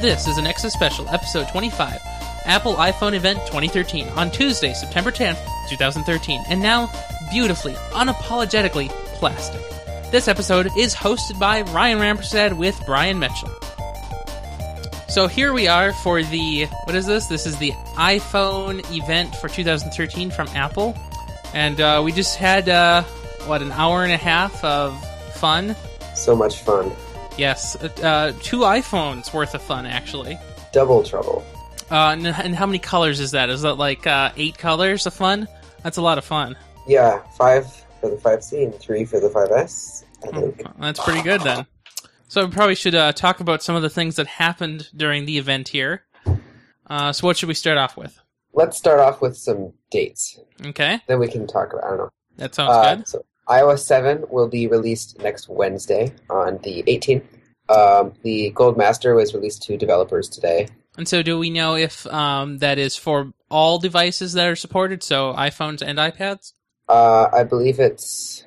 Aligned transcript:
This 0.00 0.28
is 0.28 0.38
an 0.38 0.44
Nexus 0.44 0.72
Special, 0.72 1.08
episode 1.08 1.48
25, 1.48 2.00
Apple 2.44 2.74
iPhone 2.74 3.14
Event 3.14 3.40
2013, 3.46 4.08
on 4.10 4.30
Tuesday, 4.30 4.72
September 4.72 5.10
10th, 5.10 5.38
2013, 5.68 6.44
and 6.48 6.62
now 6.62 6.88
beautifully, 7.30 7.74
unapologetically 7.90 8.88
plastic. 9.18 9.60
This 10.12 10.28
episode 10.28 10.70
is 10.78 10.94
hosted 10.94 11.38
by 11.38 11.62
Ryan 11.62 11.98
Rampersad 11.98 12.56
with 12.56 12.80
Brian 12.86 13.18
Mitchell. 13.18 13.50
So 15.08 15.26
here 15.26 15.52
we 15.52 15.68
are 15.68 15.92
for 15.92 16.22
the 16.22 16.66
what 16.84 16.94
is 16.94 17.06
this? 17.06 17.26
This 17.26 17.44
is 17.44 17.58
the 17.58 17.72
iPhone 17.96 18.78
event 18.96 19.34
for 19.34 19.48
2013 19.48 20.30
from 20.30 20.46
Apple, 20.54 20.94
and 21.54 21.80
uh, 21.80 22.02
we 22.04 22.12
just 22.12 22.36
had 22.36 22.68
uh, 22.68 23.02
what 23.46 23.62
an 23.62 23.72
hour 23.72 24.04
and 24.04 24.12
a 24.12 24.16
half 24.16 24.62
of 24.64 24.96
fun. 25.34 25.74
So 26.14 26.34
much 26.34 26.60
fun. 26.62 26.92
Yes, 27.36 27.76
uh, 27.76 28.32
two 28.42 28.60
iPhones 28.60 29.32
worth 29.32 29.54
of 29.54 29.62
fun 29.62 29.86
actually. 29.86 30.38
Double 30.72 31.02
trouble. 31.02 31.44
Uh, 31.90 32.10
and, 32.10 32.26
and 32.26 32.54
how 32.54 32.66
many 32.66 32.78
colors 32.78 33.20
is 33.20 33.30
that? 33.30 33.48
Is 33.48 33.62
that 33.62 33.74
like 33.74 34.06
uh, 34.06 34.32
eight 34.36 34.58
colors 34.58 35.06
of 35.06 35.14
fun? 35.14 35.48
That's 35.82 35.96
a 35.96 36.02
lot 36.02 36.18
of 36.18 36.24
fun. 36.24 36.56
Yeah, 36.86 37.22
five 37.36 37.72
for 38.00 38.10
the 38.10 38.16
5C 38.16 38.64
and 38.64 38.74
three 38.74 39.04
for 39.04 39.20
the 39.20 39.28
5S, 39.28 40.04
I 40.24 40.40
think. 40.40 40.62
That's 40.78 41.02
pretty 41.02 41.22
good 41.22 41.40
then. 41.42 41.66
So 42.28 42.44
we 42.44 42.50
probably 42.50 42.74
should 42.74 42.94
uh, 42.94 43.12
talk 43.12 43.40
about 43.40 43.62
some 43.62 43.74
of 43.74 43.82
the 43.82 43.90
things 43.90 44.16
that 44.16 44.26
happened 44.26 44.88
during 44.94 45.24
the 45.24 45.38
event 45.38 45.68
here. 45.68 46.04
Uh, 46.86 47.12
so 47.12 47.26
what 47.26 47.36
should 47.36 47.48
we 47.48 47.54
start 47.54 47.78
off 47.78 47.96
with? 47.96 48.18
Let's 48.58 48.76
start 48.76 48.98
off 48.98 49.20
with 49.22 49.36
some 49.36 49.72
dates. 49.92 50.36
Okay, 50.66 50.98
Then 51.06 51.20
we 51.20 51.28
can 51.28 51.46
talk 51.46 51.72
about, 51.72 51.84
I 51.84 51.88
don't 51.90 51.98
know. 51.98 52.10
that 52.38 52.54
sounds 52.56 52.70
Uh, 52.72 52.94
good. 52.96 53.06
So 53.08 53.24
iOS 53.48 53.78
7 53.86 54.24
will 54.30 54.48
be 54.48 54.66
released 54.66 55.16
next 55.20 55.48
Wednesday 55.48 56.12
on 56.28 56.58
the 56.64 56.82
18th. 56.88 57.22
Um, 57.68 58.14
the 58.24 58.50
Gold 58.50 58.76
Master 58.76 59.14
was 59.14 59.32
released 59.32 59.62
to 59.64 59.76
developers 59.76 60.28
today. 60.28 60.66
And 60.96 61.06
so, 61.06 61.22
do 61.22 61.38
we 61.38 61.50
know 61.50 61.76
if 61.76 62.04
um, 62.08 62.58
that 62.58 62.78
is 62.78 62.96
for 62.96 63.32
all 63.48 63.78
devices 63.78 64.32
that 64.32 64.48
are 64.48 64.56
supported, 64.56 65.04
so 65.04 65.32
iPhones 65.34 65.80
and 65.80 65.96
iPads? 65.96 66.54
Uh, 66.88 67.28
I 67.32 67.44
believe 67.44 67.78
it's 67.78 68.44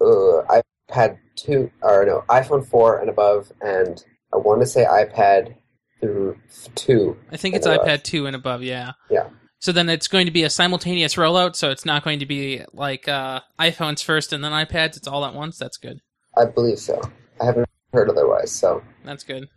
uh, 0.00 0.42
iPad 0.90 1.18
2, 1.36 1.70
or 1.82 2.04
no, 2.04 2.24
iPhone 2.28 2.66
4 2.66 2.98
and 2.98 3.08
above, 3.08 3.52
and 3.60 4.02
I 4.32 4.38
want 4.38 4.62
to 4.62 4.66
say 4.66 4.84
iPad 4.84 5.54
through 6.00 6.36
2. 6.74 7.16
I 7.30 7.36
think 7.36 7.54
it's 7.54 7.66
above. 7.66 7.86
iPad 7.86 8.02
2 8.02 8.26
and 8.26 8.34
above, 8.34 8.62
yeah. 8.64 8.92
Yeah. 9.08 9.28
So 9.64 9.72
then 9.72 9.88
it's 9.88 10.08
going 10.08 10.26
to 10.26 10.30
be 10.30 10.42
a 10.42 10.50
simultaneous 10.50 11.14
rollout, 11.14 11.56
so 11.56 11.70
it's 11.70 11.86
not 11.86 12.04
going 12.04 12.18
to 12.18 12.26
be 12.26 12.60
like 12.74 13.08
uh, 13.08 13.40
iPhones 13.58 14.04
first 14.04 14.34
and 14.34 14.44
then 14.44 14.52
iPads. 14.52 14.98
It's 14.98 15.08
all 15.08 15.24
at 15.24 15.32
once. 15.32 15.56
That's 15.56 15.78
good. 15.78 16.00
I 16.36 16.44
believe 16.44 16.78
so. 16.78 17.00
I 17.40 17.46
haven't 17.46 17.66
heard 17.94 18.10
otherwise, 18.10 18.52
so. 18.52 18.82
That's 19.06 19.24
good. 19.24 19.48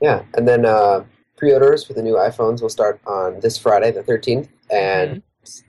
Yeah, 0.00 0.22
and 0.34 0.46
then 0.46 0.64
uh, 0.64 1.02
pre-orders 1.36 1.82
for 1.82 1.94
the 1.94 2.02
new 2.04 2.14
iPhones 2.14 2.62
will 2.62 2.68
start 2.68 3.00
on 3.08 3.40
this 3.40 3.58
Friday, 3.58 3.90
the 3.90 4.04
13th, 4.04 4.46
and 4.70 5.20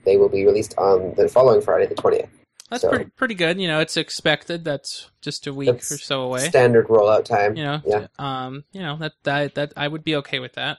they 0.04 0.16
will 0.16 0.28
be 0.28 0.46
released 0.46 0.78
on 0.78 1.14
the 1.16 1.26
following 1.26 1.60
Friday, 1.60 1.86
the 1.86 1.96
20th. 1.96 2.28
That's 2.70 2.82
So- 2.82 2.90
pretty 2.90 3.10
pretty 3.16 3.34
good. 3.34 3.60
You 3.60 3.66
know, 3.66 3.80
it's 3.80 3.96
expected. 3.96 4.64
That's 4.64 5.10
just 5.22 5.44
a 5.48 5.52
week 5.52 5.70
or 5.70 5.80
so 5.80 6.22
away. 6.22 6.46
Standard 6.48 6.86
rollout 6.86 7.24
time. 7.24 7.56
you 7.56 7.64
know, 7.64 7.80
Yeah. 7.84 8.06
um, 8.20 8.62
you 8.70 8.80
know 8.82 8.96
that 8.98 9.14
that 9.24 9.56
that 9.56 9.72
I 9.76 9.88
would 9.88 10.04
be 10.04 10.14
okay 10.16 10.38
with 10.38 10.52
that. 10.52 10.78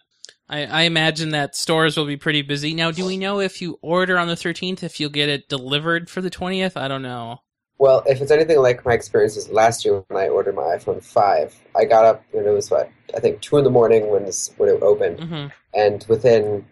I, 0.50 0.66
I 0.66 0.82
imagine 0.84 1.30
that 1.32 1.56
stores 1.56 1.98
will 1.98 2.06
be 2.06 2.18
pretty 2.18 2.42
busy. 2.42 2.74
Now, 2.74 2.92
do 2.92 3.06
we 3.06 3.18
know 3.18 3.40
if 3.42 3.62
you 3.62 3.78
order 3.82 4.18
on 4.18 4.28
the 4.28 4.36
13th 4.36 4.82
if 4.84 5.00
you'll 5.00 5.10
get 5.10 5.28
it 5.30 5.50
delivered 5.50 6.10
for 6.10 6.22
the 6.22 6.30
20th? 6.32 6.78
I 6.78 6.88
don't 6.88 7.02
know. 7.02 7.42
Well, 7.80 8.02
if 8.08 8.22
it's 8.22 8.32
anything 8.32 8.58
like 8.60 8.84
my 8.86 8.94
experiences 8.94 9.50
last 9.50 9.86
year 9.86 10.04
when 10.08 10.24
I 10.24 10.30
ordered 10.30 10.56
my 10.56 10.64
iPhone 10.64 11.04
5, 11.04 11.60
I 11.76 11.86
got 11.86 12.06
up 12.06 12.24
and 12.34 12.48
it 12.48 12.50
was 12.52 12.72
what 12.72 12.90
I 13.16 13.20
think 13.20 13.42
two 13.42 13.58
in 13.58 13.64
the 13.64 13.70
morning 13.70 14.10
when 14.10 14.24
this 14.26 14.50
when 14.58 14.70
it 14.70 14.82
opened, 14.82 15.20
hmm 15.20 15.48
and 15.74 16.04
within 16.10 16.66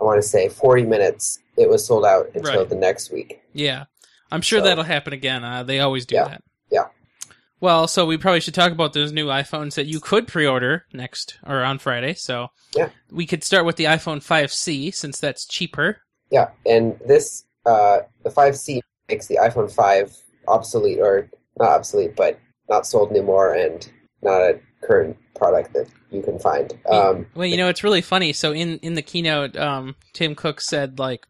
I 0.00 0.04
want 0.04 0.22
to 0.22 0.26
say 0.26 0.48
40 0.48 0.84
minutes, 0.84 1.38
it 1.58 1.68
was 1.68 1.86
sold 1.86 2.04
out 2.06 2.26
until 2.34 2.60
Right. 2.60 2.68
the 2.68 2.74
next 2.76 3.10
week. 3.12 3.40
Yeah, 3.52 3.84
I'm 4.30 4.40
sure 4.40 4.60
So- 4.60 4.64
that'll 4.64 4.84
happen 4.84 5.12
again. 5.12 5.44
Uh, 5.44 5.62
they 5.62 5.80
always 5.80 6.06
do 6.06 6.14
Yeah. 6.14 6.28
that. 6.28 6.42
Well, 7.60 7.88
so 7.88 8.04
we 8.04 8.18
probably 8.18 8.40
should 8.40 8.54
talk 8.54 8.72
about 8.72 8.92
those 8.92 9.12
new 9.12 9.26
iPhones 9.26 9.74
that 9.76 9.86
you 9.86 9.98
could 10.00 10.26
pre-order 10.28 10.84
next 10.92 11.38
or 11.46 11.62
on 11.64 11.78
Friday. 11.78 12.14
So 12.14 12.48
Yeah. 12.74 12.90
we 13.10 13.26
could 13.26 13.42
start 13.42 13.64
with 13.64 13.76
the 13.76 13.84
iPhone 13.84 14.22
5C 14.22 14.90
since 14.92 15.18
that's 15.18 15.46
cheaper. 15.46 15.98
Yeah, 16.30 16.50
and 16.66 16.98
this 17.06 17.44
uh, 17.64 18.00
the 18.22 18.30
5C 18.30 18.80
makes 19.08 19.26
the 19.26 19.36
iPhone 19.36 19.72
5 19.72 20.16
obsolete, 20.48 20.98
or 21.00 21.28
not 21.58 21.70
obsolete, 21.70 22.14
but 22.16 22.38
not 22.68 22.86
sold 22.86 23.10
anymore, 23.10 23.54
and 23.54 23.88
not 24.22 24.40
a 24.40 24.60
current 24.82 25.16
product 25.34 25.72
that 25.74 25.88
you 26.10 26.22
can 26.22 26.38
find. 26.38 26.72
Um, 26.88 27.26
Well, 27.34 27.46
you 27.46 27.56
know, 27.56 27.68
it's 27.68 27.82
really 27.84 28.00
funny. 28.02 28.32
So 28.32 28.52
in 28.52 28.78
in 28.80 28.94
the 28.94 29.02
keynote, 29.02 29.56
um, 29.56 29.96
Tim 30.12 30.34
Cook 30.34 30.60
said 30.60 30.98
like, 30.98 31.26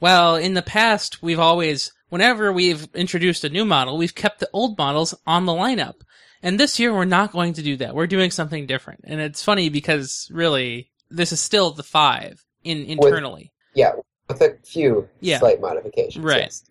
"Well, 0.00 0.36
in 0.36 0.54
the 0.54 0.62
past, 0.62 1.22
we've 1.22 1.38
always, 1.40 1.92
whenever 2.08 2.52
we've 2.52 2.88
introduced 2.94 3.44
a 3.44 3.48
new 3.48 3.64
model, 3.64 3.96
we've 3.98 4.14
kept 4.14 4.40
the 4.40 4.50
old 4.52 4.76
models 4.78 5.14
on 5.26 5.46
the 5.46 5.52
lineup, 5.52 5.94
and 6.42 6.58
this 6.58 6.78
year 6.78 6.92
we're 6.94 7.04
not 7.04 7.32
going 7.32 7.52
to 7.54 7.62
do 7.62 7.76
that. 7.76 7.94
We're 7.94 8.06
doing 8.06 8.30
something 8.30 8.66
different." 8.66 9.00
And 9.04 9.20
it's 9.20 9.42
funny 9.42 9.68
because 9.68 10.28
really, 10.32 10.90
this 11.10 11.32
is 11.32 11.40
still 11.40 11.70
the 11.72 11.82
five 11.82 12.44
in 12.64 12.84
internally. 12.84 13.52
yeah, 13.74 13.92
with 14.28 14.40
a 14.42 14.56
few 14.64 15.08
Yeah. 15.20 15.38
slight 15.38 15.60
modifications. 15.60 16.24
Right. 16.24 16.42
yes. 16.42 16.64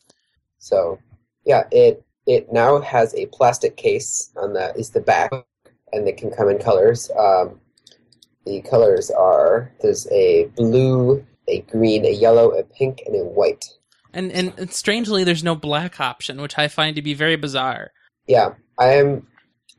So, 0.60 1.00
yeah, 1.46 1.64
it 1.72 2.04
it 2.26 2.52
now 2.52 2.82
has 2.82 3.16
a 3.16 3.26
plastic 3.28 3.78
case 3.78 4.32
on 4.36 4.54
the 4.54 4.74
is 4.76 4.90
the 4.92 5.00
back, 5.00 5.32
and 5.94 6.08
it 6.08 6.18
can 6.18 6.30
come 6.32 6.50
in 6.50 6.58
colors. 6.60 7.10
Um, 7.18 7.62
the 8.46 8.62
colors 8.62 9.10
are 9.12 9.72
there's 9.82 10.08
a 10.12 10.46
blue, 10.56 11.26
a 11.48 11.62
green, 11.62 12.06
a 12.06 12.12
yellow, 12.12 12.52
a 12.52 12.64
pink, 12.64 13.02
and 13.06 13.16
a 13.16 13.24
white. 13.24 13.66
And, 14.14 14.32
and 14.32 14.54
and 14.58 14.72
strangely, 14.72 15.24
there's 15.24 15.44
no 15.44 15.56
black 15.56 16.00
option, 16.00 16.42
which 16.42 16.58
I 16.58 16.68
find 16.68 16.96
to 16.96 17.02
be 17.02 17.14
very 17.14 17.36
bizarre. 17.36 17.92
Yeah, 18.28 18.54
I'm. 18.80 19.28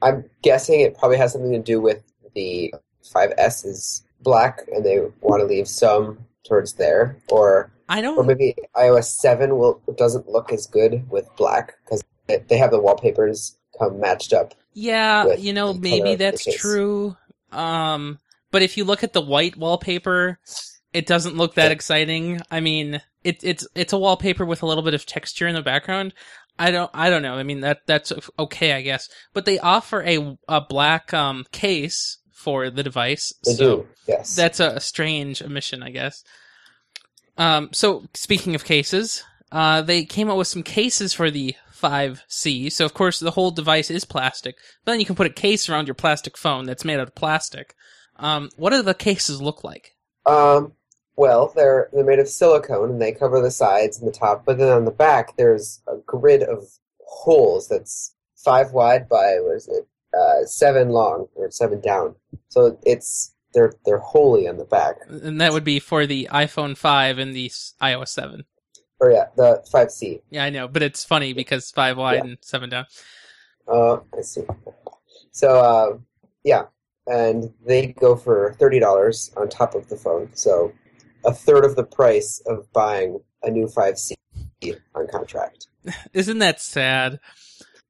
I'm 0.00 0.25
guessing 0.43 0.81
it 0.81 0.97
probably 0.97 1.16
has 1.19 1.33
something 1.33 1.50
to 1.50 1.59
do 1.59 1.81
with 1.81 2.03
the 2.34 2.72
5S 3.12 3.67
is 3.67 4.05
black, 4.21 4.61
and 4.72 4.84
they 4.84 5.00
want 5.22 5.41
to 5.41 5.47
leave 5.47 5.67
some 5.67 6.25
towards 6.47 6.75
there, 6.75 7.21
or 7.31 7.72
I 7.88 8.00
don't. 8.00 8.17
or 8.17 8.22
maybe 8.22 8.55
iOS 8.77 9.06
7 9.17 9.56
will 9.59 9.83
doesn't 9.97 10.28
look 10.28 10.53
as 10.53 10.67
good 10.67 11.11
with 11.11 11.28
black 11.37 11.75
because 11.84 12.05
they 12.28 12.59
have 12.59 12.71
the 12.71 12.81
wallpapers 12.81 13.56
come 13.77 13.99
matched 13.99 14.33
up. 14.33 14.55
Yeah, 14.72 15.34
you 15.34 15.53
know, 15.53 15.75
maybe 15.75 15.99
color 16.00 16.12
of 16.12 16.19
the 16.19 16.25
that's 16.25 16.56
true. 16.56 17.17
Um, 17.50 18.21
but 18.53 18.62
if 18.62 18.77
you 18.77 18.84
look 18.84 19.03
at 19.03 19.12
the 19.15 19.21
white 19.21 19.56
wallpaper, 19.56 20.38
it 20.93 21.06
doesn't 21.06 21.37
look 21.37 21.55
that 21.55 21.67
Yeah. 21.67 21.72
exciting. 21.72 22.41
I 22.53 22.61
mean, 22.61 23.00
it, 23.25 23.43
it's 23.43 23.67
it's 23.75 23.93
a 23.93 23.99
wallpaper 23.99 24.45
with 24.45 24.62
a 24.62 24.67
little 24.67 24.83
bit 24.83 24.95
of 24.95 25.06
texture 25.06 25.47
in 25.47 25.55
the 25.55 25.62
background. 25.62 26.15
I 26.59 26.71
don't 26.71 26.91
I 26.95 27.11
don't 27.11 27.23
know. 27.23 27.34
I 27.34 27.43
mean 27.43 27.61
that 27.61 27.81
that's 27.87 28.12
okay, 28.39 28.73
I 28.73 28.83
guess. 28.83 29.09
But 29.33 29.45
they 29.45 29.59
offer 29.59 30.03
a 30.03 30.37
a 30.49 30.61
black 30.61 31.12
um 31.15 31.45
case 31.53 32.19
for 32.33 32.71
the 32.71 32.83
device. 32.83 33.33
They 33.45 33.53
so 33.53 33.77
do, 33.77 33.89
yes. 34.06 34.37
that's 34.37 34.61
a, 34.61 34.71
a 34.77 34.81
strange 34.81 35.43
omission, 35.43 35.83
I 35.83 35.91
guess. 35.91 36.23
Um, 37.37 37.71
so 37.73 38.06
speaking 38.15 38.55
of 38.55 38.65
cases, 38.65 39.23
uh, 39.50 39.83
they 39.83 40.05
came 40.05 40.31
out 40.31 40.37
with 40.37 40.49
some 40.49 40.62
cases 40.62 41.12
for 41.12 41.31
the 41.31 41.55
5C. 41.81 42.71
So 42.73 42.85
of 42.85 42.95
course 42.95 43.19
the 43.19 43.33
whole 43.33 43.50
device 43.50 43.91
is 43.91 44.05
plastic, 44.05 44.56
but 44.85 44.93
then 44.93 45.00
you 45.00 45.06
can 45.06 45.17
put 45.17 45.27
a 45.27 45.31
case 45.31 45.69
around 45.69 45.87
your 45.87 45.95
plastic 45.95 46.37
phone 46.37 46.67
that's 46.67 46.85
made 46.85 46.99
out 46.99 47.09
of 47.09 47.15
plastic. 47.15 47.75
Um, 48.17 48.50
what 48.56 48.71
do 48.71 48.83
the 48.83 48.95
cases 48.95 49.41
look 49.41 49.62
like? 49.62 49.95
Um, 50.27 50.73
well, 51.19 51.53
they're 51.56 51.91
they're 51.93 52.05
made 52.05 52.21
of 52.21 52.29
silicone 52.29 52.91
and 52.91 53.03
they 53.03 53.11
cover 53.12 53.41
the 53.41 53.51
sides 53.51 53.99
and 53.99 54.06
the 54.09 54.17
top, 54.17 54.44
but 54.47 54.56
then 54.56 54.70
on 54.70 54.85
the 54.85 54.91
back 54.93 55.37
there's 55.37 55.82
a 55.88 55.97
grid 56.06 56.43
of 56.44 56.65
holes 57.06 57.69
that's 57.69 58.15
five 58.37 58.73
wide 58.73 59.09
by 59.09 59.37
what 59.41 59.56
is 59.56 59.67
it, 59.69 59.87
uh, 60.17 60.47
seven 60.47 60.91
long 60.91 61.26
or 61.35 61.50
seven 61.50 61.81
down. 61.81 62.15
So 62.50 62.79
it's 62.87 63.35
they're 63.53 63.73
they're 63.85 63.99
wholly 63.99 64.47
on 64.47 64.59
the 64.59 64.65
back. 64.65 64.97
And 65.09 65.41
that 65.41 65.53
would 65.53 65.65
be 65.65 65.81
for 65.81 66.06
the 66.06 66.29
iPhone 66.31 66.76
5 66.76 67.19
and 67.19 67.35
the 67.35 67.49
iOS 67.82 68.09
7. 68.09 68.44
Or 69.00 69.11
yeah, 69.11 69.26
the 69.37 69.64
five 69.73 69.91
C. 69.91 70.21
Yeah, 70.31 70.44
I 70.44 70.50
know, 70.50 70.69
but 70.69 70.82
it's 70.82 71.05
funny 71.05 71.32
because 71.32 71.71
five 71.71 71.97
wide 71.97 72.14
Yeah. 72.17 72.25
and 72.25 72.38
seven 72.43 72.69
down. 72.71 72.87
Uh, 73.67 73.99
I 74.17 74.23
see. 74.23 74.43
So 75.32 75.49
uh, 75.56 75.99
yeah, 76.44 76.64
and 77.09 77.53
they 77.64 77.88
go 77.88 78.14
for 78.17 78.55
thirty 78.59 78.79
dollars 78.81 79.31
on 79.37 79.49
top 79.49 79.75
of 79.75 79.88
the 79.88 79.97
phone. 79.97 80.31
So 80.35 80.73
a 81.25 81.32
third 81.32 81.65
of 81.65 81.76
the 81.76 81.85
price 81.85 82.43
of 82.47 82.70
buying 82.73 83.20
a 83.43 83.50
new 83.50 83.69
five 83.69 83.99
C 83.99 84.15
on 84.94 85.06
contract. 85.09 85.69
Isn't 86.12 86.38
that 86.38 86.61
sad? 86.61 87.20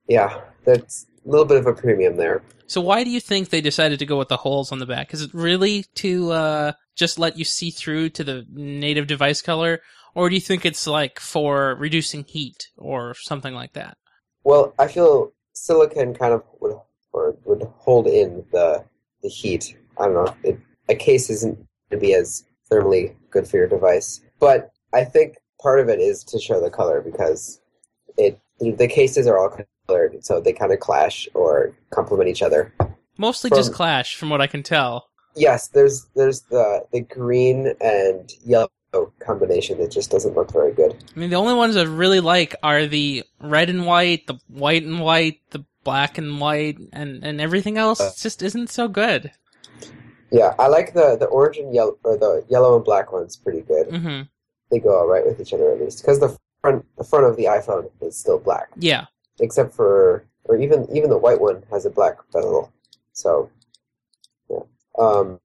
Yeah, 0.06 0.40
that's 0.64 1.06
a 1.24 1.28
little 1.28 1.46
bit 1.46 1.58
of 1.58 1.66
a 1.66 1.74
premium 1.74 2.16
there. 2.16 2.42
So 2.66 2.80
why 2.80 3.04
do 3.04 3.10
you 3.10 3.20
think 3.20 3.48
they 3.48 3.60
decided 3.60 3.98
to 4.00 4.06
go 4.06 4.18
with 4.18 4.28
the 4.28 4.36
holes 4.36 4.72
on 4.72 4.78
the 4.78 4.86
back? 4.86 5.14
Is 5.14 5.22
it 5.22 5.32
really 5.32 5.84
to 5.96 6.32
uh, 6.32 6.72
just 6.96 7.18
let 7.18 7.38
you 7.38 7.44
see 7.44 7.70
through 7.70 8.10
to 8.10 8.24
the 8.24 8.46
native 8.50 9.06
device 9.06 9.40
color, 9.40 9.80
or 10.14 10.28
do 10.28 10.34
you 10.34 10.40
think 10.40 10.66
it's 10.66 10.86
like 10.86 11.18
for 11.18 11.76
reducing 11.76 12.24
heat 12.24 12.68
or 12.76 13.14
something 13.14 13.54
like 13.54 13.72
that? 13.72 13.96
Well, 14.44 14.74
I 14.78 14.88
feel 14.88 15.32
silicon 15.54 16.14
kind 16.14 16.34
of 16.34 16.42
would 16.60 16.76
or 17.12 17.36
would 17.44 17.62
hold 17.78 18.06
in 18.06 18.44
the 18.52 18.84
the 19.22 19.28
heat. 19.28 19.76
I 19.98 20.04
don't 20.04 20.14
know. 20.14 20.36
It, 20.44 20.60
a 20.88 20.94
case 20.94 21.28
isn't 21.30 21.54
going 21.56 21.66
to 21.90 21.96
be 21.98 22.14
as 22.14 22.44
thermally 22.70 23.14
good 23.30 23.48
for 23.48 23.56
your 23.56 23.66
device, 23.66 24.20
but 24.40 24.72
I 24.92 25.04
think 25.04 25.36
part 25.60 25.80
of 25.80 25.88
it 25.88 26.00
is 26.00 26.24
to 26.24 26.38
show 26.38 26.60
the 26.60 26.70
color 26.70 27.00
because 27.00 27.60
it 28.16 28.40
the 28.60 28.88
cases 28.88 29.26
are 29.26 29.38
all 29.38 29.56
colored, 29.86 30.24
so 30.24 30.40
they 30.40 30.52
kind 30.52 30.72
of 30.72 30.80
clash 30.80 31.28
or 31.34 31.72
complement 31.90 32.28
each 32.28 32.42
other. 32.42 32.72
Mostly 33.16 33.50
From- 33.50 33.58
just 33.58 33.72
clash, 33.72 34.16
from 34.16 34.30
what 34.30 34.40
I 34.40 34.46
can 34.46 34.62
tell. 34.62 35.08
Yes, 35.36 35.68
there's 35.68 36.06
there's 36.16 36.42
the 36.42 36.84
the 36.92 37.00
green 37.00 37.74
and 37.80 38.32
yellow 38.44 38.68
combination 39.20 39.78
that 39.78 39.90
just 39.90 40.10
doesn't 40.10 40.34
look 40.34 40.52
very 40.52 40.72
good. 40.72 40.96
I 41.14 41.18
mean, 41.18 41.30
the 41.30 41.36
only 41.36 41.54
ones 41.54 41.76
I 41.76 41.82
really 41.82 42.20
like 42.20 42.56
are 42.62 42.86
the 42.86 43.22
red 43.40 43.70
and 43.70 43.86
white, 43.86 44.26
the 44.26 44.38
white 44.48 44.82
and 44.82 45.00
white, 45.00 45.40
the 45.50 45.64
black 45.84 46.18
and 46.18 46.40
white, 46.40 46.78
and 46.92 47.24
and 47.24 47.40
everything 47.40 47.78
else 47.78 48.00
uh, 48.00 48.10
just 48.16 48.42
isn't 48.42 48.70
so 48.70 48.88
good. 48.88 49.30
Yeah, 50.30 50.54
I 50.58 50.68
like 50.68 50.94
the 50.94 51.16
the 51.16 51.26
orange 51.26 51.58
and 51.58 51.74
yellow 51.74 51.98
or 52.04 52.16
the 52.16 52.44
yellow 52.48 52.76
and 52.76 52.84
black 52.84 53.12
one's 53.12 53.36
pretty 53.36 53.62
good. 53.62 53.90
hmm 53.90 54.22
They 54.70 54.78
go 54.78 54.98
all 54.98 55.06
right 55.06 55.24
with 55.24 55.40
each 55.40 55.52
other 55.54 55.70
at 55.72 55.80
least 55.80 56.02
because 56.02 56.20
the 56.20 56.36
front 56.60 56.84
the 56.96 57.04
front 57.04 57.26
of 57.26 57.36
the 57.36 57.44
iPhone 57.44 57.90
is 58.00 58.16
still 58.16 58.38
black, 58.38 58.68
Yeah, 58.76 59.06
except 59.40 59.74
for 59.74 60.24
or 60.44 60.56
even 60.56 60.86
even 60.94 61.10
the 61.10 61.18
white 61.18 61.40
one 61.40 61.62
has 61.70 61.86
a 61.86 61.90
black 61.90 62.16
bezel. 62.32 62.72
So 63.12 63.50
yeah, 64.50 64.60
um, 64.98 65.40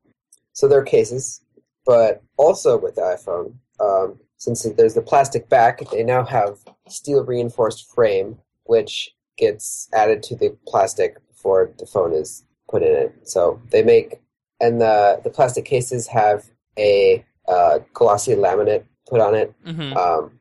so 0.51 0.67
there 0.67 0.79
are 0.79 0.85
cases, 0.85 1.41
but 1.85 2.21
also 2.37 2.77
with 2.77 2.95
the 2.95 3.01
iPhone, 3.01 3.55
um, 3.79 4.19
since 4.37 4.63
there's 4.63 4.93
the 4.95 5.01
plastic 5.01 5.49
back, 5.49 5.79
they 5.91 6.03
now 6.03 6.25
have 6.25 6.59
steel 6.89 7.23
reinforced 7.23 7.89
frame, 7.93 8.37
which 8.65 9.15
gets 9.37 9.89
added 9.93 10.21
to 10.23 10.35
the 10.35 10.55
plastic 10.67 11.17
before 11.29 11.71
the 11.79 11.85
phone 11.85 12.13
is 12.13 12.43
put 12.69 12.83
in 12.83 12.93
it. 12.93 13.27
So 13.27 13.61
they 13.71 13.83
make 13.83 14.21
and 14.63 14.79
the 14.81 15.19
the 15.23 15.29
plastic 15.29 15.65
cases 15.65 16.07
have 16.07 16.39
a 16.77 17.23
uh, 17.47 17.79
glossy 17.93 18.33
laminate 18.35 18.83
put 19.09 19.19
on 19.21 19.35
it. 19.35 19.53
hmm 19.65 19.93
Um, 19.93 20.39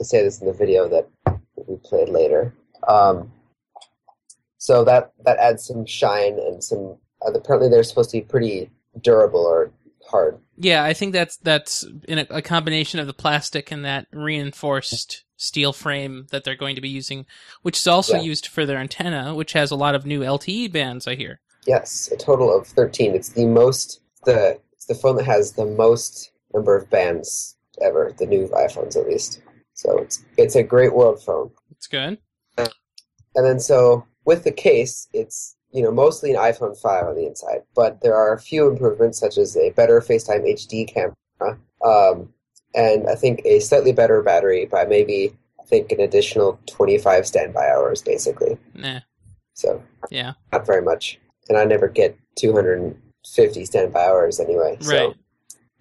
I 0.00 0.04
say 0.04 0.22
this 0.22 0.40
in 0.40 0.46
the 0.46 0.52
video 0.52 0.88
that 0.88 1.06
we 1.68 1.76
played 1.88 2.08
later. 2.08 2.52
Um, 2.88 3.30
so 4.58 4.84
that 4.84 5.12
that 5.24 5.38
adds 5.38 5.64
some 5.66 5.84
shine 5.86 6.38
and 6.38 6.62
some. 6.62 6.96
Uh, 7.26 7.32
apparently, 7.32 7.68
they're 7.70 7.82
supposed 7.84 8.10
to 8.10 8.18
be 8.18 8.22
pretty 8.22 8.70
durable 9.00 9.40
or 9.40 9.70
hard. 10.10 10.38
yeah. 10.58 10.84
I 10.84 10.92
think 10.92 11.12
that's 11.12 11.36
that's 11.38 11.84
in 12.08 12.18
a, 12.18 12.26
a 12.30 12.42
combination 12.42 13.00
of 13.00 13.06
the 13.06 13.14
plastic 13.14 13.70
and 13.72 13.84
that 13.84 14.06
reinforced 14.12 15.24
steel 15.36 15.72
frame 15.72 16.26
that 16.30 16.44
they're 16.44 16.54
going 16.56 16.76
to 16.76 16.80
be 16.80 16.88
using, 16.88 17.26
which 17.62 17.78
is 17.78 17.86
also 17.86 18.16
Yeah. 18.16 18.22
used 18.22 18.46
for 18.46 18.64
their 18.66 18.78
antenna, 18.78 19.34
which 19.34 19.52
has 19.54 19.70
a 19.70 19.76
lot 19.76 19.94
of 19.94 20.06
new 20.06 20.20
LTE 20.20 20.70
bands. 20.72 21.06
I 21.06 21.14
hear. 21.16 21.40
Yes, 21.66 22.10
a 22.12 22.16
total 22.16 22.54
of 22.56 22.66
thirteen. 22.66 23.14
It's 23.14 23.30
the 23.30 23.46
most 23.46 24.00
the 24.24 24.58
it's 24.72 24.86
the 24.86 24.94
phone 24.94 25.16
that 25.16 25.26
has 25.26 25.52
the 25.52 25.66
most 25.66 26.30
number 26.52 26.76
of 26.76 26.90
bands 26.90 27.56
ever. 27.82 28.12
The 28.16 28.26
new 28.26 28.48
iPhones, 28.48 28.96
at 28.96 29.06
least. 29.08 29.40
So 29.74 29.98
it's 29.98 30.24
it's 30.36 30.54
a 30.54 30.62
great 30.62 30.94
world 30.94 31.22
phone. 31.22 31.50
It's 31.70 31.86
good. 31.86 32.18
And 32.56 33.44
then 33.44 33.58
so 33.60 34.06
with 34.24 34.44
the 34.44 34.52
case, 34.52 35.08
it's 35.12 35.56
you 35.72 35.82
know 35.82 35.90
mostly 35.90 36.30
an 36.30 36.36
iPhone 36.36 36.78
5 36.80 37.06
on 37.06 37.14
the 37.16 37.26
inside, 37.26 37.62
but 37.74 38.00
there 38.02 38.14
are 38.14 38.32
a 38.32 38.40
few 38.40 38.68
improvements 38.68 39.18
such 39.18 39.38
as 39.38 39.56
a 39.56 39.70
better 39.70 40.00
FaceTime 40.00 40.44
HD 40.48 40.86
camera, 40.86 41.58
um, 41.84 42.32
and 42.74 43.08
I 43.08 43.14
think 43.16 43.42
a 43.44 43.58
slightly 43.60 43.92
better 43.92 44.22
battery 44.22 44.66
by 44.66 44.84
maybe 44.84 45.36
I 45.60 45.64
think 45.64 45.90
an 45.92 46.00
additional 46.00 46.60
25 46.66 47.26
standby 47.26 47.68
hours, 47.70 48.02
basically. 48.02 48.58
Nah. 48.74 49.00
So 49.54 49.82
Yeah. 50.10 50.34
not 50.52 50.66
very 50.66 50.82
much, 50.82 51.18
and 51.48 51.58
I 51.58 51.64
never 51.64 51.88
get 51.88 52.16
250 52.36 53.64
standby 53.64 54.04
hours 54.04 54.40
anyway. 54.40 54.76
Right. 54.82 55.14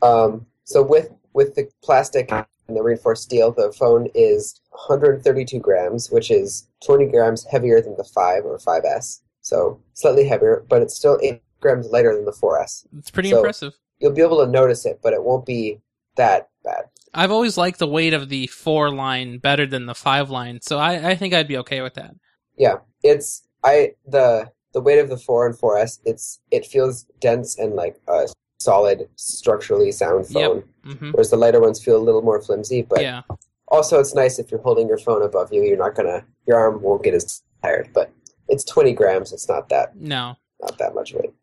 So, 0.01 0.07
um, 0.07 0.45
so 0.63 0.81
with 0.83 1.09
with 1.33 1.55
the 1.55 1.67
plastic 1.83 2.31
and 2.31 2.45
the 2.77 2.83
reinforced 2.83 3.23
steel, 3.23 3.51
the 3.51 3.71
phone 3.71 4.07
is 4.13 4.59
132 4.69 5.59
grams, 5.59 6.11
which 6.11 6.29
is 6.31 6.67
20 6.85 7.07
grams 7.07 7.45
heavier 7.45 7.81
than 7.81 7.95
the 7.97 8.03
5 8.03 8.45
or 8.45 8.57
5S. 8.59 9.21
So 9.41 9.81
slightly 9.93 10.27
heavier, 10.27 10.63
but 10.69 10.81
it's 10.81 10.95
still 10.95 11.19
8 11.21 11.41
grams 11.59 11.87
lighter 11.87 12.15
than 12.15 12.25
the 12.25 12.31
4S. 12.31 12.85
It's 12.97 13.09
pretty 13.11 13.31
So- 13.31 13.37
impressive. 13.37 13.73
You'll 13.99 14.11
be 14.11 14.21
able 14.21 14.43
to 14.45 14.51
notice 14.51 14.85
it, 14.85 14.99
but 15.01 15.13
it 15.13 15.23
won't 15.23 15.45
be 15.45 15.79
that 16.17 16.49
bad. 16.63 16.85
I've 17.13 17.31
always 17.31 17.57
liked 17.57 17.79
the 17.79 17.87
weight 17.87 18.13
of 18.13 18.27
the 18.29 18.47
four 18.47 18.89
line 18.93 19.37
better 19.37 19.65
than 19.65 19.85
the 19.85 19.95
five 19.95 20.29
line, 20.29 20.59
so 20.61 20.77
I, 20.77 21.11
I 21.11 21.15
think 21.15 21.33
I'd 21.33 21.47
be 21.47 21.57
okay 21.57 21.81
with 21.81 21.93
that. 21.93 22.15
Yeah, 22.57 22.77
it's 23.01 23.43
I 23.63 23.93
the 24.05 24.51
the 24.73 24.81
weight 24.81 24.99
of 24.99 25.09
the 25.09 25.17
4 25.17 25.45
and 25.47 25.55
4S. 25.57 25.99
It's 26.05 26.39
it 26.51 26.65
feels 26.65 27.05
dense 27.19 27.57
and 27.57 27.73
like 27.75 27.99
a 28.07 28.27
solid, 28.59 29.07
structurally 29.15 29.91
sound 29.91 30.25
Yep. 30.29 30.33
phone. 30.33 30.63
hmm 30.83 31.11
Whereas 31.11 31.29
the 31.29 31.37
lighter 31.37 31.59
ones 31.61 31.83
feel 31.83 31.97
a 31.97 32.03
little 32.07 32.21
more 32.21 32.41
flimsy, 32.41 32.81
but 32.81 33.01
yeah. 33.01 33.21
also 33.67 33.99
it's 33.99 34.15
nice 34.15 34.39
if 34.39 34.51
you're 34.51 34.61
holding 34.61 34.87
your 34.87 34.97
phone 34.97 35.21
above 35.23 35.51
you. 35.53 35.63
You're 35.63 35.77
not 35.77 35.95
gonna 35.95 36.25
your 36.47 36.57
arm 36.57 36.81
won't 36.81 37.03
get 37.03 37.13
as 37.13 37.41
tired. 37.61 37.89
But 37.93 38.11
it's 38.49 38.63
20 38.65 38.93
grams. 38.93 39.31
It's 39.33 39.47
not 39.47 39.69
that 39.69 39.95
No. 39.95 40.35
not 40.61 40.77
that 40.79 40.93
much 40.95 41.13
weight. 41.13 41.33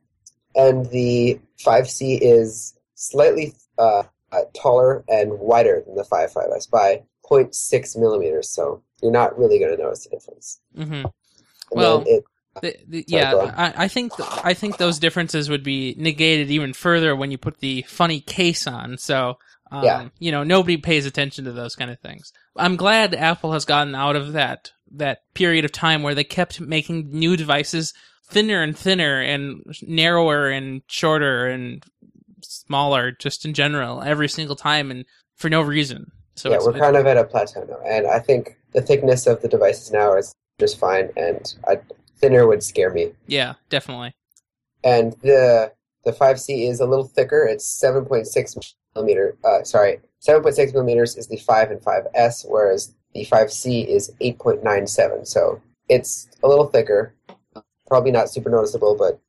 And 0.55 0.87
the 0.91 1.41
5C 1.65 2.19
is 2.21 2.75
slightly 2.95 3.55
uh, 3.79 4.03
uh, 4.33 4.41
taller 4.55 5.05
and 5.09 5.39
wider 5.39 5.83
than 5.87 5.95
the 5.97 6.05
5 6.05 6.33
5S 6.33 6.69
by 6.71 7.03
0.6 7.31 7.97
millimeters. 7.97 8.51
So 8.51 8.83
you're 9.03 9.13
not 9.13 9.39
really 9.39 9.59
going 9.59 9.75
to 9.77 9.83
notice 9.83 10.05
the 10.05 10.11
difference. 10.11 10.61
hmm 10.75 10.83
And 10.93 11.13
Well, 11.71 11.99
then 12.05 12.15
it, 12.17 12.25
The, 12.61 12.77
the, 12.87 13.05
yeah. 13.07 13.35
I, 13.57 13.85
I 13.85 13.89
think 13.89 14.17
th- 14.17 14.29
I 14.45 14.55
think 14.55 14.77
those 14.77 14.99
differences 14.99 15.49
would 15.49 15.63
be 15.63 15.95
negated 15.97 16.51
even 16.51 16.73
further 16.73 17.15
when 17.15 17.31
you 17.31 17.39
put 17.39 17.61
the 17.61 17.83
funny 17.83 18.21
case 18.21 18.67
on. 18.67 18.99
So, 18.99 19.39
um, 19.71 19.85
Yeah. 19.85 20.09
you 20.19 20.33
know, 20.33 20.43
nobody 20.43 20.77
pays 20.77 21.07
attention 21.07 21.45
to 21.45 21.53
those 21.53 21.77
kind 21.77 21.91
of 21.91 22.01
things. 22.01 22.33
I'm 22.57 22.77
glad 22.77 23.15
Apple 23.15 23.53
has 23.53 23.65
gotten 23.65 23.95
out 23.95 24.17
of 24.17 24.33
that 24.33 24.73
that 24.93 25.19
period 25.35 25.65
of 25.65 25.71
time 25.71 26.03
where 26.03 26.15
they 26.17 26.25
kept 26.25 26.61
making 26.61 27.11
new 27.11 27.37
devices 27.37 27.95
thinner 28.29 28.63
and 28.63 28.77
thinner 28.77 29.21
and 29.21 29.63
narrower 29.83 30.49
and 30.49 30.83
shorter 30.89 31.47
and 31.47 31.85
smaller, 32.43 33.13
just 33.13 33.45
in 33.45 33.55
general, 33.55 34.03
every 34.03 34.29
single 34.29 34.57
time 34.57 34.91
and 34.91 35.05
for 35.37 35.49
no 35.49 35.61
reason. 35.63 36.11
So 36.35 36.51
yeah, 36.51 36.59
we're 36.61 36.73
kind 36.79 36.97
of 36.97 37.07
at 37.07 37.17
a 37.17 37.25
plateau 37.25 37.65
now. 37.65 37.79
And 37.87 38.07
I 38.07 38.19
think 38.19 38.57
the 38.73 38.83
thickness 38.83 39.27
of 39.27 39.43
the 39.43 39.49
devices 39.49 39.91
now 39.93 40.17
is 40.17 40.35
just 40.59 40.79
fine. 40.79 41.11
And 41.17 41.55
I, 41.69 41.79
thinner 42.21 42.47
would 42.47 42.63
scare 42.63 42.91
me. 42.91 43.13
yeah, 43.27 43.55
definitely. 43.69 44.13
and 44.85 45.13
the 45.23 45.73
the 46.05 46.13
5C 46.13 46.69
is 46.69 46.81
a 46.81 46.87
little 46.87 47.05
thicker. 47.07 47.45
It's 47.45 47.67
7.6 47.83 48.75
millimeter. 48.95 49.37
Uh, 49.45 49.63
sorry, 49.65 50.01
7.6 50.27 50.73
millimeters 50.73 51.17
is 51.17 51.27
the 51.29 51.37
5 51.37 51.71
and 51.73 51.81
5S, 51.83 52.47
whereas 52.49 52.95
the 53.15 53.27
5C 53.27 53.87
is 53.87 54.11
8.97. 54.23 55.27
So 55.27 55.61
it's 55.91 56.29
a 56.43 56.49
little 56.49 56.67
thicker. 56.67 57.15
Probably 57.89 58.13
not 58.13 58.31
super 58.31 58.49
noticeable, 58.51 58.95
but 58.97 59.21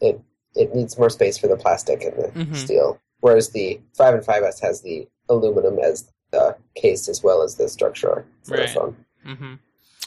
it 0.00 0.20
it 0.56 0.74
needs 0.74 0.98
more 0.98 1.10
space 1.10 1.36
for 1.38 1.46
the 1.48 1.56
plastic 1.56 2.02
and 2.02 2.16
the 2.16 2.28
Mhm. 2.30 2.56
steel. 2.56 2.98
Whereas 3.20 3.50
the 3.50 3.80
5 3.96 4.14
and 4.14 4.24
5S 4.24 4.58
has 4.60 4.80
the 4.82 5.06
aluminum 5.28 5.78
as 5.78 6.10
the 6.32 6.56
case 6.74 7.08
as 7.08 7.22
well 7.22 7.42
as 7.42 7.54
the 7.56 7.68
structure 7.68 8.24
for 8.42 8.56
Right. 8.56 8.66
the 8.66 8.74
phone. 8.74 8.96
hmm 9.24 9.54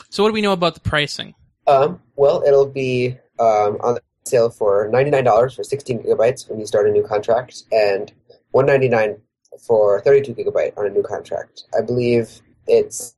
So, 0.10 0.24
what 0.24 0.30
do 0.30 0.34
we 0.34 0.42
know 0.42 0.54
about 0.54 0.74
the 0.74 0.80
pricing? 0.82 1.34
Um, 1.70 2.02
well, 2.16 2.44
it'll 2.46 2.66
be 2.66 3.18
um, 3.40 3.78
on 3.82 4.00
sale 4.26 4.50
for 4.50 4.90
ninety-nine 4.92 5.24
dollars 5.24 5.54
for 5.54 5.64
sixteen 5.64 6.02
gigabytes 6.02 6.50
when 6.50 6.60
you 6.60 6.66
start 6.66 6.88
a 6.88 6.92
new 6.92 7.04
contract, 7.04 7.64
and 7.72 8.12
one 8.52 8.66
ninety-nine 8.66 9.18
for 9.66 10.02
thirty-two 10.02 10.34
gigabyte 10.34 10.78
on 10.78 10.86
a 10.86 10.90
new 10.90 11.04
contract. 11.04 11.66
I 11.78 11.82
believe 11.82 12.42
it's 12.68 13.16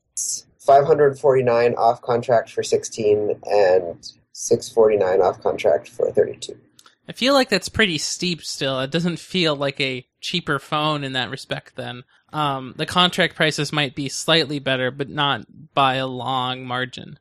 five 0.59 0.85
hundred 0.85 1.17
forty-nine 1.17 1.75
off 1.75 2.01
contract 2.01 2.51
for 2.51 2.63
sixteen 2.63 3.39
and 3.45 4.11
six 4.33 4.69
forty-nine 4.69 5.21
off 5.21 5.41
contract 5.41 5.87
for 5.87 6.11
thirty-two. 6.11 6.57
I 7.07 7.13
feel 7.13 7.33
like 7.33 7.49
that's 7.49 7.69
pretty 7.69 7.97
steep 7.97 8.41
still. 8.43 8.79
It 8.79 8.91
doesn't 8.91 9.19
feel 9.19 9.55
like 9.55 9.81
a 9.81 10.05
cheaper 10.21 10.59
phone 10.59 11.03
in 11.03 11.13
that 11.13 11.29
respect 11.29 11.75
then. 11.75 12.03
Um, 12.31 12.73
the 12.77 12.85
contract 12.85 13.35
prices 13.35 13.73
might 13.73 13.95
be 13.95 14.07
slightly 14.07 14.59
better, 14.59 14.91
but 14.91 15.09
not 15.09 15.45
by 15.73 15.95
a 15.95 16.07
long 16.07 16.65
margin. 16.65 17.19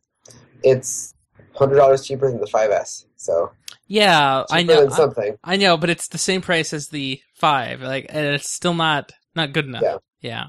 It's 0.63 1.15
hundred 1.61 1.77
dollars 1.77 2.05
cheaper 2.05 2.29
than 2.31 2.41
the 2.41 2.47
5S, 2.49 3.05
so 3.17 3.53
Yeah, 3.87 4.45
I 4.51 4.63
know. 4.65 4.81
than 4.83 4.91
something. 4.91 5.37
I 5.45 5.57
know, 5.57 5.77
but 5.77 5.91
it's 5.91 6.09
the 6.09 6.19
same 6.19 6.41
price 6.41 6.73
as 6.73 6.89
the 6.89 7.21
five. 7.37 7.81
Like, 7.83 8.07
and 8.09 8.27
it's 8.27 8.51
still 8.51 8.75
not 8.75 9.13
not 9.37 9.53
good 9.53 9.67
enough. 9.67 9.83
Yeah. 9.83 9.97
Yeah. 10.21 10.45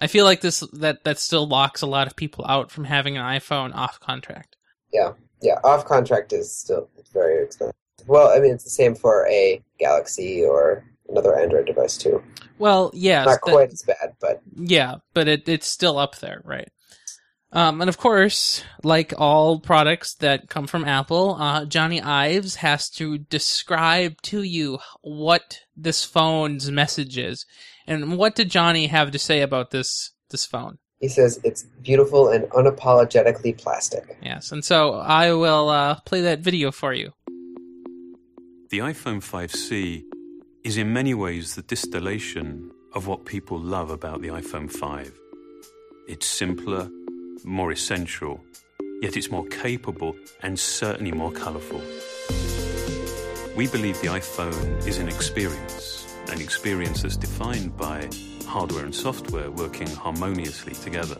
I 0.00 0.06
feel 0.08 0.24
like 0.24 0.40
this 0.40 0.60
that 0.74 1.04
that 1.04 1.18
still 1.18 1.46
locks 1.46 1.82
a 1.82 1.86
lot 1.86 2.06
of 2.08 2.16
people 2.16 2.44
out 2.48 2.70
from 2.70 2.84
having 2.84 3.16
an 3.16 3.22
iPhone 3.24 3.74
off 3.74 4.00
contract. 4.00 4.56
Yeah, 4.92 5.12
yeah, 5.42 5.58
off 5.64 5.84
contract 5.84 6.32
is 6.32 6.56
still 6.56 6.88
very 7.12 7.44
expensive. 7.44 7.74
Well, 8.06 8.28
I 8.28 8.40
mean, 8.40 8.54
it's 8.54 8.64
the 8.64 8.70
same 8.70 8.94
for 8.94 9.26
a 9.28 9.62
Galaxy 9.78 10.44
or 10.44 10.84
another 11.08 11.38
Android 11.38 11.66
device 11.66 11.96
too. 11.98 12.22
Well, 12.58 12.90
yeah, 12.94 13.24
Not 13.24 13.30
that- 13.32 13.40
quite 13.52 13.70
as 13.72 13.82
bad, 13.82 14.14
but 14.20 14.40
Yeah, 14.56 14.96
but 15.14 15.26
it, 15.28 15.48
it's 15.48 15.66
still 15.66 15.98
up 15.98 16.16
there, 16.18 16.40
right? 16.44 16.68
Um, 17.50 17.80
and 17.80 17.88
of 17.88 17.96
course, 17.96 18.62
like 18.84 19.14
all 19.16 19.58
products 19.58 20.14
that 20.16 20.50
come 20.50 20.66
from 20.66 20.84
Apple, 20.84 21.36
uh, 21.40 21.64
Jony 21.64 22.02
Ives 22.02 22.56
has 22.56 22.90
to 22.90 23.18
describe 23.18 24.20
to 24.22 24.42
you 24.42 24.78
what 25.00 25.60
this 25.74 26.04
phone's 26.04 26.70
message 26.70 27.16
is. 27.16 27.46
And 27.86 28.18
what 28.18 28.34
did 28.34 28.50
Jony 28.50 28.88
have 28.88 29.10
to 29.12 29.18
say 29.18 29.40
about 29.40 29.70
this 29.70 30.12
this 30.30 30.44
phone? 30.44 30.78
he 31.00 31.08
says 31.08 31.40
it's 31.44 31.64
beautiful 31.82 32.28
and 32.28 32.44
unapologetically 32.50 33.56
plastic. 33.56 34.18
Yes, 34.22 34.52
and 34.52 34.64
so 34.64 34.94
I 34.94 35.32
will 35.32 35.68
uh, 35.68 36.00
play 36.00 36.22
that 36.22 36.40
video 36.40 36.72
for 36.72 36.92
you. 36.92 37.12
The 38.70 38.80
iPhone 38.80 39.22
5C 39.22 40.04
is 40.64 40.76
in 40.76 40.92
many 40.92 41.14
ways 41.14 41.54
the 41.54 41.62
distillation 41.62 42.70
of 42.94 43.06
what 43.06 43.24
people 43.24 43.58
love 43.58 43.90
about 43.90 44.20
the 44.22 44.28
iPhone 44.28 44.70
5. 44.70 45.12
It's 46.08 46.26
simpler, 46.26 46.90
more 47.44 47.72
essential, 47.72 48.40
yet 49.00 49.16
it's 49.16 49.30
more 49.30 49.46
capable 49.46 50.14
and 50.42 50.58
certainly 50.58 51.12
more 51.12 51.32
colorful. 51.32 51.80
We 53.56 53.66
believe 53.66 54.00
the 54.00 54.08
iPhone 54.08 54.86
is 54.86 54.98
an 54.98 55.08
experience, 55.08 56.06
an 56.30 56.40
experience 56.40 57.02
that's 57.02 57.16
defined 57.16 57.76
by 57.76 58.08
hardware 58.46 58.84
and 58.84 58.94
software 58.94 59.50
working 59.50 59.88
harmoniously 59.88 60.74
together. 60.74 61.18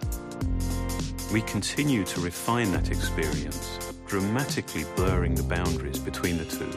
We 1.33 1.43
continue 1.43 2.05
to 2.05 2.21
refine 2.21 2.73
that 2.73 2.91
experience, 2.91 3.79
dramatically 4.07 4.85
blurring 4.97 5.35
the 5.35 5.43
boundaries 5.43 5.99
between 5.99 6.39
the 6.39 6.45
two, 6.45 6.71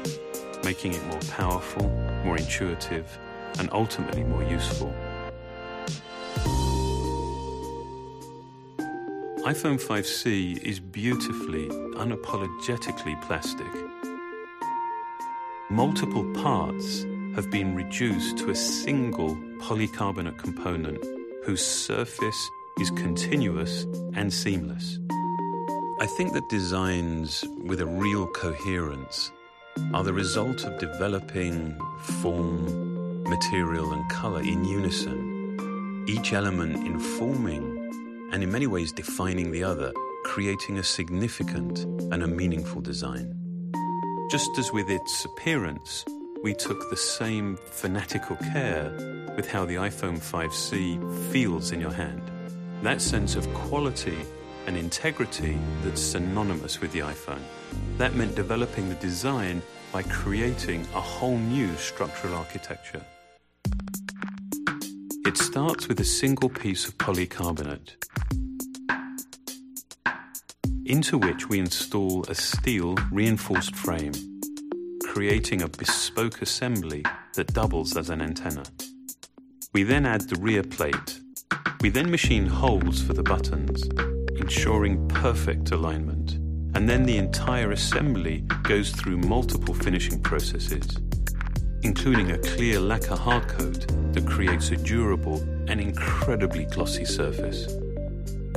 making 0.64 0.94
it 0.94 1.06
more 1.06 1.22
powerful, 1.30 1.88
more 2.26 2.38
intuitive, 2.38 3.18
and 3.60 3.70
ultimately 3.72 4.24
more 4.24 4.44
useful. 4.44 4.94
iPhone 9.46 9.82
5C 9.82 10.62
is 10.62 10.80
beautifully, 10.80 11.68
unapologetically 11.96 13.20
plastic. 13.24 13.66
Multiple 15.72 16.32
parts 16.36 17.08
have 17.34 17.50
been 17.50 17.74
reduced 17.74 18.38
to 18.38 18.52
a 18.52 18.56
single 18.56 19.36
polycarbonate 19.58 20.38
component 20.38 21.04
whose 21.44 21.66
surface 21.66 22.50
is 22.80 22.92
continuous 22.92 23.88
and 24.14 24.32
seamless. 24.32 25.00
I 26.00 26.06
think 26.18 26.34
that 26.34 26.48
designs 26.48 27.44
with 27.64 27.82
a 27.82 27.88
real 27.88 28.28
coherence 28.28 29.32
are 29.96 30.04
the 30.04 30.14
result 30.14 30.66
of 30.66 30.78
developing 30.78 31.76
form, 32.22 33.24
material, 33.24 33.92
and 33.92 34.08
color 34.12 34.42
in 34.42 34.66
unison, 34.66 36.06
each 36.08 36.32
element 36.32 36.86
informing 36.86 37.71
and 38.32 38.44
in 38.44 38.52
many 38.52 38.68
ways 38.68 38.92
defining 38.92 39.52
the 39.52 39.64
other, 39.64 39.92
creating 40.24 40.78
a 40.78 40.84
significant 40.84 41.80
and 42.14 42.24
a 42.24 42.28
meaningful 42.28 42.82
design. 42.82 43.36
Just 44.30 44.58
as 44.58 44.72
with 44.72 44.90
its 44.90 45.26
appearance, 45.26 46.06
we 46.44 46.54
took 46.54 46.90
the 46.90 46.98
same 46.98 47.58
fanatical 47.66 48.36
care 48.38 48.92
with 49.36 49.48
how 49.50 49.66
the 49.66 49.76
iPhone 49.76 50.18
5C 50.18 51.32
feels 51.32 51.72
in 51.72 51.80
your 51.82 51.92
hand. 51.92 52.22
That 52.82 53.02
sense 53.02 53.36
of 53.36 53.54
quality 53.54 54.18
and 54.68 54.78
integrity 54.78 55.58
that's 55.84 56.02
synonymous 56.02 56.82
with 56.82 56.92
the 56.94 57.00
iPhone. 57.00 57.42
That 57.98 58.16
meant 58.16 58.36
developing 58.36 58.90
the 58.90 58.96
design 58.96 59.62
by 59.92 60.04
creating 60.04 60.82
a 60.96 61.02
whole 61.02 61.38
new 61.38 61.76
structural 61.76 62.36
architecture. 62.36 63.02
It 65.26 65.38
starts 65.38 65.88
with 65.88 66.00
a 66.00 66.06
single 66.06 66.50
piece 66.50 66.88
of 66.88 66.98
polycarbonate, 66.98 67.96
into 70.92 71.18
which 71.18 71.48
we 71.48 71.58
install 71.58 72.22
a 72.28 72.36
steel 72.36 72.98
reinforced 73.12 73.74
frame, 73.78 74.12
creating 75.06 75.62
a 75.62 75.68
bespoke 75.70 76.42
assembly 76.42 77.02
that 77.34 77.54
doubles 77.54 77.96
as 77.96 78.10
an 78.10 78.22
antenna. 78.22 78.62
We 79.72 79.84
then 79.84 80.06
add 80.06 80.28
the 80.28 80.38
rear 80.42 80.64
plate. 80.64 81.22
We 81.80 81.88
then 81.88 82.12
machine 82.12 82.46
holes 82.46 83.02
for 83.02 83.14
the 83.14 83.24
buttons, 83.24 83.88
ensuring 84.36 85.08
perfect 85.08 85.72
alignment. 85.72 86.34
And 86.76 86.90
then 86.90 87.04
the 87.04 87.18
entire 87.18 87.72
assembly 87.72 88.42
goes 88.64 88.92
through 88.92 89.20
multiple 89.20 89.74
finishing 89.74 90.22
processes, 90.22 90.98
including 91.84 92.32
a 92.32 92.38
clear 92.40 92.82
lacquer 92.82 93.16
hardcoat 93.16 94.14
that 94.14 94.28
creates 94.28 94.72
a 94.72 94.76
durable 94.76 95.40
and 95.70 95.80
incredibly 95.80 96.66
glossy 96.66 97.06
surface. 97.06 97.81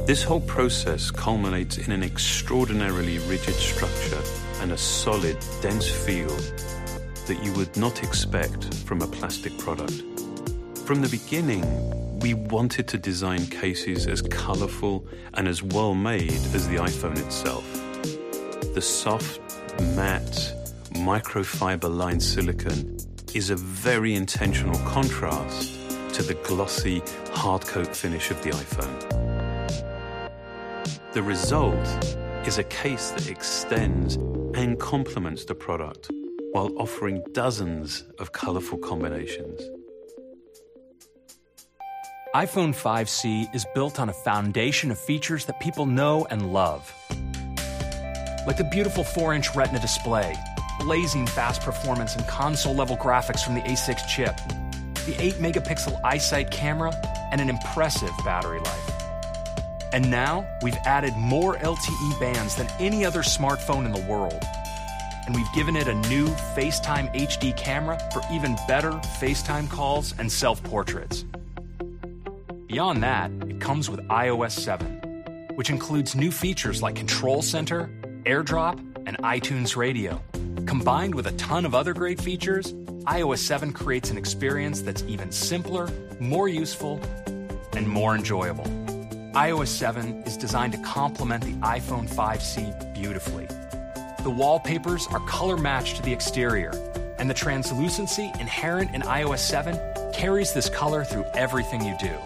This 0.06 0.22
whole 0.22 0.42
process 0.42 1.10
culminates 1.10 1.78
in 1.78 1.90
an 1.90 2.02
extraordinarily 2.02 3.18
rigid 3.20 3.54
structure 3.54 4.20
and 4.60 4.70
a 4.70 4.76
solid, 4.76 5.38
dense 5.62 5.88
feel 5.88 6.28
that 7.26 7.42
you 7.42 7.50
would 7.54 7.74
not 7.78 8.02
expect 8.02 8.74
from 8.84 9.00
a 9.00 9.06
plastic 9.06 9.56
product. 9.56 10.02
From 10.84 11.00
the 11.00 11.08
beginning, 11.08 11.64
we 12.20 12.34
wanted 12.34 12.86
to 12.88 12.98
design 12.98 13.46
cases 13.46 14.06
as 14.06 14.20
colorful 14.20 15.06
and 15.32 15.48
as 15.48 15.62
well 15.62 15.94
made 15.94 16.32
as 16.52 16.68
the 16.68 16.76
iPhone 16.76 17.18
itself. 17.24 17.64
The 18.74 18.82
soft, 18.82 19.40
matte, 19.96 20.52
microfiber 20.90 21.88
lined 21.88 22.22
silicon 22.22 22.98
is 23.32 23.48
a 23.48 23.56
very 23.56 24.14
intentional 24.14 24.78
contrast 24.80 25.72
to 26.12 26.22
the 26.22 26.34
glossy 26.44 27.02
hard 27.32 27.66
coat 27.66 27.96
finish 27.96 28.30
of 28.30 28.42
the 28.42 28.50
iPhone. 28.50 29.33
The 31.14 31.22
result 31.22 31.86
is 32.44 32.58
a 32.58 32.64
case 32.64 33.10
that 33.10 33.30
extends 33.30 34.16
and 34.56 34.80
complements 34.80 35.44
the 35.44 35.54
product 35.54 36.10
while 36.50 36.76
offering 36.76 37.22
dozens 37.30 38.02
of 38.18 38.32
colorful 38.32 38.78
combinations. 38.78 39.60
iPhone 42.34 42.74
5C 42.74 43.54
is 43.54 43.64
built 43.76 44.00
on 44.00 44.08
a 44.08 44.12
foundation 44.12 44.90
of 44.90 44.98
features 44.98 45.44
that 45.44 45.60
people 45.60 45.86
know 45.86 46.26
and 46.30 46.52
love. 46.52 46.92
Like 48.44 48.56
the 48.56 48.68
beautiful 48.72 49.04
4 49.04 49.34
inch 49.34 49.54
Retina 49.54 49.78
display, 49.78 50.34
blazing 50.80 51.28
fast 51.28 51.62
performance 51.62 52.16
and 52.16 52.26
console 52.26 52.74
level 52.74 52.96
graphics 52.96 53.44
from 53.44 53.54
the 53.54 53.60
A6 53.60 54.04
chip, 54.08 54.36
the 55.06 55.14
8 55.20 55.34
megapixel 55.34 56.02
iSight 56.02 56.50
camera, 56.50 56.92
and 57.30 57.40
an 57.40 57.48
impressive 57.48 58.10
battery 58.24 58.58
life. 58.58 58.93
And 59.94 60.10
now 60.10 60.44
we've 60.60 60.76
added 60.84 61.16
more 61.16 61.54
LTE 61.58 62.18
bands 62.18 62.56
than 62.56 62.66
any 62.80 63.04
other 63.04 63.20
smartphone 63.20 63.86
in 63.86 63.92
the 63.92 64.04
world. 64.10 64.42
And 65.24 65.36
we've 65.36 65.52
given 65.54 65.76
it 65.76 65.86
a 65.86 65.94
new 66.08 66.26
FaceTime 66.56 67.14
HD 67.14 67.56
camera 67.56 67.96
for 68.12 68.20
even 68.32 68.56
better 68.66 68.90
FaceTime 68.90 69.70
calls 69.70 70.12
and 70.18 70.30
self 70.30 70.60
portraits. 70.64 71.24
Beyond 72.66 73.04
that, 73.04 73.30
it 73.48 73.60
comes 73.60 73.88
with 73.88 74.00
iOS 74.08 74.58
7, 74.58 75.52
which 75.54 75.70
includes 75.70 76.16
new 76.16 76.32
features 76.32 76.82
like 76.82 76.96
Control 76.96 77.40
Center, 77.40 77.88
AirDrop, 78.24 78.80
and 79.06 79.16
iTunes 79.18 79.76
Radio. 79.76 80.20
Combined 80.66 81.14
with 81.14 81.28
a 81.28 81.32
ton 81.32 81.64
of 81.64 81.72
other 81.72 81.94
great 81.94 82.20
features, 82.20 82.72
iOS 83.04 83.38
7 83.38 83.72
creates 83.72 84.10
an 84.10 84.18
experience 84.18 84.82
that's 84.82 85.04
even 85.04 85.30
simpler, 85.30 85.88
more 86.18 86.48
useful, 86.48 87.00
and 87.74 87.86
more 87.86 88.16
enjoyable. 88.16 88.83
iOS 89.34 89.66
7 89.66 90.22
is 90.26 90.36
designed 90.36 90.72
to 90.74 90.78
complement 90.78 91.42
the 91.42 91.54
iPhone 91.54 92.08
5C 92.08 92.94
beautifully. 92.94 93.48
The 94.22 94.30
wallpapers 94.30 95.08
are 95.08 95.18
color 95.26 95.56
matched 95.56 95.96
to 95.96 96.02
the 96.02 96.12
exterior, 96.12 96.70
and 97.18 97.28
the 97.28 97.34
translucency 97.34 98.30
inherent 98.38 98.94
in 98.94 99.02
iOS 99.02 99.40
7 99.40 99.76
carries 100.12 100.52
this 100.52 100.68
color 100.68 101.02
through 101.02 101.24
everything 101.34 101.84
you 101.84 101.96
do. 101.98 102.16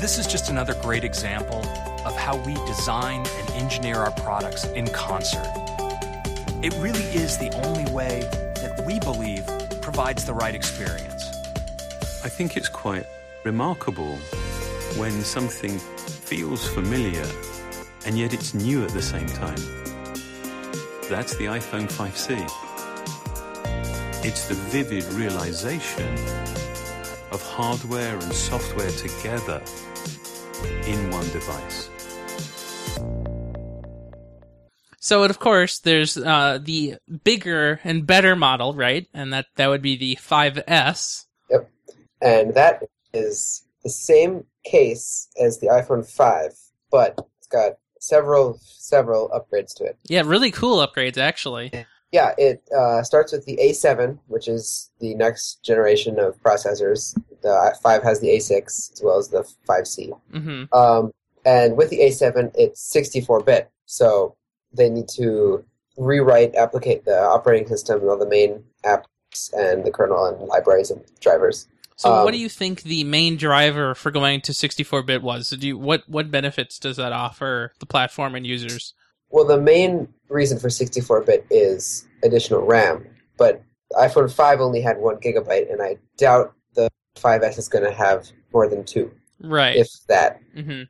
This 0.00 0.18
is 0.18 0.26
just 0.26 0.50
another 0.50 0.74
great 0.82 1.04
example 1.04 1.64
of 2.04 2.16
how 2.16 2.38
we 2.38 2.54
design 2.66 3.24
and 3.24 3.50
engineer 3.50 3.98
our 3.98 4.10
products 4.10 4.64
in 4.64 4.88
concert. 4.88 5.46
It 6.60 6.74
really 6.78 7.04
is 7.14 7.38
the 7.38 7.54
only 7.64 7.88
way 7.92 8.22
that 8.56 8.82
we 8.84 8.98
believe 8.98 9.46
provides 9.80 10.24
the 10.24 10.34
right 10.34 10.56
experience. 10.56 11.30
I 12.24 12.28
think 12.28 12.56
it's 12.56 12.68
quite 12.68 13.06
remarkable 13.44 14.18
when 14.96 15.22
something 15.22 15.78
feels 15.78 16.68
familiar 16.68 17.26
and 18.06 18.18
yet 18.18 18.32
it's 18.32 18.54
new 18.54 18.84
at 18.84 18.90
the 18.90 19.02
same 19.02 19.26
time. 19.26 19.58
That's 21.08 21.36
the 21.36 21.46
iPhone 21.46 21.90
5C. 21.90 22.42
It's 24.24 24.48
the 24.48 24.54
vivid 24.54 25.04
realization 25.12 26.12
of 27.30 27.42
hardware 27.42 28.14
and 28.14 28.32
software 28.32 28.90
together 28.90 29.62
in 30.86 31.10
one 31.10 31.28
device. 31.30 31.90
So 35.00 35.22
of 35.24 35.38
course 35.38 35.80
there's 35.80 36.16
uh, 36.16 36.58
the 36.62 36.96
bigger 37.24 37.80
and 37.84 38.06
better 38.06 38.34
model, 38.34 38.72
right? 38.72 39.06
And 39.12 39.32
that 39.32 39.46
that 39.56 39.68
would 39.68 39.82
be 39.82 39.96
the 39.96 40.16
5S. 40.16 41.26
Yep. 41.50 41.70
and 42.22 42.54
that 42.54 42.82
is 43.12 43.64
the 43.82 43.90
same 43.90 44.46
case 44.64 45.28
as 45.40 45.58
the 45.60 45.68
iPhone 45.68 46.06
5, 46.08 46.52
but 46.90 47.18
it's 47.38 47.46
got 47.46 47.72
several 48.00 48.58
several 48.62 49.28
upgrades 49.30 49.74
to 49.76 49.84
it. 49.84 49.96
Yeah, 50.04 50.22
really 50.24 50.50
cool 50.50 50.86
upgrades 50.86 51.18
actually. 51.18 51.72
Yeah, 52.12 52.32
it 52.38 52.62
uh, 52.76 53.02
starts 53.02 53.32
with 53.32 53.44
the 53.44 53.56
A7, 53.56 54.18
which 54.28 54.46
is 54.46 54.90
the 55.00 55.16
next 55.16 55.64
generation 55.64 56.20
of 56.20 56.40
processors. 56.40 57.12
The 57.42 57.76
5 57.82 58.02
has 58.04 58.20
the 58.20 58.28
A6 58.28 58.92
as 58.92 59.00
well 59.02 59.18
as 59.18 59.28
the 59.30 59.42
5C. 59.68 60.12
hmm 60.32 60.64
Um, 60.72 61.12
and 61.44 61.76
with 61.76 61.90
the 61.90 61.98
A7, 61.98 62.52
it's 62.54 62.88
64-bit, 62.94 63.68
so 63.86 64.36
they 64.72 64.88
need 64.88 65.08
to 65.16 65.64
rewrite, 65.96 66.54
applicate 66.54 67.04
the 67.04 67.20
operating 67.20 67.66
system 67.66 68.00
and 68.00 68.08
all 68.08 68.16
the 68.16 68.28
main 68.28 68.62
apps 68.84 69.52
and 69.52 69.84
the 69.84 69.90
kernel 69.90 70.26
and 70.26 70.40
libraries 70.48 70.90
and 70.90 71.02
drivers. 71.20 71.66
So 71.96 72.12
Um, 72.12 72.24
what 72.24 72.32
do 72.32 72.38
you 72.38 72.48
think 72.48 72.82
the 72.82 73.04
main 73.04 73.36
driver 73.36 73.94
for 73.94 74.10
going 74.10 74.40
to 74.42 74.52
64-bit 74.52 75.22
was? 75.22 75.50
Do 75.50 75.66
you, 75.66 75.78
what 75.78 76.02
what 76.08 76.30
benefits 76.30 76.78
does 76.78 76.96
that 76.96 77.12
offer 77.12 77.72
the 77.78 77.86
platform 77.86 78.34
and 78.34 78.46
users? 78.46 78.94
Well, 79.30 79.44
the 79.44 79.60
main 79.60 80.08
reason 80.28 80.58
for 80.58 80.68
64-bit 80.68 81.46
is 81.50 82.06
additional 82.22 82.62
RAM, 82.62 83.06
but 83.36 83.62
iPhone 83.92 84.32
5 84.32 84.60
only 84.60 84.80
had 84.80 84.98
one 84.98 85.16
gigabyte, 85.16 85.72
and 85.72 85.80
I 85.82 85.98
doubt 86.16 86.54
the 86.74 86.88
5S 87.16 87.58
is 87.58 87.68
going 87.68 87.84
to 87.84 87.92
have 87.92 88.28
more 88.52 88.68
than 88.68 88.84
two, 88.84 89.12
Right. 89.40 89.76
if 89.76 89.88
that. 90.08 90.40
hmm 90.54 90.82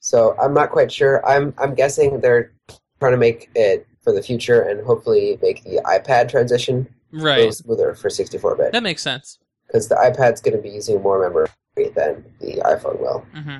So 0.00 0.36
I'm 0.40 0.54
not 0.54 0.70
quite 0.70 0.90
sure. 0.90 1.24
I'm 1.26 1.54
I'm 1.58 1.74
guessing 1.74 2.20
they're 2.20 2.52
trying 3.00 3.12
to 3.12 3.18
make 3.18 3.50
it 3.54 3.86
for 4.02 4.12
the 4.12 4.22
future 4.22 4.62
and 4.62 4.84
hopefully 4.84 5.38
make 5.42 5.62
the 5.64 5.80
iPad 5.84 6.28
transition 6.28 6.92
Right. 7.12 7.52
smoother 7.54 7.94
for 7.94 8.08
64-bit 8.08 8.72
That 8.72 8.82
makes 8.82 9.02
sense. 9.02 9.38
Because 9.72 9.88
the 9.88 9.94
iPad's 9.94 10.40
going 10.42 10.56
to 10.56 10.62
be 10.62 10.68
using 10.68 11.00
more 11.02 11.18
memory 11.20 11.48
than 11.96 12.24
the 12.40 12.60
iPhone 12.64 13.00
will. 13.00 13.24
hmm 13.34 13.58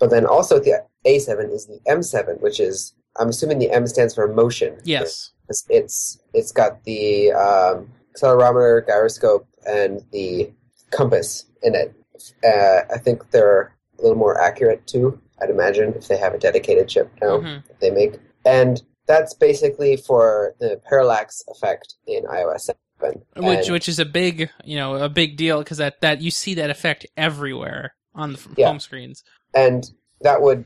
But 0.00 0.10
then 0.10 0.26
also 0.26 0.58
the 0.58 0.84
A7 1.06 1.52
is 1.54 1.66
the 1.66 1.78
M7, 1.88 2.40
which 2.40 2.58
is 2.60 2.94
I'm 3.18 3.28
assuming 3.28 3.58
the 3.58 3.70
M 3.70 3.86
stands 3.86 4.14
for 4.14 4.26
motion. 4.32 4.78
Yes. 4.84 5.32
It's 5.48 5.64
it's, 5.68 6.18
it's 6.34 6.52
got 6.52 6.84
the 6.84 7.32
um, 7.32 7.88
accelerometer, 8.14 8.86
gyroscope, 8.86 9.46
and 9.66 10.02
the 10.12 10.52
compass 10.90 11.46
in 11.62 11.74
it. 11.74 11.94
Uh, 12.44 12.80
I 12.94 12.98
think 12.98 13.30
they're 13.30 13.72
a 13.98 14.02
little 14.02 14.16
more 14.18 14.40
accurate 14.40 14.86
too. 14.86 15.20
I'd 15.40 15.50
imagine 15.50 15.94
if 15.94 16.08
they 16.08 16.16
have 16.18 16.34
a 16.34 16.38
dedicated 16.38 16.88
chip 16.88 17.10
now 17.22 17.38
Mhm. 17.38 17.66
that 17.68 17.80
they 17.80 17.90
make, 17.90 18.18
and 18.44 18.82
that's 19.06 19.34
basically 19.34 19.96
for 19.96 20.54
the 20.60 20.80
parallax 20.88 21.42
effect 21.48 21.94
in 22.06 22.24
iOS 22.24 22.68
7. 23.00 23.22
Which 23.36 23.66
And- 23.66 23.72
which 23.72 23.88
is 23.88 23.98
a 23.98 24.04
big 24.04 24.50
you 24.64 24.76
know 24.76 24.96
a 24.96 25.08
big 25.08 25.36
deal 25.36 25.58
because 25.58 25.78
that 25.78 26.00
that 26.00 26.20
you 26.20 26.30
see 26.30 26.54
that 26.54 26.70
effect 26.70 27.06
everywhere 27.16 27.94
on 28.14 28.32
the 28.32 28.40
Yeah. 28.56 28.68
home 28.68 28.80
screens. 28.80 29.22
and 29.54 29.90
that 30.20 30.42
would 30.42 30.64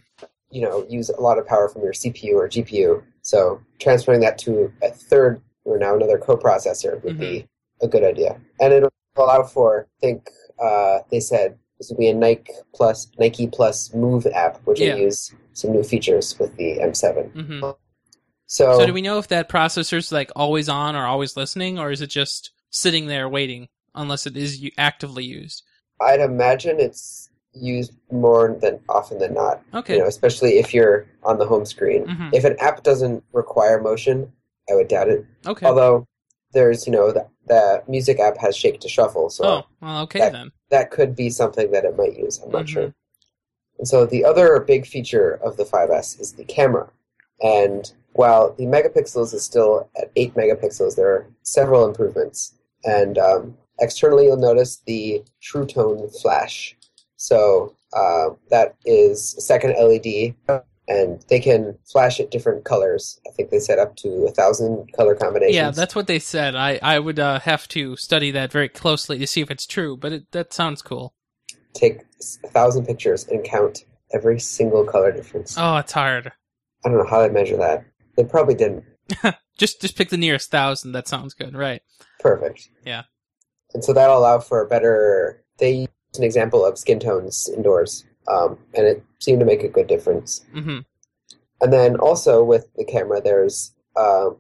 you 0.51 0.63
know 0.63 0.85
use 0.89 1.09
a 1.11 1.21
lot 1.21 1.39
of 1.39 1.47
power 1.47 1.69
from 1.69 1.83
your 1.83 1.93
CPU 1.93 2.35
or 2.37 2.49
GPU. 2.49 3.03
So 3.23 3.61
transferring 3.79 4.21
that 4.21 4.39
to 4.39 4.73
a 4.83 4.91
third 4.91 5.41
or 5.65 5.79
now 5.79 5.95
another 5.95 6.19
coprocessor 6.19 7.03
would 7.05 7.19
be 7.19 7.47
a 7.81 7.87
good 7.89 8.03
idea, 8.05 8.41
and 8.61 8.73
it'll 8.73 8.93
allow 9.17 9.43
for 9.45 9.87
I 9.99 10.01
think 10.07 10.31
uh, 10.59 11.01
they 11.11 11.21
said 11.21 11.59
this 11.79 11.89
would 11.91 11.99
be 11.99 12.09
a 12.09 12.15
Nike 12.15 12.53
plus 12.75 13.09
Nike 13.19 13.47
plus 13.47 13.93
Move 13.95 14.27
app, 14.27 14.59
which 14.65 14.81
Yeah. 14.81 14.95
will 14.95 15.03
use 15.03 15.33
some 15.53 15.73
new 15.73 15.83
features 15.83 16.39
with 16.39 16.57
the 16.57 16.79
M7. 16.81 17.31
hmm 17.33 17.71
So, 18.53 18.81
So 18.81 18.85
do 18.87 18.93
we 18.93 19.01
know 19.01 19.17
if 19.17 19.29
that 19.29 19.49
processor's 19.49 20.13
like 20.13 20.31
always 20.37 20.69
on 20.69 20.95
or 20.95 21.07
always 21.07 21.39
listening, 21.39 21.79
or 21.79 21.91
is 21.91 22.03
it 22.03 22.09
just 22.09 22.51
sitting 22.69 23.07
there 23.07 23.27
waiting 23.27 23.69
unless 23.95 24.27
it 24.27 24.37
is 24.37 24.63
actively 24.77 25.25
used? 25.25 25.63
I'd 26.03 26.21
imagine 26.21 26.79
it's 26.79 27.31
used 27.55 27.95
more 28.11 28.55
than 28.61 28.79
often 28.91 29.19
than 29.21 29.33
not. 29.33 29.63
Okay. 29.73 29.95
You 29.95 30.01
know, 30.01 30.07
especially 30.07 30.59
if 30.59 30.75
you're 30.75 31.07
on 31.23 31.39
the 31.39 31.47
home 31.47 31.65
screen. 31.65 32.05
Mhm. 32.05 32.35
If 32.35 32.45
an 32.45 32.57
app 32.61 32.83
doesn't 32.83 33.25
require 33.33 33.81
motion, 33.81 34.31
I 34.71 34.75
would 34.75 34.89
doubt 34.89 35.09
it. 35.09 35.25
Okay. 35.47 35.65
Although 35.65 36.07
there's, 36.53 36.87
you 36.87 36.93
know, 36.93 37.11
the, 37.11 37.27
the 37.47 37.83
music 37.89 38.21
app 38.21 38.37
has 38.37 38.55
shake 38.55 38.81
to 38.81 38.89
shuffle, 38.89 39.31
so 39.31 39.45
oh, 39.47 39.63
well, 39.81 40.03
okay 40.03 40.19
that- 40.19 40.33
then. 40.33 40.53
that 40.69 40.91
could 40.91 41.17
be 41.17 41.31
something 41.31 41.71
that 41.71 41.87
it 41.87 41.97
might 41.97 42.19
use. 42.19 42.39
I'm 42.45 42.51
not 42.51 42.67
Mhm. 42.67 42.69
sure. 42.69 42.95
And 43.79 43.89
so 43.89 44.05
the 44.05 44.27
other 44.27 44.61
big 44.61 44.87
feature 44.87 45.41
of 45.43 45.57
the 45.57 45.65
5S 45.65 46.21
is 46.21 46.35
the 46.35 46.45
camera. 46.45 46.91
And 47.43 47.91
while 48.15 48.55
the 48.55 48.65
megapixels 48.65 49.33
is 49.35 49.45
still 49.45 49.89
at 49.97 50.11
8 50.17 50.35
megapixels, 50.35 50.97
there 50.97 51.09
are 51.09 51.27
several 51.43 51.87
improvements. 51.87 52.55
And 52.85 53.19
um, 53.19 53.57
externally, 53.81 54.27
you'll 54.27 54.37
notice 54.37 54.83
the 54.87 55.23
True 55.41 55.67
Tone 55.67 56.09
flash. 56.21 56.77
So 57.17 57.77
uh, 57.93 58.31
that 58.51 58.75
is 58.85 59.35
a 59.37 59.41
second 59.41 59.75
LED, 59.79 60.35
and 60.89 61.25
they 61.29 61.41
can 61.41 61.79
flash 61.91 62.19
at 62.21 62.31
different 62.31 62.65
colors. 62.65 63.21
I 63.27 63.31
think 63.31 63.51
they 63.51 63.61
set 63.61 63.79
up 63.79 63.97
to 63.97 64.27
a 64.27 64.31
thousand 64.31 64.93
color 64.93 65.15
combinations. 65.15 65.57
Yeah, 65.57 65.71
that's 65.71 65.95
what 65.95 66.07
they 66.07 66.19
said. 66.19 66.57
I 66.57 66.79
I 66.83 66.99
would 66.99 67.19
uh, 67.21 67.39
have 67.41 67.69
to 67.69 67.97
study 67.97 68.31
that 68.33 68.51
very 68.51 68.69
closely 68.69 69.19
to 69.19 69.27
see 69.27 69.41
if 69.41 69.51
it's 69.51 69.67
true, 69.67 69.97
but 69.97 70.13
it, 70.13 70.33
that 70.33 70.53
sounds 70.53 70.83
cool. 70.83 71.15
take 71.75 72.01
a 72.45 72.49
thousand 72.49 72.87
pictures 72.87 73.27
and 73.29 73.45
count 73.45 73.85
every 74.13 74.41
single 74.41 74.85
color 74.85 75.13
difference. 75.13 75.57
Oh, 75.57 75.77
it's 75.77 75.93
hard. 75.93 76.33
I 76.85 76.89
don't 76.89 76.99
know 76.99 77.07
how 77.09 77.21
they 77.21 77.29
measure 77.29 77.57
that. 77.59 77.85
They 78.17 78.25
probably 78.25 78.55
didn't. 78.55 78.85
Just 79.59 79.83
just 79.83 79.97
pick 79.97 80.09
the 80.09 80.17
nearest 80.17 80.51
thousand. 80.51 80.93
That 80.93 81.07
sounds 81.07 81.35
good, 81.35 81.55
right? 81.55 81.83
Perfect. 82.19 82.71
Yeah. 82.87 83.03
And 83.75 83.85
so 83.85 83.93
that'll 83.93 84.19
allow 84.19 84.39
for 84.39 84.63
a 84.63 84.67
better. 84.67 85.45
They 85.59 85.73
used 85.73 85.91
an 86.17 86.25
example 86.25 86.65
of 86.65 86.79
skin 86.79 86.99
tones 86.99 87.49
indoors, 87.55 88.05
um, 88.27 88.59
and 88.75 88.87
it 88.87 89.05
seemed 89.21 89.41
to 89.41 89.47
make 89.47 89.63
a 89.63 89.69
good 89.69 89.87
difference. 89.87 90.45
hmm 90.53 90.79
And 91.61 91.73
then 91.73 91.97
also 91.97 92.43
with 92.43 92.73
the 92.77 92.85
camera, 92.85 93.21
there's 93.21 93.75
um, 93.97 94.39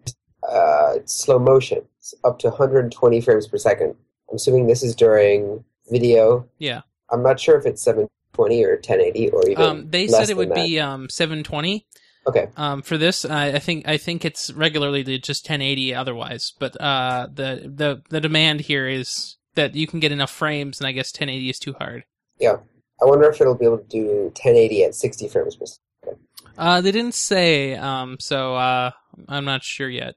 uh, 0.48 0.94
slow 1.04 1.38
motion, 1.38 1.82
it's 1.98 2.14
up 2.24 2.38
to 2.40 2.48
120 2.48 3.20
frames 3.20 3.46
per 3.46 3.58
second. 3.58 3.94
I'm 4.30 4.36
assuming 4.36 4.66
this 4.66 4.82
is 4.82 4.94
during 4.94 5.64
video. 5.90 6.48
Yeah. 6.58 6.80
I'm 7.10 7.22
not 7.22 7.38
sure 7.38 7.58
if 7.58 7.66
it's 7.66 7.82
720 7.82 8.64
or 8.64 8.74
1080 8.76 9.30
or 9.30 9.48
even. 9.48 9.62
Um, 9.62 9.90
they 9.90 10.08
said 10.08 10.30
it 10.30 10.36
would 10.36 10.48
that. 10.50 10.54
be 10.56 10.80
um 10.80 11.08
720. 11.08 11.86
Okay. 12.26 12.48
Um, 12.56 12.82
for 12.82 12.96
this, 12.96 13.24
I, 13.24 13.48
I 13.48 13.58
think 13.58 13.88
I 13.88 13.96
think 13.96 14.24
it's 14.24 14.52
regularly 14.52 15.02
just 15.18 15.44
1080 15.44 15.94
otherwise, 15.94 16.52
but 16.58 16.80
uh, 16.80 17.28
the 17.32 17.62
the 17.64 18.02
the 18.10 18.20
demand 18.20 18.60
here 18.60 18.86
is 18.86 19.36
that 19.54 19.74
you 19.74 19.86
can 19.86 20.00
get 20.00 20.12
enough 20.12 20.30
frames, 20.30 20.78
and 20.80 20.86
I 20.86 20.92
guess 20.92 21.12
1080 21.12 21.50
is 21.50 21.58
too 21.58 21.74
hard. 21.74 22.04
Yeah, 22.38 22.56
I 23.00 23.06
wonder 23.06 23.28
if 23.28 23.40
it'll 23.40 23.56
be 23.56 23.64
able 23.64 23.78
to 23.78 23.88
do 23.88 24.06
1080 24.34 24.84
at 24.84 24.94
60 24.94 25.28
frames 25.28 25.56
per 25.56 25.66
second. 25.66 26.18
Uh, 26.56 26.80
they 26.80 26.92
didn't 26.92 27.14
say, 27.14 27.74
um, 27.74 28.16
so 28.20 28.54
uh, 28.54 28.92
I'm 29.28 29.44
not 29.44 29.64
sure 29.64 29.88
yet. 29.88 30.14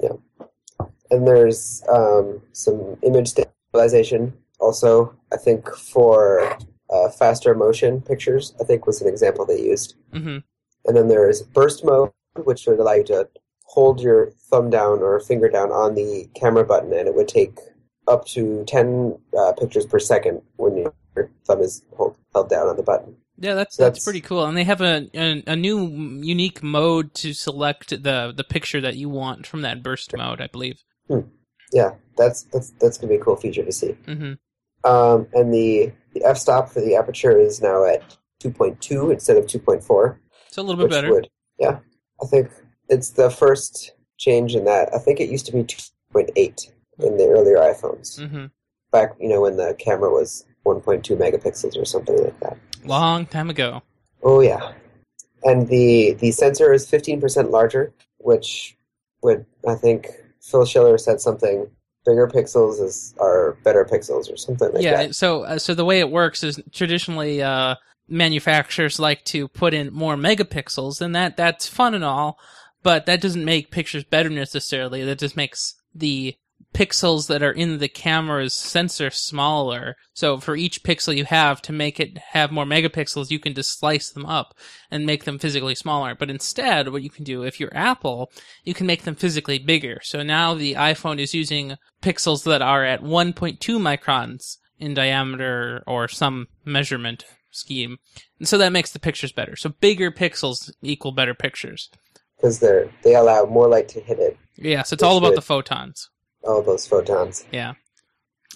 Yeah, 0.00 0.12
and 1.10 1.26
there's 1.26 1.82
um, 1.88 2.40
some 2.52 2.96
image 3.02 3.28
stabilization 3.28 4.32
also, 4.58 5.14
I 5.32 5.36
think, 5.36 5.68
for 5.74 6.58
uh, 6.88 7.10
faster 7.10 7.54
motion 7.54 8.00
pictures, 8.00 8.54
I 8.60 8.64
think 8.64 8.86
was 8.86 9.02
an 9.02 9.08
example 9.08 9.44
they 9.44 9.60
used. 9.60 9.96
hmm 10.12 10.38
And 10.86 10.96
then 10.96 11.08
there's 11.08 11.42
burst 11.42 11.84
mode, 11.84 12.10
which 12.44 12.66
would 12.66 12.78
allow 12.78 12.94
you 12.94 13.04
to 13.04 13.28
hold 13.64 14.00
your 14.00 14.30
thumb 14.50 14.70
down 14.70 15.00
or 15.00 15.18
finger 15.20 15.48
down 15.48 15.70
on 15.70 15.94
the 15.94 16.28
camera 16.34 16.64
button, 16.64 16.92
and 16.92 17.08
it 17.08 17.14
would 17.14 17.28
take 17.28 17.58
up 18.08 18.24
to 18.26 18.64
10 18.66 19.18
uh, 19.36 19.52
pictures 19.58 19.84
per 19.84 19.98
second 19.98 20.40
when 20.56 20.76
your 20.76 20.94
thumb 21.46 21.60
is 21.60 21.82
hold, 21.96 22.16
held 22.32 22.48
down 22.48 22.68
on 22.68 22.76
the 22.76 22.82
button. 22.82 23.16
Yeah, 23.38 23.54
that's, 23.54 23.76
So 23.76 23.82
that's 23.82 23.98
that's- 23.98 24.04
pretty 24.04 24.20
cool, 24.22 24.44
and 24.46 24.56
they 24.56 24.64
have 24.64 24.80
a, 24.80 25.08
a 25.14 25.42
a 25.48 25.56
new 25.56 25.88
unique 26.22 26.62
mode 26.62 27.12
to 27.14 27.34
select 27.34 27.90
the 27.90 28.32
the 28.34 28.44
picture 28.44 28.80
that 28.80 28.96
you 28.96 29.10
want 29.10 29.46
from 29.46 29.60
that 29.62 29.82
burst 29.82 30.16
mode, 30.16 30.40
I 30.40 30.46
believe. 30.46 30.82
Yeah, 31.72 31.90
that's 32.16 32.44
that's 32.44 32.70
that's 32.80 32.96
gonna 32.96 33.10
be 33.10 33.16
a 33.16 33.24
cool 33.24 33.36
feature 33.36 33.64
to 33.64 33.72
see. 33.72 33.92
hmm 34.06 34.34
Um, 34.84 35.26
and 35.34 35.52
the 35.52 35.92
the 36.14 36.24
f-stop 36.24 36.70
for 36.70 36.80
the 36.80 36.94
aperture 36.96 37.36
is 37.38 37.60
now 37.60 37.84
at 37.84 38.16
2.2 38.42 39.12
instead 39.12 39.36
of 39.36 39.44
2.4. 39.46 40.16
It's 40.56 40.62
a 40.62 40.62
little 40.62 40.82
bit 40.86 40.90
better. 40.90 41.12
would 41.12 41.28
yeah 41.58 41.78
i 42.22 42.26
think 42.26 42.50
it's 42.88 43.10
the 43.10 43.28
first 43.28 43.92
change 44.16 44.54
in 44.54 44.64
that 44.64 44.88
i 44.94 44.98
think 44.98 45.20
it 45.20 45.28
used 45.28 45.44
to 45.44 45.52
be 45.52 45.62
2.8 45.62 46.72
in 47.00 47.16
the 47.18 47.26
earlier 47.28 47.58
iphones 47.58 48.26
hmm 48.26 48.46
back 48.90 49.14
you 49.20 49.28
know 49.28 49.42
when 49.42 49.56
the 49.58 49.74
camera 49.78 50.08
was 50.10 50.46
1.2 50.64 51.14
megapixels 51.18 51.76
or 51.76 51.84
something 51.84 52.16
like 52.24 52.40
that 52.40 52.56
Long 52.86 53.26
time 53.26 53.50
ago. 53.50 53.82
oh 54.22 54.40
yeah 54.40 54.72
and 55.44 55.68
the 55.68 56.14
the 56.20 56.30
sensor 56.30 56.72
is 56.72 56.90
15% 56.90 57.50
larger 57.50 57.92
which 58.16 58.78
would 59.22 59.44
i 59.68 59.74
think 59.74 60.08
phil 60.40 60.64
schiller 60.64 60.96
said 60.96 61.20
something 61.20 61.68
bigger 62.06 62.26
pixels 62.26 62.80
is 62.82 63.14
are 63.20 63.58
better 63.62 63.84
pixels 63.84 64.32
or 64.32 64.38
something 64.38 64.72
like 64.72 64.82
yeah. 64.82 64.96
that 64.96 65.06
Yeah. 65.08 65.12
So 65.12 65.42
uh, 65.42 65.58
so 65.58 65.74
the 65.74 65.84
way 65.84 65.98
it 66.00 66.10
works 66.10 66.42
is 66.42 66.58
traditionally 66.72 67.42
uh, 67.42 67.74
manufacturers 68.08 68.98
like 68.98 69.24
to 69.24 69.48
put 69.48 69.74
in 69.74 69.92
more 69.92 70.16
megapixels, 70.16 71.00
and 71.00 71.14
that 71.14 71.36
that's 71.36 71.66
fun 71.68 71.94
and 71.94 72.04
all. 72.04 72.38
but 72.82 73.06
that 73.06 73.20
doesn't 73.20 73.44
make 73.44 73.72
pictures 73.72 74.04
better 74.04 74.30
necessarily. 74.30 75.02
That 75.04 75.18
just 75.18 75.36
makes 75.36 75.74
the 75.92 76.36
pixels 76.72 77.26
that 77.26 77.42
are 77.42 77.50
in 77.52 77.78
the 77.78 77.88
camera's 77.88 78.54
sensor 78.54 79.10
smaller. 79.10 79.96
So 80.12 80.38
for 80.38 80.54
each 80.54 80.84
pixel 80.84 81.16
you 81.16 81.24
have 81.24 81.60
to 81.62 81.72
make 81.72 81.98
it 81.98 82.18
have 82.18 82.52
more 82.52 82.64
megapixels, 82.64 83.30
you 83.30 83.40
can 83.40 83.54
just 83.54 83.78
slice 83.78 84.10
them 84.10 84.26
up 84.26 84.54
and 84.90 85.04
make 85.04 85.24
them 85.24 85.38
physically 85.38 85.74
smaller. 85.74 86.14
But 86.14 86.30
instead, 86.30 86.92
what 86.92 87.02
you 87.02 87.10
can 87.10 87.24
do 87.24 87.42
if 87.42 87.58
you're 87.58 87.76
Apple, 87.76 88.30
you 88.62 88.72
can 88.74 88.86
make 88.86 89.02
them 89.02 89.16
physically 89.16 89.58
bigger. 89.58 90.00
So 90.04 90.22
now 90.22 90.54
the 90.54 90.74
iPhone 90.74 91.18
is 91.18 91.34
using 91.34 91.76
pixels 92.02 92.44
that 92.44 92.62
are 92.62 92.84
at 92.84 93.02
1.2 93.02 93.58
microns 93.58 94.58
in 94.78 94.94
diameter 94.94 95.82
or 95.86 96.06
some 96.06 96.46
measurement 96.64 97.24
scheme. 97.56 97.98
And 98.38 98.46
so 98.48 98.58
that 98.58 98.72
makes 98.72 98.92
the 98.92 98.98
pictures 98.98 99.32
better. 99.32 99.56
So 99.56 99.70
bigger 99.80 100.10
pixels 100.10 100.70
equal 100.82 101.12
better 101.12 101.34
pictures. 101.34 101.90
because 102.36 102.58
they're 102.60 102.90
they 103.02 103.14
allow 103.14 103.44
more 103.46 103.68
light 103.68 103.88
to 103.88 104.00
hit 104.00 104.18
it. 104.18 104.36
Yeah, 104.56 104.82
so 104.82 104.94
it's 104.94 105.02
all 105.02 105.18
about 105.18 105.34
the 105.34 105.42
photons. 105.42 106.10
All 106.42 106.62
those 106.62 106.86
photons. 106.86 107.44
Yeah. 107.52 107.74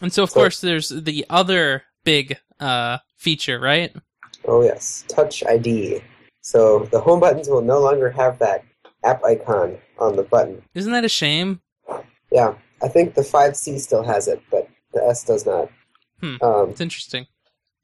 And 0.03 0.13
so 0.13 0.23
of 0.25 0.31
So- 0.31 0.41
course 0.41 0.61
there's 0.61 0.89
the 0.91 1.25
other 1.31 1.83
big 2.05 2.37
uh 2.61 2.99
feature, 3.17 3.59
right? 3.59 3.95
Oh 4.47 4.63
yes, 4.63 5.05
Touch 5.09 5.43
ID. 5.47 6.03
So 6.43 6.89
the 6.91 7.01
home 7.01 7.21
buttons 7.21 7.49
will 7.49 7.63
no 7.63 7.81
longer 7.81 8.11
have 8.11 8.39
that 8.39 8.65
app 9.05 9.23
icon 9.25 9.79
on 9.99 10.17
the 10.17 10.23
button. 10.23 10.63
Isn't 10.75 10.93
that 10.93 11.05
a 11.05 11.09
shame? 11.09 11.61
Yeah, 12.31 12.55
I 12.83 12.89
think 12.89 13.15
the 13.15 13.23
5C 13.23 13.79
still 13.81 14.03
has 14.05 14.29
it, 14.29 14.41
but 14.51 14.69
the 14.93 15.03
S 15.03 15.25
does 15.25 15.45
not. 15.45 15.69
Hmm. 16.21 16.37
Um, 16.43 16.71
It's 16.71 16.81
interesting. 16.81 17.27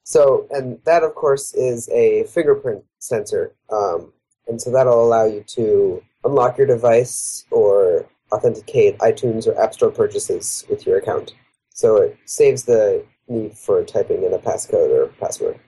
So, 0.07 0.47
and 0.53 0.79
that 0.85 1.03
of 1.03 1.17
course 1.17 1.53
is 1.53 1.89
a 1.89 2.23
fingerprint 2.29 2.85
sensor, 3.01 3.57
um, 3.73 4.13
and 4.47 4.63
so 4.63 4.71
that'll 4.71 5.05
allow 5.05 5.25
you 5.25 5.43
to 5.49 6.01
unlock 6.23 6.59
your 6.59 6.69
device 6.69 7.45
or 7.51 8.07
authenticate 8.31 8.97
iTunes 8.99 9.49
or 9.49 9.61
App 9.61 9.75
Store 9.75 9.91
purchases 9.91 10.65
with 10.71 10.87
your 10.87 10.99
account. 10.99 11.35
So 11.71 11.97
it 11.97 12.17
saves 12.25 12.63
the 12.63 13.05
need 13.27 13.59
for 13.59 13.83
typing 13.83 14.23
in 14.23 14.33
a 14.33 14.39
passcode 14.39 14.91
or 14.91 15.09
password. 15.19 15.59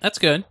That's 0.00 0.18
good. 0.18 0.44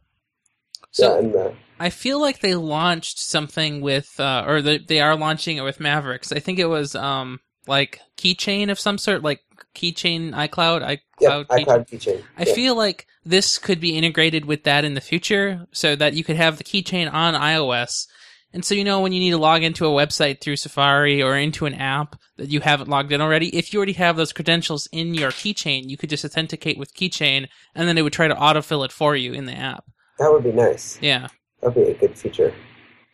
So 0.89 1.13
yeah, 1.13 1.19
and 1.19 1.35
uh, 1.35 1.51
I 1.79 1.91
feel 1.91 2.19
like 2.19 2.39
they 2.39 2.55
launched 2.55 3.19
something 3.19 3.79
with, 3.79 4.19
uh, 4.19 4.43
or 4.47 4.63
they, 4.63 4.79
they 4.79 5.01
are 5.01 5.15
launching 5.15 5.57
it 5.57 5.63
with 5.63 5.79
Mavericks. 5.79 6.31
I 6.31 6.39
think 6.39 6.57
it 6.57 6.65
was 6.65 6.95
um 6.95 7.41
like 7.67 7.99
keychain 8.17 8.71
of 8.71 8.79
some 8.79 8.97
sort, 8.97 9.21
like 9.21 9.41
keychain 9.75 10.31
iCloud, 10.31 10.81
iCloud. 10.81 10.99
yeah, 11.19 11.43
keychain. 11.43 11.65
iCloud 11.65 11.89
keychain. 11.89 12.23
I 12.37 12.43
yeah. 12.45 12.53
feel 12.53 12.75
like 12.75 13.05
this 13.23 13.57
could 13.57 13.79
be 13.79 13.97
integrated 13.97 14.45
with 14.45 14.63
that 14.63 14.85
in 14.85 14.93
the 14.93 15.01
future, 15.01 15.67
so 15.71 15.95
that 15.95 16.13
you 16.13 16.23
could 16.23 16.37
have 16.37 16.57
the 16.57 16.63
keychain 16.63 17.11
on 17.11 17.33
iOS. 17.33 18.07
And 18.53 18.63
so 18.63 18.73
you 18.73 18.85
know 18.85 19.01
when 19.01 19.11
you 19.11 19.19
need 19.19 19.31
to 19.31 19.37
log 19.37 19.63
into 19.63 19.85
a 19.85 19.89
website 19.89 20.39
through 20.39 20.55
Safari 20.55 21.21
or 21.21 21.37
into 21.37 21.65
an 21.65 21.73
app 21.73 22.15
that 22.37 22.49
you 22.49 22.61
haven't 22.61 22.89
logged 22.89 23.11
in 23.11 23.19
already, 23.19 23.53
if 23.53 23.73
you 23.73 23.79
already 23.79 23.93
have 23.93 24.15
those 24.15 24.31
credentials 24.31 24.87
in 24.93 25.13
your 25.13 25.31
keychain, 25.31 25.89
you 25.89 25.97
could 25.97 26.09
just 26.09 26.23
authenticate 26.23 26.77
with 26.77 26.93
keychain, 26.93 27.49
and 27.75 27.87
then 27.87 27.97
it 27.97 28.01
would 28.01 28.13
try 28.13 28.29
to 28.29 28.35
autofill 28.35 28.85
it 28.85 28.93
for 28.93 29.13
you 29.13 29.33
in 29.33 29.45
the 29.45 29.53
app. 29.53 29.83
That 30.19 30.31
would 30.31 30.43
be 30.45 30.53
nice. 30.53 30.97
Yeah. 31.01 31.27
That'd 31.61 31.75
be 31.75 31.91
a 31.91 31.93
good 31.95 32.17
feature. 32.17 32.53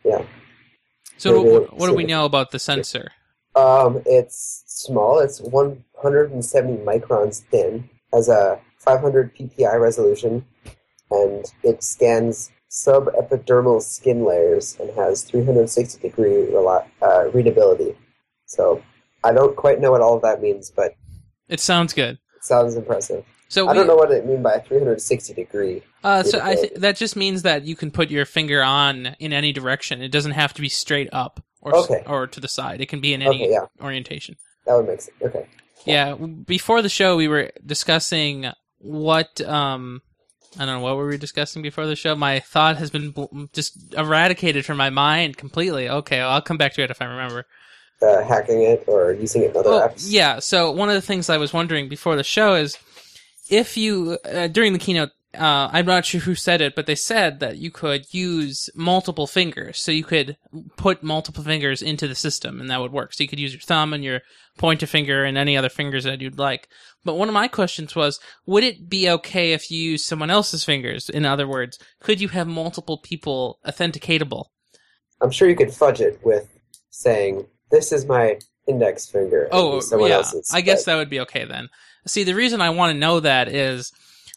Yeah. 0.04 0.24
So 1.16 1.42
Maybe 1.42 1.50
what, 1.50 1.76
what 1.76 1.86
do 1.88 1.94
we 1.94 2.04
know 2.04 2.24
about 2.24 2.52
the 2.52 2.58
sensor? 2.58 3.10
Um, 3.54 4.02
it's 4.06 4.64
small. 4.66 5.18
It's 5.18 5.40
170 5.40 6.84
microns 6.84 7.42
thin. 7.50 7.88
Has 8.12 8.28
a 8.28 8.60
500 8.78 9.34
ppi 9.36 9.80
resolution, 9.80 10.44
and 11.10 11.44
it 11.62 11.82
scans 11.82 12.50
subepidermal 12.70 13.82
skin 13.82 14.24
layers 14.24 14.76
and 14.80 14.90
has 14.96 15.22
360 15.24 16.00
degree 16.00 16.46
rela- 16.50 16.86
uh, 17.02 17.30
readability. 17.32 17.96
So 18.46 18.82
I 19.24 19.32
don't 19.32 19.54
quite 19.56 19.80
know 19.80 19.90
what 19.92 20.00
all 20.00 20.16
of 20.16 20.22
that 20.22 20.40
means, 20.40 20.70
but 20.74 20.94
It 21.48 21.60
sounds 21.60 21.92
good. 21.92 22.18
it 22.36 22.44
sounds 22.44 22.74
impressive. 22.74 23.24
So 23.48 23.68
I 23.68 23.72
we, 23.72 23.78
don't 23.78 23.86
know 23.86 23.96
what 23.96 24.10
it 24.10 24.24
mean 24.26 24.42
by 24.42 24.58
360 24.58 25.34
degree. 25.34 25.82
Uh, 26.02 26.22
so 26.22 26.40
I 26.42 26.54
th- 26.54 26.72
that 26.76 26.96
just 26.96 27.16
means 27.16 27.42
that 27.42 27.64
you 27.64 27.76
can 27.76 27.90
put 27.90 28.10
your 28.10 28.24
finger 28.24 28.62
on 28.62 29.14
in 29.20 29.34
any 29.34 29.52
direction. 29.52 30.00
It 30.00 30.10
doesn't 30.10 30.32
have 30.32 30.54
to 30.54 30.62
be 30.62 30.70
straight 30.70 31.10
up 31.12 31.44
or 31.62 31.74
Okay. 31.76 32.02
or 32.06 32.26
to 32.26 32.40
the 32.40 32.48
side. 32.48 32.80
It 32.82 32.88
can 32.90 33.00
be 33.00 33.14
in 33.14 33.22
any 33.22 33.44
Okay, 33.44 33.50
yeah, 33.52 33.66
orientation. 33.80 34.36
that 34.66 34.74
would 34.76 34.86
make 34.86 35.00
sense. 35.00 35.16
Okay. 35.22 35.46
Yeah. 35.86 36.14
Before 36.14 36.82
the 36.82 36.88
show, 36.90 37.16
we 37.16 37.26
were 37.28 37.50
discussing 37.64 38.46
what 38.78 39.40
um. 39.40 40.02
I 40.58 40.66
don't 40.66 40.74
know 40.74 40.80
what 40.80 40.96
were 40.98 41.06
we 41.08 41.16
discussing 41.16 41.62
before 41.62 41.86
the 41.86 41.96
show. 41.96 42.14
My 42.14 42.38
thought 42.40 42.76
has 42.76 42.90
been 42.90 43.10
bl- 43.12 43.44
just 43.54 43.94
eradicated 43.94 44.66
from 44.66 44.76
my 44.76 44.90
mind 44.90 45.38
completely. 45.38 45.88
Okay, 45.88 46.20
I'll 46.20 46.42
come 46.42 46.58
back 46.58 46.74
to 46.74 46.82
it 46.82 46.90
if 46.90 47.00
I 47.00 47.06
remember. 47.06 47.46
Uh, 48.02 48.22
hacking 48.22 48.60
it 48.62 48.84
or 48.86 49.12
using 49.14 49.42
it 49.44 49.52
in 49.52 49.56
other 49.56 49.70
Well, 49.70 49.88
apps. 49.88 50.04
yeah. 50.10 50.40
So 50.40 50.70
one 50.70 50.90
of 50.90 50.94
the 50.94 51.00
things 51.00 51.30
I 51.30 51.38
was 51.38 51.54
wondering 51.54 51.88
before 51.88 52.16
the 52.16 52.24
show 52.24 52.54
is 52.54 52.76
if 53.48 53.78
you 53.78 54.18
uh, 54.26 54.48
during 54.48 54.74
the 54.74 54.78
keynote, 54.78 55.10
uh, 55.34 55.70
I'm 55.72 55.86
not 55.86 56.04
sure 56.04 56.20
who 56.20 56.34
said 56.34 56.60
it, 56.60 56.74
but 56.74 56.86
they 56.86 56.94
said 56.94 57.40
that 57.40 57.56
you 57.56 57.70
could 57.70 58.12
use 58.12 58.68
multiple 58.74 59.26
fingers. 59.26 59.80
So 59.80 59.90
you 59.92 60.04
could 60.04 60.36
put 60.76 61.02
multiple 61.02 61.42
fingers 61.42 61.82
into 61.82 62.06
the 62.06 62.14
system, 62.14 62.60
and 62.60 62.70
that 62.70 62.80
would 62.80 62.92
work. 62.92 63.12
So 63.12 63.22
you 63.22 63.28
could 63.28 63.40
use 63.40 63.52
your 63.52 63.60
thumb 63.60 63.92
and 63.92 64.04
your 64.04 64.20
pointer 64.58 64.86
finger 64.86 65.24
and 65.24 65.38
any 65.38 65.56
other 65.56 65.70
fingers 65.70 66.04
that 66.04 66.20
you'd 66.20 66.38
like. 66.38 66.68
But 67.04 67.14
one 67.14 67.28
of 67.28 67.34
my 67.34 67.48
questions 67.48 67.96
was, 67.96 68.20
would 68.46 68.62
it 68.62 68.88
be 68.88 69.08
okay 69.08 69.52
if 69.52 69.70
you 69.70 69.78
use 69.78 70.04
someone 70.04 70.30
else's 70.30 70.64
fingers? 70.64 71.08
In 71.08 71.24
other 71.24 71.48
words, 71.48 71.78
could 72.00 72.20
you 72.20 72.28
have 72.28 72.46
multiple 72.46 72.98
people 72.98 73.58
authenticatable? 73.66 74.46
I'm 75.20 75.30
sure 75.30 75.48
you 75.48 75.56
could 75.56 75.72
fudge 75.72 76.00
it 76.00 76.20
with 76.24 76.48
saying, 76.90 77.46
"This 77.70 77.92
is 77.92 78.04
my 78.04 78.38
index 78.66 79.06
finger." 79.06 79.48
Oh, 79.52 79.80
someone 79.80 80.10
yeah. 80.10 80.16
else's. 80.16 80.50
I 80.52 80.60
guess 80.60 80.84
that 80.84 80.96
would 80.96 81.10
be 81.10 81.20
okay 81.20 81.44
then. 81.44 81.68
See, 82.06 82.24
the 82.24 82.34
reason 82.34 82.60
I 82.60 82.70
want 82.70 82.92
to 82.92 82.98
know 82.98 83.20
that 83.20 83.48
is, 83.48 83.92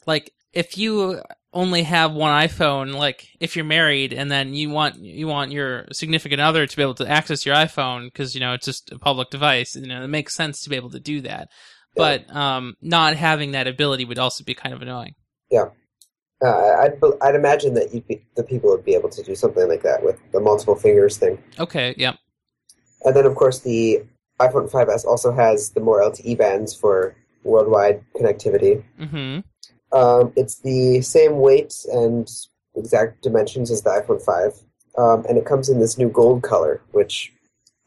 like, 0.06 0.32
if 0.56 0.78
you 0.78 1.22
only 1.54 1.84
have 1.84 2.14
one 2.14 2.32
iPhone, 2.32 2.96
like, 2.96 3.28
if 3.40 3.56
you're 3.56 3.66
married 3.66 4.14
and 4.14 4.32
then 4.32 4.54
you 4.54 4.70
want 4.70 4.98
you 4.98 5.28
want 5.28 5.52
your 5.52 5.86
significant 5.92 6.42
other 6.42 6.66
to 6.66 6.76
be 6.76 6.82
able 6.82 6.96
to 6.96 7.10
access 7.10 7.46
your 7.46 7.56
iPhone 7.56 8.06
because 8.06 8.34
you 8.34 8.42
know 8.42 8.54
it's 8.54 8.66
just 8.66 8.92
a 8.92 8.98
public 8.98 9.30
device, 9.30 9.76
you 9.76 9.88
know, 9.88 10.04
it 10.04 10.08
makes 10.08 10.36
sense 10.36 10.62
to 10.64 10.70
be 10.70 10.76
able 10.76 10.90
to 10.90 11.00
do 11.00 11.22
that. 11.22 11.50
But 11.98 12.36
um, 12.36 12.76
not 12.82 13.16
having 13.16 13.52
that 13.52 13.68
ability 13.68 14.04
would 14.04 14.20
also 14.20 14.44
be 14.44 14.54
kind 14.54 14.76
of 14.76 14.82
annoying. 14.82 15.14
Yeah, 15.50 15.70
uh, 16.44 16.76
I'd 16.80 17.00
I'd 17.22 17.36
imagine 17.36 17.74
that 17.76 17.94
you'd 17.94 18.08
be, 18.08 18.26
the 18.36 18.44
people 18.44 18.70
would 18.70 18.84
be 18.84 18.96
able 18.96 19.10
to 19.10 19.24
do 19.24 19.36
something 19.36 19.68
like 19.68 19.84
that 19.84 20.04
with 20.04 20.20
the 20.32 20.40
multiple 20.40 20.76
fingers 20.76 21.18
thing. 21.18 21.42
Okay, 21.60 21.96
yeah, 21.98 22.16
And 23.04 23.16
then, 23.16 23.26
of 23.26 23.36
course, 23.36 23.60
the 23.60 24.04
iPhone 24.40 24.70
5s 24.70 25.06
also 25.06 25.32
has 25.32 25.70
the 25.72 25.80
more 25.80 26.02
LTE 26.02 26.38
bands 26.38 26.76
for 26.76 27.16
worldwide 27.44 28.04
connectivity. 28.16 28.84
mm-hmm. 29.00 29.40
Um, 29.96 30.34
it's 30.36 30.56
the 30.56 31.02
same 31.02 31.40
weight 31.40 31.74
and 31.92 32.30
exact 32.76 33.24
dimensions 33.24 33.72
as 33.72 33.82
the 33.82 33.92
iPhone 33.92 34.22
5, 34.22 34.60
um, 34.98 35.26
and 35.28 35.38
it 35.38 35.46
comes 35.46 35.70
in 35.70 35.80
this 35.80 35.98
new 35.98 36.10
gold 36.10 36.44
color, 36.44 36.82
which 36.92 37.32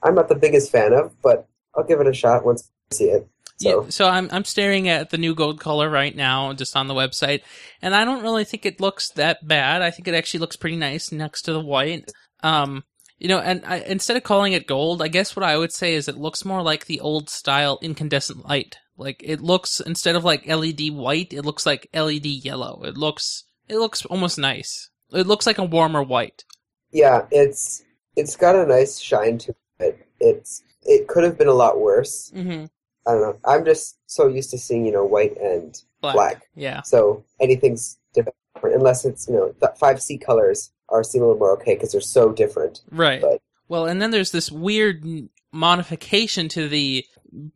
I'm 0.03 0.15
not 0.15 0.29
the 0.29 0.35
biggest 0.35 0.73
fan 0.73 0.95
of, 0.95 1.15
but 1.23 1.47
I'll 1.77 1.85
give 1.85 2.01
it 2.01 2.07
a 2.07 2.15
shot 2.15 2.47
once 2.47 2.71
I 2.91 2.95
see 2.95 3.05
it. 3.11 3.29
So, 3.59 3.85
Yeah, 3.85 3.91
so 3.91 4.09
I'm 4.09 4.29
I'm 4.33 4.45
staring 4.45 4.89
at 4.89 5.11
the 5.11 5.19
new 5.19 5.35
gold 5.35 5.61
color 5.61 5.91
right 5.91 6.15
now, 6.17 6.53
just 6.55 6.77
on 6.77 6.87
the 6.87 6.95
website, 6.95 7.43
and 7.83 7.95
I 7.95 8.07
don't 8.07 8.23
really 8.23 8.45
think 8.45 8.65
it 8.65 8.81
looks 8.81 9.11
that 9.11 9.47
bad. 9.47 9.83
I 9.83 9.91
think 9.91 10.09
it 10.09 10.15
actually 10.15 10.41
looks 10.41 10.57
pretty 10.57 10.77
nice 10.77 11.13
next 11.13 11.43
to 11.43 11.53
the 11.53 11.61
white. 11.61 12.11
Um, 12.43 12.85
you 13.19 13.29
know, 13.29 13.39
and 13.39 13.65
I, 13.67 13.81
instead 13.81 14.17
of 14.17 14.23
calling 14.23 14.55
it 14.55 14.67
gold, 14.67 15.03
I 15.03 15.09
guess 15.09 15.37
what 15.37 15.45
I 15.45 15.59
would 15.59 15.73
say 15.73 15.95
is 15.95 16.09
it 16.09 16.17
looks 16.17 16.45
more 16.45 16.63
like 16.63 16.87
the 16.87 17.01
old 17.01 17.29
style 17.29 17.79
incandescent 17.83 18.49
light. 18.49 18.79
Like 18.99 19.23
it 19.25 19.41
looks 19.41 19.81
instead 19.81 20.17
of 20.17 20.25
like 20.25 20.47
LED 20.47 20.91
white, 20.93 21.33
it 21.33 21.43
looks 21.45 21.65
like 21.65 21.89
LED 21.95 22.27
yellow. 22.27 22.83
It 22.85 22.97
looks 22.99 23.45
it 23.69 23.77
looks 23.77 24.05
almost 24.05 24.39
nice. 24.39 24.91
It 25.13 25.27
looks 25.27 25.47
like 25.47 25.59
a 25.59 25.65
warmer 25.65 26.03
white. 26.03 26.45
yeah, 26.93 27.27
it's 27.31 27.83
it's 28.17 28.37
got 28.37 28.57
a 28.57 28.67
nice 28.67 28.99
shine 28.99 29.39
to 29.39 29.55
it. 29.79 30.07
It's 30.21 30.63
it 30.83 31.07
could 31.07 31.25
have 31.25 31.39
been 31.39 31.49
a 31.49 31.53
lot 31.55 31.81
worse. 31.81 32.33
Mm-hmm. 32.35 32.65
I 33.07 33.13
don't 33.13 33.23
know. 33.23 33.39
I'm 33.45 33.65
just 33.65 33.97
so 34.07 34.27
used 34.27 34.51
to 34.51 34.59
seeing 34.59 34.85
you 34.85 34.93
know 34.93 35.05
white 35.05 35.37
and 35.41 35.81
Black. 36.01 36.15
Black. 36.15 36.43
Yeah. 36.55 36.83
so 36.83 37.25
anything's 37.41 37.99
different 38.15 38.35
unless 38.63 39.05
it's 39.05 39.29
you 39.29 39.35
know 39.35 39.55
the 39.61 39.73
five 39.79 40.03
C 40.03 40.19
colors 40.19 40.71
are 40.89 41.05
seem 41.05 41.23
a 41.23 41.27
little 41.27 41.39
more 41.39 41.53
okay 41.61 41.75
because 41.75 41.93
they're 41.93 42.01
so 42.01 42.33
different. 42.33 42.81
Right. 42.91 43.21
But- 43.21 43.41
Well, 43.69 43.87
and 43.87 44.01
then 44.03 44.11
there's 44.11 44.33
this 44.33 44.51
weird 44.51 45.05
modification 45.53 46.49
to 46.49 46.69
the 46.69 47.05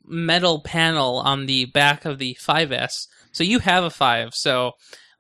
metal 0.04 0.60
panel 0.60 1.16
on 1.18 1.46
the 1.46 1.64
back 1.66 2.04
of 2.04 2.18
the 2.18 2.36
5S. 2.40 3.06
So 3.32 3.44
you 3.44 3.58
have 3.60 3.84
a 3.84 3.90
5, 3.90 4.34
so 4.34 4.72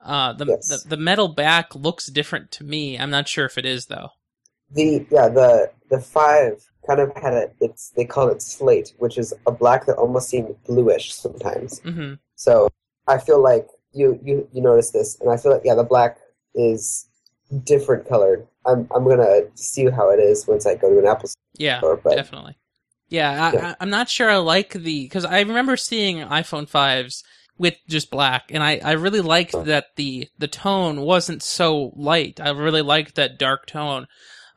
uh, 0.04 0.32
the, 0.32 0.46
Yes. 0.46 0.68
the 0.82 0.88
the 0.90 0.96
metal 0.96 1.28
back 1.28 1.74
looks 1.74 2.06
different 2.08 2.50
to 2.52 2.64
me. 2.64 2.98
I'm 2.98 3.10
not 3.10 3.28
sure 3.28 3.44
if 3.46 3.56
it 3.56 3.64
is 3.64 3.86
though. 3.86 4.08
The 4.70 5.06
yeah 5.10 5.28
the 5.28 5.70
the 5.90 6.00
five 6.00 6.64
kind 6.86 6.98
of 6.98 7.14
had 7.14 7.34
a 7.34 7.50
it's 7.60 7.90
they 7.90 8.04
call 8.04 8.28
it 8.28 8.42
slate, 8.42 8.94
which 8.98 9.16
is 9.16 9.32
a 9.46 9.52
black 9.52 9.86
that 9.86 9.94
almost 9.96 10.28
seemed 10.28 10.56
bluish 10.66 11.14
sometimes. 11.14 11.78
hmm 11.80 12.14
So 12.34 12.68
I 13.06 13.18
feel 13.18 13.40
like 13.40 13.68
you 13.92 14.18
you 14.24 14.48
you 14.52 14.60
notice 14.60 14.90
this, 14.90 15.20
and 15.20 15.30
I 15.30 15.36
feel 15.36 15.52
like 15.52 15.62
yeah 15.64 15.74
the 15.76 15.84
black 15.84 16.18
is 16.56 17.06
different 17.64 18.08
colored. 18.08 18.46
I'm 18.66 18.88
I'm 18.94 19.04
gonna 19.04 19.42
see 19.54 19.88
how 19.90 20.10
it 20.10 20.18
is 20.18 20.46
once 20.48 20.66
I 20.66 20.74
go 20.74 20.90
to 20.90 20.98
an 20.98 21.06
Apple. 21.06 21.28
store. 21.28 21.38
Yeah, 21.58 21.80
but- 22.02 22.16
definitely. 22.16 22.56
Yeah, 23.12 23.30
I, 23.30 23.52
Yeah. 23.52 23.68
I, 23.68 23.76
I'm 23.80 23.90
not 23.90 24.08
sure 24.08 24.30
I 24.30 24.36
like 24.38 24.72
the 24.72 25.04
because 25.04 25.24
I 25.24 25.40
remember 25.40 25.76
seeing 25.76 26.18
iPhone 26.18 26.68
fives 26.68 27.22
with 27.58 27.76
just 27.88 28.10
black, 28.10 28.44
and 28.50 28.62
I, 28.62 28.80
I 28.82 28.92
really 28.92 29.20
liked 29.20 29.52
that 29.64 29.86
the 29.96 30.28
the 30.38 30.48
tone 30.48 31.02
wasn't 31.02 31.42
so 31.42 31.92
light. 31.94 32.40
I 32.40 32.50
really 32.50 32.82
liked 32.82 33.14
that 33.16 33.38
dark 33.38 33.66
tone, 33.66 34.06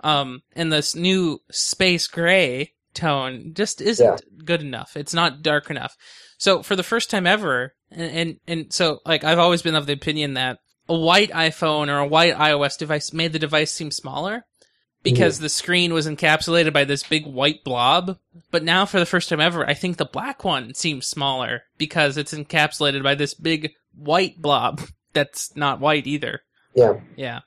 um, 0.04 0.42
and 0.56 0.72
this 0.72 0.96
new 0.96 1.40
space 1.52 2.08
gray 2.08 2.72
tone 2.94 3.52
just 3.54 3.82
isn't 3.82 4.06
Yeah. 4.06 4.44
good 4.46 4.62
enough. 4.62 4.96
It's 4.96 5.14
not 5.14 5.42
dark 5.44 5.70
enough. 5.70 5.96
So 6.38 6.64
for 6.64 6.76
the 6.76 6.84
first 6.84 7.10
time 7.10 7.28
ever, 7.28 7.74
and, 7.92 8.12
and 8.12 8.36
and 8.48 8.74
so 8.74 9.00
like 9.06 9.24
I've 9.26 9.40
always 9.40 9.62
been 9.62 9.76
of 9.76 9.86
the 9.86 9.94
opinion 9.94 10.34
that 10.36 10.60
a 10.88 10.98
white 10.98 11.32
iPhone 11.32 11.90
or 11.90 11.98
a 12.00 12.08
white 12.08 12.36
iOS 12.36 12.78
device 12.78 13.12
made 13.12 13.34
the 13.34 13.40
device 13.40 13.72
seem 13.74 13.92
smaller 13.92 14.46
because 15.06 15.40
the 15.40 15.48
screen 15.50 15.94
was 15.94 16.06
encapsulated 16.08 16.74
by 16.74 16.84
this 16.84 17.04
big 17.04 17.26
white 17.26 17.64
blob. 17.64 18.18
But 18.52 18.64
now, 18.64 18.86
for 18.86 19.00
the 19.00 19.06
first 19.06 19.30
time 19.30 19.40
ever, 19.40 19.66
I 19.66 19.74
think 19.74 19.96
the 19.98 20.06
black 20.06 20.44
one 20.44 20.74
seems 20.74 21.08
smaller 21.08 21.64
because 21.78 22.18
it's 22.18 22.34
encapsulated 22.34 23.04
by 23.04 23.16
this 23.16 23.34
big 23.34 23.72
white 23.96 24.42
blob 24.42 24.82
that's 25.14 25.56
not 25.56 25.80
white 25.80 26.08
either. 26.08 26.42
Yeah, 26.74 27.00
Yeah. 27.16 27.40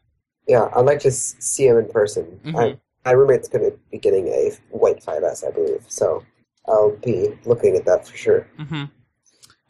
yeah. 0.47 0.71
I'd 0.75 0.87
like 0.87 1.01
to 1.01 1.11
see 1.11 1.67
him 1.67 1.77
in 1.77 1.89
person. 1.91 2.41
Mhm. 2.45 2.57
I, 2.59 2.79
my 3.05 3.13
roommate's 3.13 3.49
going 3.49 3.71
to 3.71 3.77
be 3.91 3.99
getting 3.99 4.29
a 4.29 4.53
white 4.71 5.05
5S, 5.05 5.47
I 5.47 5.51
believe. 5.51 5.85
So 5.89 6.25
I'll 6.67 6.97
be 6.97 7.29
looking 7.45 7.77
at 7.77 7.85
that 7.85 8.07
for 8.07 8.17
sure. 8.17 8.47
Mm-hmm. 8.59 8.85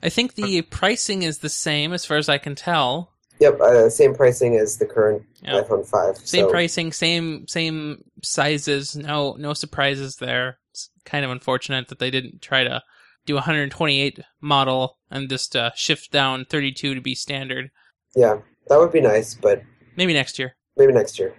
I 0.03 0.09
think 0.11 0.35
the 0.35 0.63
pricing 0.63 1.23
is 1.25 1.39
the 1.39 1.49
same 1.49 1.93
as 1.93 2.05
far 2.05 2.17
as 2.19 2.29
I 2.29 2.39
can 2.39 2.55
tell. 2.55 3.13
Yep, 3.41 3.61
uh, 3.61 3.89
same 3.91 4.15
pricing 4.15 4.57
as 4.57 4.79
the 4.79 4.87
current 4.87 5.23
Yeah. 5.43 5.61
iPhone 5.63 5.87
5. 5.87 6.17
Same 6.19 6.47
so, 6.47 6.51
pricing, 6.51 6.93
same 6.93 7.47
same 7.47 8.03
sizes. 8.23 8.97
No 8.97 9.35
no 9.39 9.53
surprises 9.55 10.17
there. 10.17 10.59
It's 10.73 10.91
kind 11.05 11.25
of 11.25 11.31
unfortunate 11.31 11.89
that 11.89 11.99
they 12.01 12.11
didn't 12.11 12.43
try 12.43 12.65
to 12.65 12.83
do 13.27 13.35
a 13.35 13.37
128 13.37 14.21
model 14.41 14.99
and 15.11 15.29
just 15.29 15.55
uh, 15.55 15.71
shift 15.75 16.11
down 16.11 16.45
32 16.47 16.95
to 16.95 17.01
be 17.01 17.15
standard. 17.15 17.71
Yeah, 18.17 18.39
that 18.69 18.79
would 18.79 18.93
be 18.93 19.01
nice, 19.01 19.35
but 19.35 19.63
Maybe 19.97 20.13
next 20.15 20.39
year. 20.39 20.57
maybe 20.77 20.93
next 20.93 21.19
year. 21.19 21.35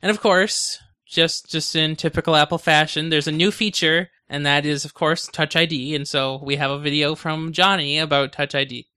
And 0.00 0.10
of 0.10 0.20
course, 0.20 0.78
just 1.06 1.48
just 1.50 1.76
in 1.76 1.94
typical 1.96 2.34
Apple 2.34 2.58
fashion, 2.58 3.10
there's 3.10 3.28
a 3.28 3.32
new 3.32 3.50
feature, 3.52 4.08
and 4.28 4.44
that 4.46 4.66
is 4.66 4.84
of 4.84 4.94
course 4.94 5.28
Touch 5.28 5.54
ID. 5.54 5.94
And 5.94 6.08
so 6.08 6.40
we 6.42 6.56
have 6.56 6.70
a 6.72 6.78
video 6.80 7.14
from 7.14 7.52
Jony 7.52 8.02
about 8.02 8.32
Touch 8.32 8.54
ID. 8.54 8.88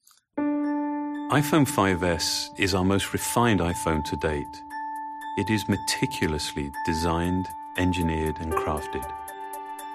iPhone 1.35 1.67
5S 1.67 2.57
is 2.57 2.73
our 2.73 2.85
most 2.85 3.11
refined 3.11 3.59
iPhone 3.59 4.05
to 4.05 4.15
date. 4.15 4.63
It 5.37 5.49
is 5.49 5.67
meticulously 5.67 6.71
designed, 6.85 7.49
engineered, 7.75 8.39
and 8.39 8.53
crafted. 8.53 9.05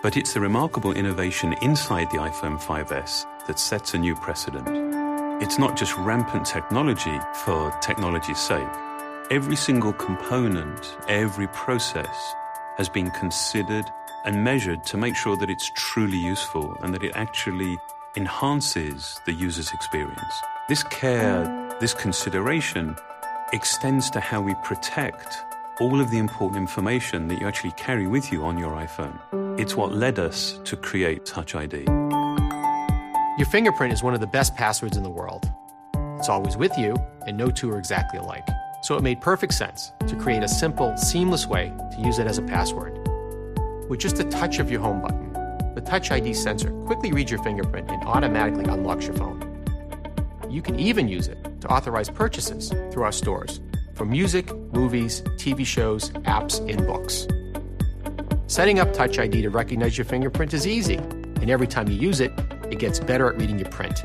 But 0.03 0.18
it's 0.18 0.35
the 0.35 0.40
remarkable 0.40 0.92
innovation 0.92 1.55
inside 1.62 2.11
the 2.11 2.18
iPhone 2.18 2.61
5S 2.61 3.24
that 3.46 3.59
sets 3.59 3.94
a 3.94 3.98
new 3.98 4.14
precedent. 4.16 4.68
It's 5.42 5.59
not 5.59 5.79
just 5.79 5.96
rampant 5.96 6.44
technology 6.44 7.18
for 7.33 7.74
technology's 7.81 8.38
sake. 8.38 8.68
Every 9.31 9.57
single 9.57 9.94
component, 9.94 10.94
every 11.09 11.48
process 11.48 12.35
has 12.76 12.90
been 12.90 13.11
considered 13.12 13.87
and 14.26 14.44
measured 14.44 14.85
to 14.85 14.98
make 14.98 15.16
sure 15.16 15.38
that 15.38 15.48
it's 15.48 15.70
truly 15.74 16.18
useful 16.18 16.76
and 16.83 16.92
that 16.92 17.03
it 17.03 17.12
actually 17.14 17.79
enhances 18.14 19.18
the 19.24 19.33
user's 19.33 19.72
experience. 19.72 20.35
This 20.70 20.85
care, 20.85 21.76
this 21.80 21.92
consideration 21.92 22.94
extends 23.52 24.09
to 24.11 24.20
how 24.20 24.40
we 24.40 24.54
protect 24.62 25.37
all 25.80 26.00
of 26.00 26.12
the 26.12 26.18
important 26.18 26.59
information 26.59 27.26
that 27.26 27.40
you 27.40 27.48
actually 27.48 27.72
carry 27.72 28.06
with 28.06 28.30
you 28.30 28.44
on 28.44 28.56
your 28.56 28.70
iPhone. 28.70 29.18
It's 29.59 29.74
what 29.74 29.92
led 29.92 30.20
us 30.20 30.61
to 30.62 30.76
create 30.76 31.26
Touch 31.26 31.56
ID. 31.56 31.87
Your 33.37 33.48
fingerprint 33.50 33.92
is 33.92 34.04
one 34.04 34.14
of 34.14 34.20
the 34.20 34.28
best 34.28 34.54
passwords 34.54 34.96
in 34.96 35.02
the 35.02 35.11
world. 35.11 35.50
It's 36.20 36.28
always 36.28 36.56
with 36.56 36.78
you, 36.78 36.94
and 37.26 37.37
no 37.37 37.50
two 37.50 37.72
are 37.72 37.78
exactly 37.78 38.20
alike. 38.20 38.46
So 38.85 38.96
it 38.96 39.02
made 39.02 39.20
perfect 39.20 39.54
sense 39.54 39.90
to 40.06 40.14
create 40.14 40.44
a 40.44 40.48
simple, 40.48 40.96
seamless 40.96 41.48
way 41.48 41.72
to 41.96 42.00
use 42.00 42.20
it 42.20 42.28
as 42.28 42.38
a 42.38 42.42
password. 42.42 42.96
With 43.88 43.98
just 43.98 44.20
a 44.20 44.24
touch 44.24 44.61
of 44.61 44.70
your 44.70 44.83
home 44.83 45.02
button, 45.02 45.33
the 45.74 45.80
Touch 45.80 46.12
ID 46.12 46.33
sensor 46.35 46.70
quickly 46.87 47.11
reads 47.11 47.33
your 47.33 47.42
fingerprint 47.42 47.90
and 47.90 48.04
automatically 48.04 48.66
unlocks 48.66 49.09
your 49.09 49.16
phone. 49.16 49.49
You 50.50 50.62
can 50.62 50.80
even 50.80 51.06
use 51.06 51.28
it 51.28 51.38
to 51.60 51.68
authorize 51.68 52.10
purchases 52.10 52.70
through 52.90 53.04
our 53.04 53.12
stores 53.12 53.60
for 53.94 54.04
music, 54.04 54.52
movies, 54.72 55.22
TV 55.36 55.64
shows, 55.64 56.10
apps, 56.24 56.58
and 56.68 56.84
books. 56.86 57.28
Setting 58.48 58.80
up 58.80 58.92
Touch 58.92 59.18
ID 59.20 59.42
to 59.42 59.50
recognize 59.50 59.96
your 59.96 60.06
fingerprint 60.06 60.52
is 60.52 60.66
easy, 60.66 60.96
and 60.96 61.48
every 61.50 61.68
time 61.68 61.88
you 61.88 61.94
use 61.94 62.18
it, 62.18 62.32
it 62.68 62.80
gets 62.80 62.98
better 62.98 63.28
at 63.28 63.38
reading 63.38 63.60
your 63.60 63.68
print. 63.68 64.04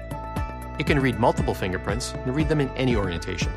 It 0.77 0.85
can 0.85 0.99
read 0.99 1.19
multiple 1.19 1.55
fingerprints 1.55 2.13
and 2.13 2.35
read 2.35 2.47
them 2.47 2.61
in 2.61 2.69
any 2.71 2.95
orientation. 2.95 3.51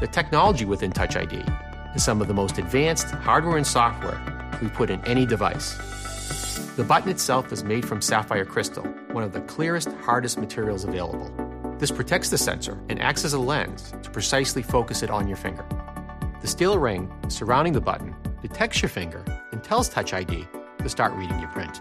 The 0.00 0.08
technology 0.12 0.66
within 0.66 0.92
Touch 0.92 1.16
ID 1.16 1.42
is 1.94 2.04
some 2.04 2.20
of 2.20 2.28
the 2.28 2.34
most 2.34 2.58
advanced 2.58 3.10
hardware 3.10 3.56
and 3.56 3.66
software 3.66 4.20
we 4.60 4.68
put 4.68 4.90
in 4.90 5.02
any 5.06 5.24
device. 5.24 5.78
The 6.76 6.84
button 6.84 7.08
itself 7.08 7.50
is 7.50 7.64
made 7.64 7.86
from 7.86 8.02
sapphire 8.02 8.44
crystal, 8.44 8.86
one 9.14 9.24
of 9.24 9.32
the 9.32 9.40
clearest, 9.42 9.88
hardest 10.02 10.38
materials 10.38 10.84
available. 10.84 11.32
This 11.78 11.92
protects 11.92 12.30
the 12.30 12.36
sensor 12.36 12.78
and 12.88 13.00
acts 13.00 13.24
as 13.24 13.32
a 13.32 13.38
lens 13.38 13.94
to 14.02 14.10
precisely 14.10 14.62
focus 14.62 15.02
it 15.02 15.10
on 15.10 15.28
your 15.28 15.36
finger. 15.36 15.64
The 16.40 16.48
steel 16.48 16.78
ring 16.78 17.10
surrounding 17.28 17.72
the 17.72 17.80
button 17.80 18.14
detects 18.42 18.82
your 18.82 18.88
finger 18.88 19.24
and 19.52 19.62
tells 19.62 19.88
Touch 19.88 20.12
ID 20.12 20.46
to 20.78 20.88
start 20.88 21.12
reading 21.14 21.38
your 21.38 21.48
print. 21.50 21.80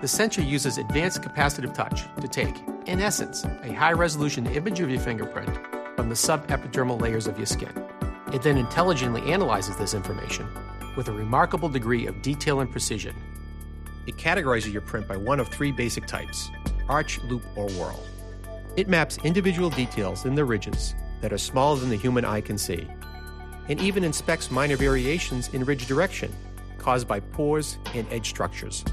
The 0.00 0.08
sensor 0.08 0.42
uses 0.42 0.78
advanced 0.78 1.20
capacitive 1.20 1.74
touch 1.74 2.04
to 2.20 2.28
take, 2.28 2.54
in 2.86 3.00
essence, 3.00 3.44
a 3.62 3.72
high 3.72 3.92
resolution 3.92 4.46
image 4.46 4.80
of 4.80 4.88
your 4.88 5.00
fingerprint 5.00 5.54
from 5.96 6.08
the 6.08 6.14
subepidermal 6.14 7.00
layers 7.00 7.26
of 7.26 7.36
your 7.36 7.46
skin. 7.46 7.84
It 8.32 8.42
then 8.42 8.56
intelligently 8.56 9.32
analyzes 9.32 9.76
this 9.76 9.92
information 9.92 10.46
with 10.96 11.08
a 11.08 11.12
remarkable 11.12 11.68
degree 11.68 12.06
of 12.06 12.22
detail 12.22 12.60
and 12.60 12.70
precision. 12.70 13.14
It 14.06 14.16
categorizes 14.16 14.72
your 14.72 14.82
print 14.82 15.06
by 15.06 15.18
one 15.18 15.40
of 15.40 15.48
three 15.48 15.70
basic 15.70 16.06
types 16.06 16.50
arch, 16.90 17.20
loop, 17.20 17.42
or 17.56 17.68
whorl. 17.70 17.98
It 18.76 18.88
maps 18.88 19.18
individual 19.24 19.70
details 19.70 20.26
in 20.26 20.34
the 20.34 20.44
ridges 20.44 20.94
that 21.20 21.32
are 21.32 21.38
smaller 21.38 21.78
than 21.78 21.88
the 21.88 21.96
human 21.96 22.24
eye 22.24 22.40
can 22.40 22.58
see, 22.58 22.86
and 23.68 23.80
even 23.80 24.04
inspects 24.04 24.50
minor 24.50 24.76
variations 24.76 25.48
in 25.54 25.64
ridge 25.64 25.86
direction 25.86 26.32
caused 26.78 27.06
by 27.06 27.20
pores 27.20 27.78
and 27.94 28.06
edge 28.10 28.28
structures. 28.28 28.84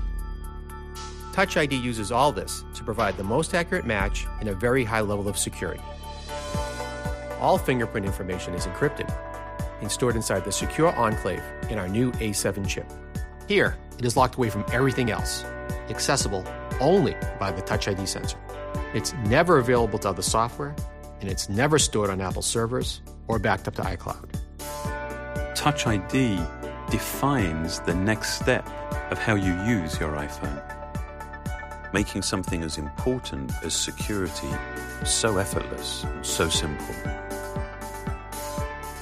Touch 1.34 1.58
ID 1.58 1.76
uses 1.76 2.12
all 2.12 2.32
this 2.32 2.64
to 2.74 2.84
provide 2.84 3.18
the 3.18 3.24
most 3.24 3.54
accurate 3.54 3.86
match 3.86 4.26
and 4.40 4.50
a 4.50 4.56
very 4.56 4.84
high 4.84 5.02
level 5.02 5.28
of 5.28 5.38
security. 5.38 5.84
All 7.40 7.58
fingerprint 7.58 8.06
information 8.06 8.54
is 8.54 8.66
encrypted 8.66 9.12
and 9.82 9.92
stored 9.92 10.16
inside 10.16 10.44
the 10.44 10.52
secure 10.52 10.96
enclave 10.96 11.44
in 11.70 11.78
our 11.78 11.88
new 11.88 12.12
A7 12.14 12.68
chip. 12.68 12.92
Here, 13.48 13.78
it 13.98 14.06
is 14.06 14.18
locked 14.18 14.36
away 14.36 14.50
from 14.50 14.66
everything 14.72 15.12
else, 15.12 15.44
accessible 15.90 16.46
only 16.80 17.16
by 17.40 17.52
the 17.52 17.62
Touch 17.62 17.88
ID 17.88 18.06
sensor. 18.06 18.38
It's 18.94 19.14
never 19.26 19.58
available 19.58 20.00
to 20.00 20.10
other 20.10 20.22
software, 20.22 20.76
and 21.22 21.30
it's 21.30 21.50
never 21.50 21.80
stored 21.80 22.10
on 22.10 22.22
Apple 22.22 22.42
servers 22.42 23.02
or 23.28 23.40
backed 23.40 23.68
up 23.68 23.76
to 23.76 23.82
iCloud. 23.82 25.56
Touch 25.56 25.88
ID 25.88 26.40
defines 26.90 27.80
the 27.82 27.94
next 27.94 28.40
step 28.40 28.68
of 29.12 29.18
how 29.18 29.36
you 29.36 29.54
use 29.64 30.00
your 30.00 30.12
iPhone, 30.12 30.62
making 31.94 32.22
something 32.22 32.64
as 32.64 32.78
important 32.78 33.52
as 33.64 33.74
security 33.74 34.50
so 35.04 35.38
effortless 35.38 36.04
and 36.04 36.26
so 36.26 36.50
simple. 36.50 36.96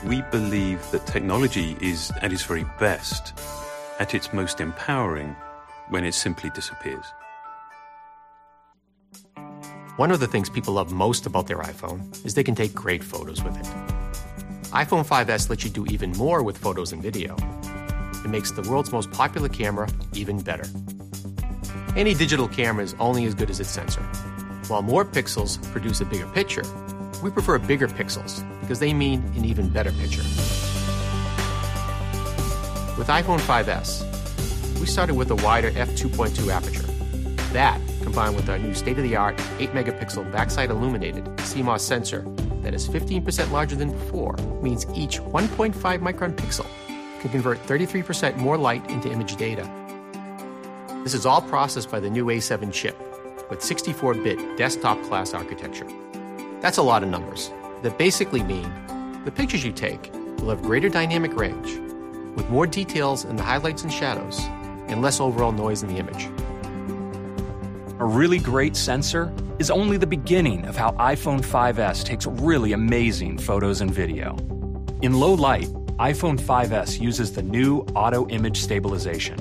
We 0.06 0.22
believe 0.32 0.90
that 0.92 1.06
technology 1.08 1.78
is 1.82 2.12
at 2.22 2.32
its 2.32 2.44
very 2.44 2.66
best, 2.80 3.34
at 4.00 4.14
its 4.14 4.32
most 4.34 4.62
empowering, 4.62 5.36
when 5.90 6.04
it 6.04 6.14
simply 6.14 6.50
disappears. 6.52 7.06
One 9.98 10.12
of 10.12 10.20
the 10.20 10.28
things 10.28 10.50
people 10.50 10.74
love 10.74 10.92
most 10.92 11.26
about 11.26 11.48
their 11.48 11.60
iPhone 11.60 12.26
is 12.26 12.34
they 12.34 12.44
can 12.44 12.56
take 12.56 12.74
great 12.74 13.04
photos 13.04 13.44
with 13.44 13.58
it. 13.58 13.66
iPhone 14.72 15.06
5S 15.06 15.50
lets 15.50 15.64
you 15.64 15.70
do 15.70 15.86
even 15.86 16.12
more 16.14 16.44
with 16.44 16.58
photos 16.58 16.92
and 16.92 17.02
video. 17.02 17.36
It 18.24 18.30
makes 18.30 18.52
the 18.52 18.64
world's 18.64 18.92
most 18.92 19.10
popular 19.12 19.48
camera 19.48 19.88
even 20.14 20.42
better. 20.42 20.66
Any 21.96 22.14
digital 22.14 22.48
camera 22.48 22.84
is 22.84 22.94
only 23.00 23.26
as 23.26 23.34
good 23.36 23.50
as 23.50 23.60
its 23.62 23.70
sensor. 23.70 24.02
While 24.68 24.82
more 24.82 25.06
pixels 25.06 25.64
produce 25.72 26.02
a 26.02 26.06
bigger 26.06 26.28
picture, 26.28 26.64
we 27.24 27.30
prefer 27.30 27.58
bigger 27.58 27.88
pixels 27.88 28.44
because 28.60 28.80
they 28.80 28.94
mean 28.94 29.24
an 29.38 29.46
even 29.46 29.70
better 29.70 29.92
picture. 29.94 30.24
With 32.98 33.08
iPhone 33.08 33.40
5S, 33.40 34.15
we 34.86 34.92
started 34.92 35.16
with 35.16 35.32
a 35.32 35.36
wider 35.38 35.72
f2.2 35.72 36.48
aperture. 36.50 36.84
That, 37.54 37.82
combined 38.04 38.36
with 38.36 38.48
our 38.52 38.60
new 38.60 38.76
state 38.76 39.00
of 39.00 39.04
the 39.04 39.16
art 39.16 39.34
8 39.58 39.72
megapixel 39.72 40.32
backside 40.32 40.70
illuminated 40.70 41.26
CMOS 41.38 41.80
sensor 41.80 42.22
that 42.62 42.76
is 42.76 42.88
15% 42.88 43.50
larger 43.50 43.76
than 43.76 43.90
before, 43.90 44.36
means 44.62 44.86
each 44.94 45.20
1.5 45.20 45.74
micron 45.74 46.36
pixel 46.36 46.68
can 47.20 47.32
convert 47.32 47.58
33% 47.66 48.38
more 48.38 48.58
light 48.58 48.88
into 48.92 49.12
image 49.12 49.38
data. 49.38 49.68
This 51.04 51.16
is 51.16 51.26
all 51.26 51.42
processed 51.42 51.90
by 51.90 52.00
the 52.00 52.10
new 52.12 52.28
A7 52.28 52.72
chip 52.72 52.96
with 53.50 53.64
64 53.64 54.14
bit 54.14 54.38
desktop 54.56 55.02
class 55.06 55.34
architecture. 55.34 55.88
That's 56.62 56.78
a 56.78 56.84
lot 56.84 57.02
of 57.02 57.10
numbers 57.10 57.50
that 57.82 57.98
basically 57.98 58.44
mean 58.44 58.72
the 59.26 59.32
pictures 59.32 59.66
you 59.66 59.72
take 59.72 60.12
will 60.38 60.50
have 60.50 60.62
greater 60.62 60.90
dynamic 60.90 61.36
range, 61.36 61.74
with 62.36 62.48
more 62.52 62.68
details 62.68 63.26
in 63.26 63.36
the 63.36 63.42
highlights 63.42 63.82
and 63.82 63.92
shadows, 63.92 64.46
and 64.88 65.02
less 65.02 65.20
overall 65.20 65.52
noise 65.52 65.84
in 65.84 65.90
the 65.90 65.98
image. 65.98 66.30
A 68.00 68.06
really 68.06 68.40
great 68.40 68.76
sensor 68.76 69.34
is 69.58 69.72
only 69.72 69.98
the 69.98 70.08
beginning 70.08 70.66
of 70.66 70.76
how 70.76 70.92
iPhone 70.92 71.42
5S 71.42 72.04
takes 72.04 72.26
really 72.26 72.74
amazing 72.74 73.38
photos 73.38 73.82
and 73.82 73.90
video. 73.90 74.36
In 75.02 75.14
low 75.14 75.34
light, 75.34 75.68
iPhone 75.98 76.38
5S 76.40 77.00
uses 77.00 77.32
the 77.32 77.42
new 77.42 77.80
auto 77.96 78.28
image 78.28 78.60
stabilization. 78.60 79.38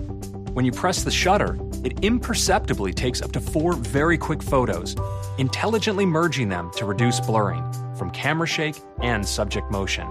When 0.54 0.64
you 0.64 0.70
press 0.70 1.02
the 1.02 1.10
shutter, 1.10 1.58
it 1.82 1.98
imperceptibly 2.04 2.92
takes 2.92 3.20
up 3.20 3.32
to 3.32 3.40
four 3.40 3.72
very 3.72 4.16
quick 4.16 4.40
photos, 4.40 4.94
intelligently 5.38 6.06
merging 6.06 6.48
them 6.48 6.70
to 6.76 6.84
reduce 6.84 7.18
blurring 7.18 7.64
from 7.98 8.10
camera 8.10 8.46
shake 8.46 8.76
and 9.02 9.26
subject 9.26 9.70
motion. 9.72 10.06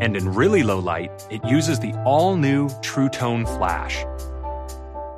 And 0.00 0.16
in 0.16 0.32
really 0.32 0.62
low 0.62 0.78
light, 0.78 1.10
it 1.30 1.44
uses 1.44 1.78
the 1.78 1.92
all 2.04 2.34
new 2.34 2.70
True 2.80 3.10
Tone 3.10 3.44
Flash. 3.44 4.04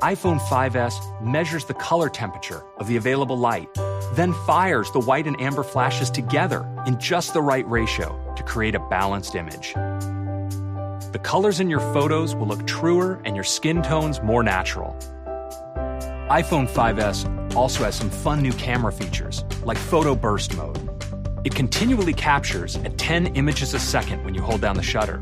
iPhone 0.03 0.41
5S 0.41 1.23
measures 1.23 1.65
the 1.65 1.75
color 1.75 2.09
temperature 2.09 2.65
of 2.79 2.89
the 2.89 2.97
available 2.97 3.39
light, 3.39 3.69
then 4.15 4.33
fires 4.45 4.91
the 4.91 4.99
white 4.99 5.29
and 5.29 5.41
amber 5.41 5.63
flashes 5.63 6.11
together 6.11 6.69
in 6.87 6.99
just 6.99 7.33
the 7.33 7.41
right 7.41 7.69
ratio 7.69 8.35
to 8.35 8.43
create 8.43 8.75
a 8.75 8.81
balanced 8.89 9.37
image. 9.37 9.75
The 11.13 11.21
colors 11.23 11.61
in 11.61 11.71
your 11.71 11.81
photos 11.93 12.35
will 12.35 12.49
look 12.49 12.67
truer 12.67 13.23
and 13.25 13.37
your 13.37 13.45
skin 13.45 13.83
tones 13.83 14.21
more 14.21 14.43
natural. 14.43 14.97
iPhone 16.29 16.69
5S 16.69 17.55
also 17.55 17.85
has 17.85 17.95
some 17.95 18.11
fun 18.11 18.43
new 18.43 18.53
camera 18.55 18.91
features, 18.91 19.45
like 19.63 19.79
photo 19.79 20.17
burst 20.17 20.57
mode. 20.57 20.92
It 21.45 21.57
continually 21.57 22.13
captures 22.13 22.77
at 22.77 22.97
10 22.99 23.35
images 23.35 23.75
a 23.75 23.81
second 23.81 24.25
when 24.25 24.33
you 24.33 24.41
hold 24.41 24.61
down 24.61 24.77
the 24.77 24.83
shutter. 24.83 25.21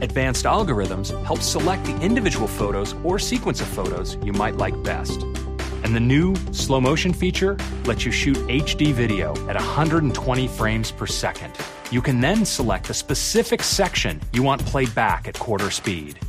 Advanced 0.00 0.44
algorithms 0.44 1.10
help 1.24 1.40
select 1.40 1.84
the 1.84 2.00
individual 2.00 2.46
photos 2.46 2.94
or 3.02 3.18
sequence 3.18 3.60
of 3.60 3.66
photos 3.66 4.16
you 4.22 4.32
might 4.32 4.56
like 4.56 4.80
best. 4.84 5.22
And 5.82 5.96
the 5.96 6.00
new 6.00 6.36
slow 6.52 6.80
motion 6.80 7.12
feature 7.12 7.56
lets 7.86 8.04
you 8.04 8.12
shoot 8.12 8.36
HD 8.46 8.92
video 8.92 9.32
at 9.48 9.56
120 9.56 10.46
frames 10.46 10.92
per 10.92 11.06
second. 11.08 11.52
You 11.90 12.00
can 12.00 12.20
then 12.20 12.44
select 12.44 12.86
the 12.86 12.94
specific 12.94 13.64
section 13.64 14.20
you 14.32 14.44
want 14.44 14.64
played 14.64 14.94
back 14.94 15.26
at 15.26 15.36
quarter 15.36 15.72
speed. 15.72 16.20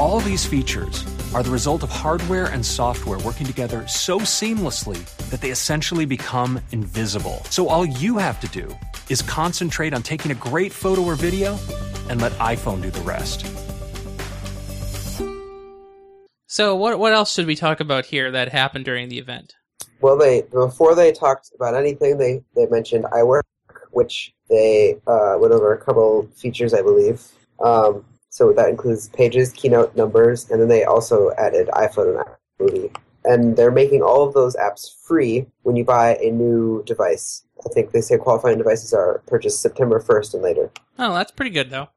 All 0.00 0.20
these 0.20 0.46
features 0.46 1.04
are 1.34 1.42
the 1.42 1.50
result 1.50 1.82
of 1.82 1.90
hardware 1.90 2.46
and 2.46 2.64
software 2.64 3.18
working 3.18 3.46
together 3.46 3.86
so 3.86 4.20
seamlessly 4.20 4.98
that 5.30 5.40
they 5.40 5.50
essentially 5.50 6.04
become 6.04 6.60
invisible. 6.72 7.42
So 7.50 7.68
all 7.68 7.84
you 7.84 8.18
have 8.18 8.40
to 8.40 8.48
do 8.48 8.74
is 9.08 9.22
concentrate 9.22 9.94
on 9.94 10.02
taking 10.02 10.30
a 10.30 10.34
great 10.34 10.72
photo 10.72 11.02
or 11.02 11.14
video 11.14 11.58
and 12.08 12.20
let 12.20 12.32
iPhone 12.32 12.82
do 12.82 12.90
the 12.90 13.00
rest. 13.00 13.46
So 16.46 16.74
what 16.74 16.98
what 16.98 17.12
else 17.12 17.34
should 17.34 17.46
we 17.46 17.56
talk 17.56 17.80
about 17.80 18.06
here 18.06 18.30
that 18.30 18.50
happened 18.50 18.84
during 18.84 19.08
the 19.08 19.18
event? 19.18 19.54
Well, 20.00 20.16
they 20.16 20.42
before 20.42 20.94
they 20.94 21.12
talked 21.12 21.50
about 21.54 21.74
anything, 21.74 22.18
they 22.18 22.42
they 22.54 22.66
mentioned 22.66 23.04
iWork, 23.04 23.42
which 23.90 24.32
they 24.48 24.96
uh, 25.06 25.36
went 25.38 25.52
over 25.52 25.74
a 25.74 25.78
couple 25.78 26.28
features, 26.34 26.72
I 26.72 26.82
believe. 26.82 27.22
Um, 27.62 28.04
so 28.36 28.52
that 28.52 28.68
includes 28.68 29.08
pages, 29.08 29.52
keynote, 29.52 29.96
numbers, 29.96 30.50
and 30.50 30.60
then 30.60 30.68
they 30.68 30.84
also 30.84 31.30
added 31.38 31.68
iPhoto 31.68 32.20
and 32.20 32.70
iMovie. 32.70 32.96
And 33.24 33.56
they're 33.56 33.70
making 33.82 34.02
all 34.02 34.22
of 34.26 34.34
those 34.34 34.54
apps 34.56 34.82
free 35.06 35.46
when 35.62 35.74
you 35.74 35.84
buy 35.84 36.16
a 36.16 36.30
new 36.30 36.82
device. 36.84 37.42
I 37.64 37.68
think 37.72 37.90
they 37.92 38.00
say 38.02 38.18
qualifying 38.18 38.58
devices 38.58 38.92
are 38.92 39.22
purchased 39.26 39.62
September 39.62 39.98
1st 40.00 40.34
and 40.34 40.42
later. 40.42 40.70
Oh, 40.98 41.14
that's 41.14 41.32
pretty 41.32 41.50
good 41.50 41.70
though. 41.70 41.88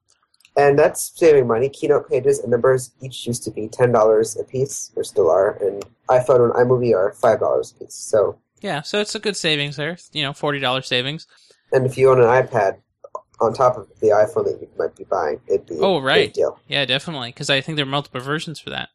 And 0.58 0.80
that's 0.80 1.12
saving 1.15 1.45
money. 1.47 1.69
Keynote 1.69 2.10
pages 2.10 2.39
and 2.39 2.49
numbers 2.52 2.91
each 3.02 3.28
used 3.28 3.43
to 3.43 3.52
be 3.52 3.67
$10 3.67 4.39
a 4.39 4.43
piece, 4.45 4.91
or 4.95 5.04
still 5.04 5.30
are, 5.30 5.52
and 5.63 5.86
iPhoto 6.10 6.45
and 6.45 6.54
iMovie 6.54 6.95
are 6.95 7.12
$5 7.13 7.75
a 7.75 7.80
piece. 7.80 7.93
So, 7.93 8.39
Yeah, 8.62 8.82
so 8.82 8.99
it's 8.99 9.13
a 9.15 9.19
good 9.19 9.38
savings 9.38 9.75
there. 9.75 9.97
You 10.13 10.23
know, 10.23 10.34
forty 10.34 10.60
dollars 10.60 10.88
savings. 10.88 11.28
and 11.71 11.86
if 11.86 11.97
you 11.97 12.10
own 12.12 12.19
an 12.19 12.25
iPad 12.41 12.78
on 13.41 13.54
top 13.54 13.78
of 13.78 13.88
the 13.99 14.08
iPhone 14.08 14.45
that 14.45 14.60
you 14.62 14.67
might 14.78 14.95
be 14.95 15.06
buying, 15.06 15.39
it'd 15.47 15.65
be 15.67 15.78
Oh, 15.80 15.97
a 15.97 16.02
right. 16.02 16.36
Yeah, 16.67 16.86
definitely, 16.86 17.30
because 17.30 17.49
I 17.49 17.62
think 17.62 17.75
there 17.78 17.86
are 17.86 17.89
multiple 17.89 18.21
versions 18.21 18.60
for 18.60 18.69
that. 18.71 18.89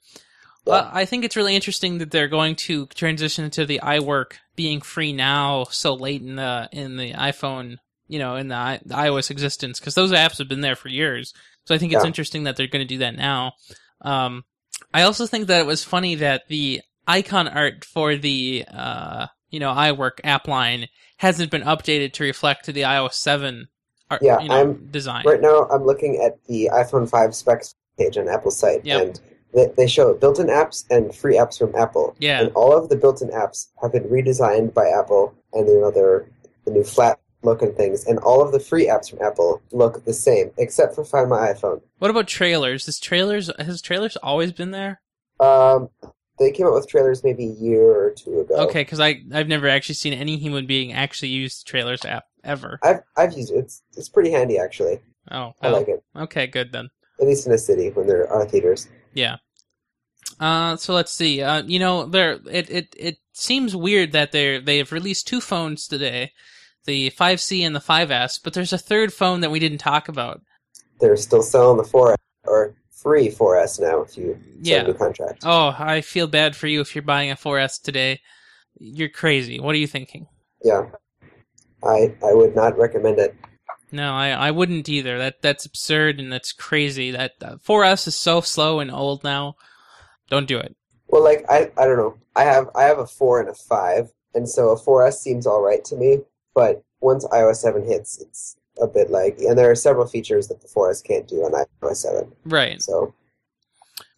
Yeah. 0.66 0.72
Well, 0.72 0.90
I 0.92 1.04
think 1.04 1.24
it's 1.24 1.37
really 1.37 1.54
interesting 1.54 1.98
that 1.98 2.11
they're 2.11 2.28
going 2.28 2.57
to 2.57 2.87
transition 2.87 3.50
to 3.50 3.66
the 3.66 3.80
iWork 3.83 4.33
being 4.57 4.80
free 4.80 5.12
now, 5.12 5.64
so 5.64 5.94
late 5.94 6.22
in 6.22 6.37
the 6.37 6.68
in 6.72 6.96
the 6.96 7.12
iPhone, 7.12 7.76
you 8.09 8.18
know, 8.18 8.37
in 8.37 8.48
the, 8.48 8.80
the 8.85 8.94
iOS 8.94 9.30
existence, 9.30 9.78
because 9.78 9.94
those 9.94 10.12
apps 10.12 10.38
have 10.38 10.48
been 10.48 10.62
there 10.62 10.76
for 10.76 10.88
years. 10.88 11.35
So 11.66 11.74
I 11.74 11.78
think 11.78 11.92
it's 11.92 12.02
Yeah. 12.04 12.09
interesting 12.09 12.44
that 12.44 12.57
they're 12.57 12.66
going 12.66 12.87
to 12.87 12.94
do 12.94 12.98
that 12.98 13.14
now. 13.16 13.52
Um, 14.00 14.44
I 14.92 15.02
also 15.02 15.26
think 15.26 15.46
that 15.48 15.61
it 15.61 15.66
was 15.66 15.85
funny 15.85 16.14
that 16.16 16.48
the 16.48 16.80
icon 17.07 17.46
art 17.48 17.85
for 17.85 18.16
the 18.16 18.64
uh, 18.72 19.26
you 19.50 19.61
know 19.61 19.70
iWork 19.72 20.20
app 20.24 20.48
line 20.48 20.88
hasn't 21.18 21.50
been 21.50 21.62
updated 21.62 22.12
to 22.14 22.24
reflect 22.24 22.64
to 22.64 22.72
the 22.72 22.83
iOS 22.83 23.14
seven 23.14 23.68
art, 24.14 24.22
Yeah, 24.22 24.40
you 24.40 24.48
know, 24.48 24.55
I'm- 24.55 24.88
design. 24.90 25.24
Right 25.27 25.40
now, 25.40 25.68
I'm 25.70 25.85
looking 25.85 26.20
at 26.24 26.42
the 26.46 26.70
iPhone 26.72 27.09
5 27.09 27.35
specs 27.35 27.74
page 27.98 28.16
on 28.18 28.29
Apple's 28.29 28.57
site, 28.59 28.85
Yep. 28.85 29.03
and 29.03 29.20
they, 29.53 29.66
they 29.77 29.87
show 29.87 30.14
built-in 30.14 30.46
apps 30.48 30.85
and 30.90 31.14
free 31.14 31.37
apps 31.37 31.59
from 31.59 31.74
Apple. 31.77 32.14
Yeah. 32.18 32.40
And 32.40 32.53
all 32.55 32.77
of 32.77 32.88
the 32.88 32.96
built-in 32.96 33.29
apps 33.31 33.68
have 33.83 33.92
been 33.92 34.05
redesigned 34.05 34.74
by 34.74 34.88
Apple, 34.88 35.35
and 35.53 35.68
you 35.68 35.81
know 35.81 35.90
they're 35.90 36.27
the 36.64 36.70
new 36.72 36.83
flat 36.85 37.18
look 37.42 37.61
and 37.62 37.77
things. 37.77 38.07
And 38.07 38.18
all 38.20 38.40
of 38.40 38.53
the 38.53 38.59
free 38.59 38.87
apps 38.87 39.11
from 39.11 39.20
Apple 39.22 39.61
look 39.70 40.05
the 40.07 40.14
same, 40.14 40.50
except 40.57 40.94
for 40.94 41.05
Find 41.05 41.29
My 41.29 41.53
iPhone. 41.53 41.83
What 41.98 42.11
about 42.11 42.27
trailers? 42.27 42.88
Is 42.88 42.98
trailers 42.98 43.50
has 43.59 43.81
trailers 43.83 44.16
always 44.16 44.50
been 44.53 44.70
there? 44.70 45.00
Um, 45.40 45.90
they 46.38 46.50
came 46.50 46.66
out 46.66 46.72
with 46.74 46.88
trailers 46.88 47.22
maybe 47.22 47.44
a 47.46 47.53
year 47.53 47.83
or 47.83 48.11
two 48.11 48.40
ago. 48.40 48.57
Okay, 48.68 48.81
because 48.81 48.98
I 48.98 49.22
I've 49.33 49.46
never 49.46 49.68
actually 49.68 49.94
seen 49.96 50.14
any 50.14 50.37
human 50.38 50.66
being 50.66 50.92
actually 50.92 51.29
use 51.29 51.62
the 51.62 51.68
trailers 51.68 52.05
app 52.05 52.24
ever. 52.44 52.78
I've 52.83 53.00
I've 53.16 53.33
used 53.33 53.52
it. 53.52 53.57
It's 53.57 53.83
it's 53.96 54.09
pretty 54.09 54.30
handy 54.30 54.59
actually. 54.59 55.00
Oh, 55.30 55.52
I 55.62 55.68
like 55.70 55.88
it, 55.88 56.02
okay, 56.14 56.46
good 56.46 56.70
then. 56.72 56.90
at 57.20 57.26
least 57.26 57.46
in 57.46 57.52
a 57.52 57.59
city 57.59 57.88
when 57.90 58.07
there 58.07 58.30
are 58.30 58.44
theaters. 58.44 58.88
Yeah. 59.14 59.37
Uh, 60.40 60.76
so 60.76 60.92
let's 60.94 61.12
see. 61.12 61.42
Uh, 61.42 61.62
you 61.62 61.78
know, 61.78 62.07
there 62.07 62.40
it, 62.50 62.68
it 62.70 62.94
it 62.98 63.16
seems 63.33 63.74
weird 63.76 64.12
that 64.12 64.33
they 64.33 64.59
they've 64.59 64.90
released 64.92 65.26
two 65.26 65.40
phones 65.40 65.87
today, 65.87 66.33
the 66.87 67.11
5C 67.11 67.61
and 67.64 67.74
the 67.74 67.80
5S, 67.80 68.40
but 68.42 68.52
there's 68.52 68.72
a 68.72 68.78
third 68.78 69.12
phone 69.12 69.40
that 69.40 69.50
we 69.50 69.59
didn't 69.59 69.78
talk 69.78 70.09
about. 70.09 70.40
They're 71.00 71.16
still 71.16 71.42
selling 71.42 71.76
the 71.76 71.85
4S 71.85 72.16
or 72.46 72.74
free 72.90 73.28
4S 73.28 73.80
now 73.80 74.00
if 74.02 74.16
you 74.16 74.35
sign 74.35 74.59
Yeah. 74.62 74.80
a 74.83 74.87
new 74.88 74.94
contract. 74.94 75.42
Oh, 75.44 75.74
I 75.78 76.00
feel 76.00 76.26
bad 76.26 76.57
for 76.57 76.66
you 76.66 76.80
if 76.80 76.94
you're 76.94 77.02
buying 77.02 77.30
a 77.30 77.37
4S 77.37 77.80
today. 77.80 78.20
You're 78.78 79.09
crazy. 79.11 79.61
What 79.61 79.74
are 79.74 79.78
you 79.78 79.87
thinking? 79.87 80.26
Yeah, 80.64 80.87
I 81.85 82.14
I 82.25 82.33
would 82.33 82.55
not 82.55 82.79
recommend 82.79 83.18
it. 83.18 83.37
No, 83.92 84.12
I, 84.12 84.31
I 84.31 84.51
wouldn't 84.51 84.88
either. 84.88 85.18
That 85.18 85.40
that's 85.40 85.64
absurd 85.64 86.18
and 86.18 86.33
that's 86.33 86.53
crazy. 86.53 87.11
That 87.12 87.33
uh, 87.42 87.57
4S 87.57 88.09
is 88.09 88.16
so 88.16 88.40
slow 88.40 88.81
and 88.81 88.90
old 88.90 89.23
now. 89.23 89.55
Don't 90.29 90.49
do 90.49 90.59
it. 90.59 90.75
Well, 91.09 91.23
like 91.23 91.44
I 91.49 91.70
I 91.79 91.87
don't 91.87 91.99
know. 91.99 92.16
I 92.35 92.44
have 92.44 92.68
I 92.75 92.85
have 92.85 92.99
a 92.99 93.07
four 93.07 93.40
and 93.40 93.49
a 93.49 93.55
five, 93.55 94.11
and 94.35 94.49
so 94.49 94.70
a 94.70 94.81
4S 94.81 95.14
seems 95.14 95.47
all 95.47 95.62
right 95.62 95.85
to 95.85 95.97
me. 95.97 96.18
But 96.55 96.83
once 97.01 97.25
iOS 97.27 97.57
seven 97.57 97.85
hits, 97.85 98.20
it's 98.20 98.57
a 98.81 98.87
bit 98.87 99.11
like, 99.11 99.38
and 99.38 99.57
there 99.57 99.70
are 99.70 99.77
several 99.77 100.07
features 100.07 100.49
that 100.49 100.61
the 100.61 100.68
4S 100.68 101.05
can't 101.05 101.29
do 101.29 101.45
on 101.45 101.53
iOS 101.82 101.97
seven. 101.97 102.32
Right. 102.45 102.82
So 102.82 103.14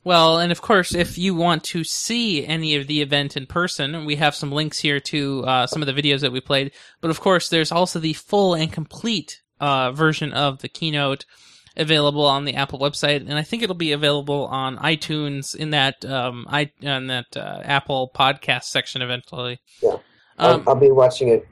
Well, 0.06 0.38
and 0.38 0.52
of 0.52 0.62
course, 0.62 0.94
if 0.94 1.18
you 1.18 1.34
want 1.34 1.64
to 1.64 1.82
see 1.82 2.46
any 2.46 2.76
of 2.76 2.86
the 2.86 3.02
event 3.02 3.36
in 3.36 3.44
person, 3.46 4.04
we 4.04 4.14
have 4.14 4.36
some 4.36 4.52
links 4.52 4.78
here 4.78 5.00
to 5.00 5.42
uh, 5.44 5.66
some 5.66 5.82
of 5.82 5.86
the 5.86 6.00
videos 6.00 6.20
that 6.20 6.30
we 6.30 6.40
played. 6.40 6.70
But 7.00 7.10
of 7.10 7.18
course, 7.18 7.48
there's 7.48 7.72
also 7.72 7.98
the 7.98 8.12
full 8.12 8.54
and 8.54 8.72
complete 8.72 9.42
uh, 9.58 9.90
version 9.90 10.32
of 10.32 10.60
the 10.62 10.68
keynote 10.68 11.24
available 11.76 12.24
on 12.24 12.44
the 12.44 12.54
Apple 12.54 12.78
website, 12.78 13.22
and 13.22 13.34
I 13.34 13.42
think 13.42 13.64
it'll 13.64 13.74
be 13.74 13.90
available 13.90 14.46
on 14.46 14.76
iTunes 14.76 15.56
in 15.56 15.70
that 15.70 16.04
um, 16.04 16.46
i 16.48 16.70
on 16.84 17.08
that 17.08 17.36
uh, 17.36 17.62
Apple 17.64 18.12
podcast 18.14 18.66
section 18.66 19.02
eventually. 19.02 19.58
Yeah. 19.82 19.94
Um, 20.38 20.62
I'll, 20.68 20.68
I'll 20.68 20.80
be 20.80 20.92
watching 20.92 21.30
it 21.30 21.48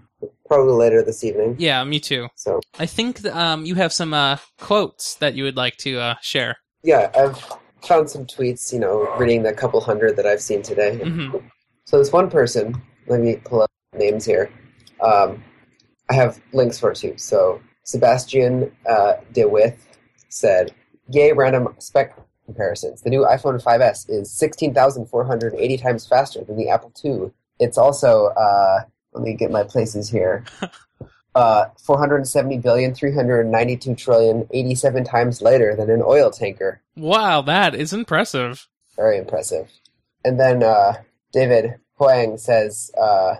probably 0.46 0.74
later 0.74 1.02
this 1.02 1.24
evening. 1.24 1.56
yeah, 1.58 1.82
me 1.82 1.98
too. 1.98 2.28
So 2.36 2.60
I 2.78 2.86
think 2.86 3.22
th- 3.22 3.34
um, 3.34 3.66
you 3.66 3.74
have 3.74 3.92
some 3.92 4.14
uh, 4.14 4.36
quotes 4.60 5.16
that 5.16 5.34
you 5.34 5.42
would 5.42 5.56
like 5.56 5.76
to 5.78 5.98
uh, 5.98 6.14
share. 6.22 6.58
yeah, 6.84 7.10
I've 7.16 7.44
found 7.86 8.10
some 8.10 8.26
tweets. 8.26 8.72
You 8.72 8.80
know, 8.80 9.14
reading 9.16 9.42
the 9.42 9.52
couple 9.52 9.80
hundred 9.80 10.16
that 10.16 10.26
I've 10.26 10.42
seen 10.42 10.62
today. 10.62 10.96
hmm 10.98 11.36
So 11.84 11.98
this 11.98 12.12
one 12.12 12.30
person, 12.30 12.80
let 13.06 13.20
me 13.20 13.36
pull 13.44 13.62
up 13.62 13.70
names 13.92 14.24
here. 14.24 14.50
Um, 15.00 15.42
I 16.10 16.14
have 16.14 16.40
links 16.52 16.78
for 16.78 16.92
it 16.92 16.96
too. 16.96 17.14
So 17.16 17.60
Sebastian 17.84 18.74
uh, 18.88 19.14
de 19.32 19.44
With 19.44 19.98
said, 20.28 20.74
"Yay, 21.10 21.32
random 21.32 21.74
spec 21.78 22.16
comparisons. 22.44 23.02
The 23.02 23.10
new 23.10 23.22
iPhone 23.22 23.62
5s 23.62 24.08
is 24.08 24.30
16,480 24.32 25.76
times 25.78 26.06
faster 26.06 26.44
than 26.44 26.56
the 26.56 26.68
Apple 26.68 26.92
II. 27.04 27.30
It's 27.58 27.78
also, 27.78 28.26
uh, 28.26 28.80
let 29.12 29.24
me 29.24 29.34
get 29.34 29.50
my 29.50 29.62
places 29.62 30.10
here, 30.10 30.44
uh, 31.34 31.66
470 31.82 32.58
billion, 32.58 32.94
392 32.94 33.94
trillion, 33.94 34.46
87 34.50 35.04
times 35.04 35.40
lighter 35.40 35.74
than 35.76 35.90
an 35.90 36.02
oil 36.04 36.30
tanker. 36.30 36.80
Wow, 36.96 37.42
that 37.42 37.74
is 37.74 37.92
impressive. 37.92 38.68
Very 38.96 39.18
impressive. 39.18 39.70
And 40.24 40.38
then 40.38 40.62
uh, 40.62 40.94
David 41.32 41.74
Huang 41.98 42.38
says 42.38 42.90
uh, 43.00 43.36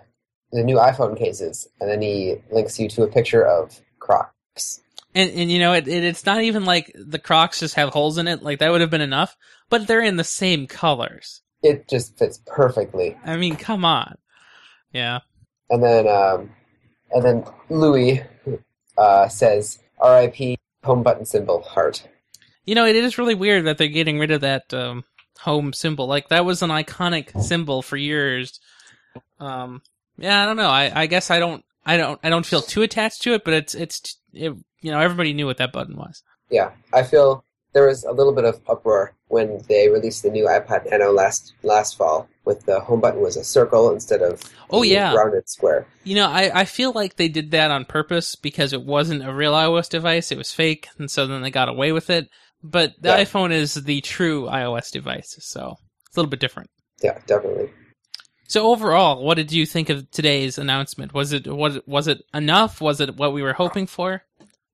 the 0.53 0.63
new 0.63 0.77
iPhone 0.77 1.19
cases, 1.19 1.69
and 1.81 1.91
then 1.91 2.03
he 2.03 2.37
links 2.51 2.79
you 2.79 2.89
to 2.91 3.03
a 3.03 3.09
picture 3.09 3.45
of 3.45 3.81
Crocs. 3.99 4.81
And 5.15 5.31
and 5.31 5.51
you 5.51 5.61
know 5.61 5.73
it, 5.73 5.87
it 5.87 6.05
it's 6.05 6.27
not 6.27 6.43
even 6.43 6.65
like 6.65 6.93
the 6.95 7.21
Crocs 7.21 7.61
just 7.61 7.77
have 7.77 7.91
holes 7.91 8.19
in 8.19 8.27
it. 8.27 8.43
Like 8.43 8.59
that 8.59 8.71
would 8.71 8.81
have 8.81 8.91
been 8.91 9.01
enough, 9.01 9.37
but 9.71 9.87
they're 9.87 10.03
in 10.03 10.17
the 10.17 10.25
same 10.25 10.67
colors. 10.67 11.43
It 11.63 11.89
just 11.89 12.19
fits 12.19 12.41
perfectly. 12.47 13.17
I 13.25 13.37
mean, 13.37 13.57
come 13.57 13.85
on. 13.85 14.17
Yeah. 14.93 15.21
And 15.71 15.83
then 15.83 16.09
um, 16.09 16.51
and 17.13 17.25
then 17.25 17.45
Louis 17.71 18.23
uh, 18.99 19.29
says 19.29 19.79
R.I.P. 20.01 20.59
home 20.83 21.03
button 21.03 21.25
symbol 21.25 21.63
heart. 21.63 22.07
You 22.65 22.75
know, 22.75 22.87
it 22.87 22.97
is 22.97 23.19
really 23.19 23.35
weird 23.35 23.67
that 23.67 23.79
they're 23.79 23.89
getting 23.89 24.19
rid 24.19 24.31
of 24.31 24.41
that 24.43 24.73
um, 24.73 25.05
home 25.41 25.73
symbol. 25.73 26.07
Like 26.07 26.29
that 26.29 26.45
was 26.45 26.63
an 26.63 26.71
iconic 26.71 27.41
symbol 27.43 27.83
for 27.83 27.97
years. 27.97 28.59
Um, 29.39 29.83
yeah, 30.17 30.43
I 30.43 30.47
don't 30.47 30.57
know. 30.57 30.71
I, 30.71 31.03
I 31.03 31.07
guess 31.07 31.31
I 31.31 31.39
don't, 31.39 31.65
I 31.85 31.97
don't, 31.97 32.19
I 32.23 32.31
don't 32.31 32.47
feel 32.47 32.63
too 32.63 32.83
attached 32.83 33.23
to 33.23 33.35
it, 33.35 33.45
but 33.45 33.55
it's, 33.55 33.75
it's, 33.75 34.19
it, 34.33 34.55
you 34.81 34.91
know, 34.91 35.01
everybody 35.01 35.33
knew 35.33 35.47
what 35.47 35.59
that 35.59 35.73
button 35.73 35.97
was. 35.97 36.23
Yeah, 36.51 36.71
I 36.93 37.03
feel 37.03 37.45
there 37.73 37.87
was 37.87 38.05
a 38.05 38.13
little 38.13 38.33
bit 38.33 38.45
of 38.45 38.61
uproar 38.69 39.15
when 39.29 39.61
they 39.69 39.89
released 39.89 40.23
the 40.23 40.31
new 40.31 40.47
iPod 40.47 40.89
Nano 40.91 41.11
last 41.13 41.53
last 41.63 41.97
fall. 41.97 42.29
With 42.45 42.67
the 42.67 42.79
home 42.81 43.01
button 43.01 43.23
was 43.23 43.39
a 43.39 43.45
circle 43.45 43.91
instead 43.91 44.21
of 44.21 44.43
Oh, 44.69 44.83
yeah. 44.83 45.15
rounded 45.15 45.49
square. 45.49 45.87
You 46.05 46.17
know, 46.17 46.29
I, 46.29 46.61
I 46.61 46.65
feel 46.67 46.93
like 46.93 47.17
they 47.17 47.29
did 47.29 47.53
that 47.53 47.71
on 47.71 47.87
purpose 47.87 48.37
because 48.37 48.75
it 48.75 48.85
wasn't 48.85 49.27
a 49.27 49.33
real 49.33 49.55
iOS 49.55 49.89
device. 49.89 50.31
It 50.31 50.37
was 50.37 50.53
fake. 50.53 50.89
And 50.99 51.11
so 51.11 51.27
then 51.27 51.41
they 51.41 51.51
got 51.51 51.71
away 51.71 51.91
with 51.93 52.11
it. 52.11 52.29
But 52.65 52.95
the 53.01 53.11
Yeah. 53.11 53.23
iPhone 53.25 53.53
is 53.53 53.75
the 53.75 54.01
true 54.01 54.47
iOS 54.47 54.91
device. 54.91 55.37
So 55.41 55.77
it's 56.09 56.17
a 56.17 56.21
little 56.21 56.31
bit 56.31 56.41
different. 56.41 56.71
Yeah, 57.03 57.19
definitely. 57.27 57.71
So 58.49 58.67
overall, 58.69 59.23
what 59.23 59.35
did 59.37 59.53
you 59.53 59.67
think 59.67 59.91
of 59.91 60.11
today's 60.11 60.57
announcement? 60.59 61.13
Was 61.13 61.33
it, 61.33 61.47
was 61.47 61.77
it, 61.77 61.87
was 61.89 62.09
it 62.09 62.23
enough? 62.33 62.81
Was 62.81 63.01
it 63.01 63.17
what 63.17 63.33
we 63.35 63.43
were 63.43 63.53
hoping 63.53 63.87
for? 63.87 64.23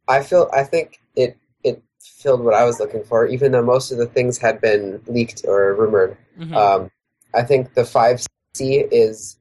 I 0.09 0.23
feel 0.23 0.49
I 0.53 0.65
think 0.65 1.01
it 1.17 1.37
it 1.65 1.83
filled 2.01 2.43
what 2.45 2.55
I 2.55 2.65
was 2.65 2.81
looking 2.81 3.05
for, 3.05 3.27
even 3.27 3.53
though 3.53 3.63
most 3.63 3.91
of 3.93 3.99
the 3.99 4.07
things 4.07 4.39
had 4.39 4.61
been 4.61 5.01
leaked 5.07 5.45
or 5.47 5.75
rumored. 5.75 6.17
Mhm. 6.39 6.55
Um, 6.57 6.91
I 7.35 7.43
think 7.43 7.75
the 7.75 7.85
5C 7.85 8.89
is 8.91 9.37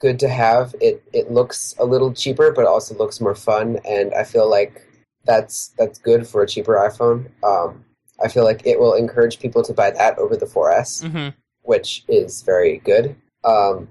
good 0.00 0.18
to 0.20 0.28
have. 0.28 0.74
It 0.80 1.02
it 1.12 1.30
looks 1.30 1.74
a 1.78 1.84
little 1.84 2.12
cheaper, 2.12 2.52
but 2.52 2.66
also 2.66 2.94
looks 2.96 3.20
more 3.20 3.34
fun, 3.34 3.80
and 3.84 4.14
I 4.14 4.24
feel 4.24 4.48
like 4.48 4.82
that's 5.24 5.68
that's 5.78 5.98
good 5.98 6.26
for 6.26 6.42
a 6.42 6.46
cheaper 6.46 6.74
iPhone. 6.74 7.30
Um, 7.42 7.84
I 8.22 8.28
feel 8.28 8.44
like 8.44 8.66
it 8.66 8.78
will 8.78 8.94
encourage 8.94 9.38
people 9.40 9.62
to 9.64 9.72
buy 9.72 9.90
that 9.90 10.18
over 10.18 10.36
the 10.36 10.46
4S, 10.46 11.02
Mhm. 11.04 11.34
which 11.62 12.04
is 12.08 12.42
very 12.42 12.78
good. 12.78 13.16
Um, 13.44 13.88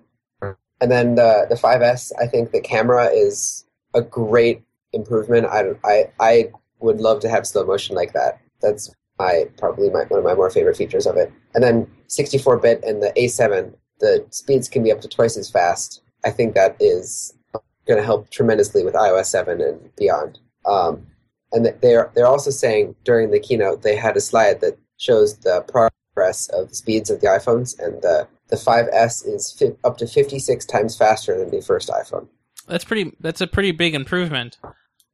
and 0.82 0.91
then 0.91 1.15
the 1.15 1.45
the 1.49 1.55
5S, 1.55 2.11
I 2.19 2.28
think 2.28 2.51
the 2.51 2.61
camera 2.61 3.05
is 3.07 3.65
a 3.93 4.01
great 4.01 4.63
improvement. 4.91 5.45
I 5.47 5.74
I 5.84 6.09
I 6.19 6.51
would 6.80 6.99
love 6.99 7.19
to 7.21 7.30
have 7.30 7.47
slow 7.47 7.65
motion 7.65 7.95
like 7.95 8.13
that. 8.13 8.39
That's 8.61 8.93
my 9.19 9.47
probably 9.57 9.89
my, 9.89 10.03
one 10.05 10.19
of 10.19 10.26
my 10.26 10.34
more 10.34 10.49
favorite 10.49 10.76
features 10.78 11.05
of 11.05 11.15
it. 11.17 11.32
And 11.53 11.63
then 11.63 11.88
64 12.07 12.57
bit 12.57 12.84
and 12.84 13.01
the 13.01 13.11
A7, 13.15 13.74
the 13.99 14.26
speeds 14.32 14.67
can 14.67 14.84
be 14.84 14.91
up 14.91 15.01
to 15.01 15.07
twice 15.07 15.38
as 15.38 15.49
fast. 15.49 16.01
I 16.26 16.32
think 16.32 16.55
that 16.55 16.76
is 16.80 17.34
going 17.88 17.99
to 17.99 18.03
help 18.05 18.30
tremendously 18.30 18.84
with 18.84 18.95
iOS 18.95 19.26
7 19.26 19.61
and 19.61 19.95
beyond. 19.95 20.39
Um, 20.65 21.05
and 21.53 21.65
they're 21.81 22.11
they're 22.15 22.27
also 22.27 22.49
saying 22.51 22.95
during 23.05 23.31
the 23.31 23.39
keynote 23.39 23.81
they 23.83 23.95
had 23.95 24.17
a 24.17 24.21
slide 24.21 24.59
that 24.61 24.77
shows 24.97 25.37
the 25.39 25.61
progress 25.61 26.49
of 26.49 26.69
the 26.69 26.75
speeds 26.75 27.09
of 27.09 27.21
the 27.21 27.27
iPhones, 27.27 27.77
and 27.79 28.01
the 28.01 28.27
the 28.49 28.55
5S 28.57 29.25
is 29.27 29.51
fi- 29.57 29.75
up 29.83 29.97
to 29.97 30.05
56 30.05 30.65
times 30.65 30.95
faster 30.97 31.37
than 31.39 31.49
the 31.49 31.61
first 31.61 31.89
iPhone. 31.89 32.27
That's 32.67 32.83
pretty, 32.83 33.11
that's 33.19 33.41
a 33.41 33.47
pretty 33.47 33.71
big 33.71 33.95
improvement. 33.95 34.57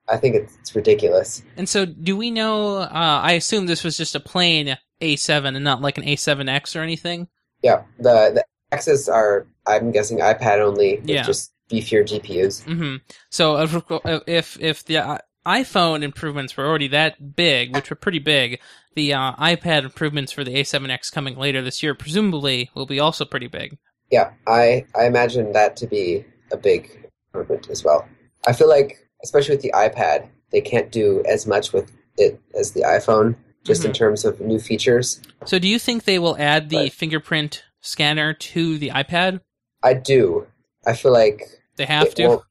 I 0.09 0.17
think 0.17 0.35
it's, 0.35 0.55
it's 0.57 0.75
ridiculous. 0.75 1.41
And 1.55 1.69
so, 1.69 1.85
do 1.85 2.17
we 2.17 2.31
know? 2.31 2.77
Uh, 2.77 2.87
I 3.23 3.33
assume 3.33 3.65
this 3.67 3.83
was 3.83 3.95
just 3.97 4.15
a 4.15 4.19
plain 4.19 4.77
A7 5.01 5.55
and 5.55 5.63
not 5.63 5.81
like 5.81 5.97
an 5.97 6.03
A7X 6.03 6.75
or 6.75 6.81
anything. 6.83 7.27
Yeah, 7.61 7.83
the 7.97 8.31
the 8.33 8.43
X's 8.71 9.07
are 9.07 9.47
I'm 9.65 9.91
guessing 9.91 10.19
iPad 10.19 10.59
only 10.59 10.97
with 10.99 11.09
Yeah. 11.09 11.23
just 11.23 11.53
beefier 11.71 12.03
GPUs. 12.05 12.63
hmm 12.63 12.95
So, 13.29 13.57
if 13.61 13.83
if 14.27 14.59
if 14.59 14.85
the 14.85 14.97
uh, 14.97 15.17
iPhone 15.49 16.03
improvements 16.03 16.55
were 16.55 16.65
already 16.67 16.87
that 16.89 17.35
big, 17.35 17.75
which 17.75 17.89
were 17.89 17.95
pretty 17.95 18.19
big, 18.19 18.59
the 18.95 19.13
uh, 19.13 19.33
iPad 19.35 19.83
improvements 19.83 20.31
for 20.31 20.43
the 20.43 20.53
A7X 20.55 21.11
coming 21.11 21.35
later 21.35 21.61
this 21.63 21.81
year 21.81 21.95
presumably 21.95 22.69
will 22.75 22.85
be 22.85 22.99
also 22.99 23.25
pretty 23.25 23.47
big. 23.47 23.77
Yeah, 24.11 24.31
I 24.47 24.85
I 24.95 25.05
imagine 25.05 25.51
that 25.53 25.75
to 25.77 25.87
be 25.87 26.23
a 26.51 26.57
big 26.57 27.09
improvement 27.33 27.69
as 27.69 27.83
well. 27.83 28.07
I 28.47 28.53
feel 28.53 28.69
like 28.69 28.97
especially 29.23 29.55
with 29.55 29.63
the 29.63 29.73
iPad, 29.75 30.27
they 30.51 30.61
can't 30.61 30.91
do 30.91 31.23
as 31.27 31.45
much 31.47 31.73
with 31.73 31.91
it 32.17 32.39
as 32.55 32.71
the 32.71 32.81
iPhone, 32.81 33.35
just 33.65 33.83
in 33.85 33.91
Mhm. 33.91 33.95
terms 33.95 34.25
of 34.25 34.39
new 34.41 34.59
features. 34.59 35.21
So, 35.45 35.57
do 35.59 35.67
you 35.67 35.79
think 35.79 36.03
they 36.03 36.19
will 36.19 36.37
add 36.37 36.69
the 36.69 36.77
Right. 36.77 36.93
fingerprint 36.93 37.63
scanner 37.81 38.33
to 38.33 38.77
the 38.77 38.89
iPad? 38.89 39.41
I 39.83 39.93
do. 39.93 40.47
I 40.85 40.93
feel 40.93 41.11
like 41.13 41.41
They 41.75 41.85
have 41.85 42.13
to. 42.15 42.41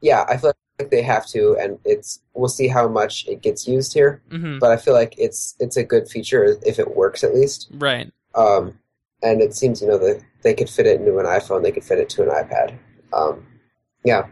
yeah, 0.00 0.24
I 0.28 0.36
feel 0.36 0.50
like 0.50 0.56
they 0.90 1.02
have 1.02 1.26
to, 1.28 1.56
and 1.60 1.78
it's 1.84 2.20
we'll 2.34 2.48
see 2.48 2.68
how 2.68 2.88
much 2.88 3.26
it 3.28 3.42
gets 3.42 3.68
used 3.68 3.92
here. 3.94 4.22
hmm 4.30 4.58
But 4.58 4.70
I 4.70 4.76
feel 4.76 4.94
like 4.94 5.14
it's 5.18 5.54
it's 5.60 5.76
a 5.76 5.84
good 5.84 6.08
feature 6.08 6.56
if 6.64 6.78
it 6.78 6.96
works 6.96 7.22
at 7.24 7.34
least. 7.34 7.68
Right. 7.72 8.10
Um, 8.34 8.78
and 9.22 9.40
it 9.40 9.54
seems 9.54 9.80
you 9.80 9.88
know 9.88 9.98
that 9.98 10.22
they 10.42 10.54
could 10.54 10.68
fit 10.68 10.86
it 10.86 11.00
into 11.00 11.18
an 11.18 11.26
iPhone, 11.26 11.62
they 11.62 11.72
could 11.72 11.84
fit 11.84 11.98
it 11.98 12.08
to 12.10 12.22
an 12.22 12.28
iPad. 12.28 12.78
Um, 13.12 13.46
yeah, 14.04 14.26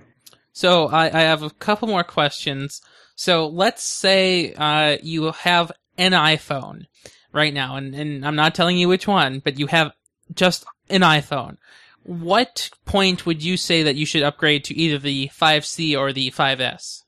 So 0.52 0.88
I, 0.88 1.06
I 1.06 1.22
have 1.22 1.42
a 1.42 1.50
couple 1.50 1.86
more 1.88 2.02
questions. 2.02 2.80
So 3.14 3.46
let's 3.46 3.82
say 3.84 4.54
uh, 4.54 4.96
you 5.02 5.30
have 5.32 5.70
an 5.98 6.12
iPhone 6.12 6.86
right 7.32 7.54
now, 7.54 7.76
and, 7.76 7.94
and 7.94 8.26
I'm 8.26 8.34
not 8.34 8.54
telling 8.54 8.78
you 8.78 8.88
which 8.88 9.06
one, 9.06 9.40
but 9.40 9.58
you 9.58 9.66
have 9.68 9.92
just 10.34 10.64
an 10.88 11.02
iPhone. 11.02 11.58
What 12.04 12.70
point 12.86 13.26
would 13.26 13.42
you 13.42 13.56
say 13.56 13.82
that 13.82 13.96
you 13.96 14.06
should 14.06 14.22
upgrade 14.22 14.64
to 14.64 14.74
either 14.74 14.98
the 14.98 15.28
5C 15.28 15.98
or 15.98 16.12
the 16.12 16.30
5S? 16.30 17.02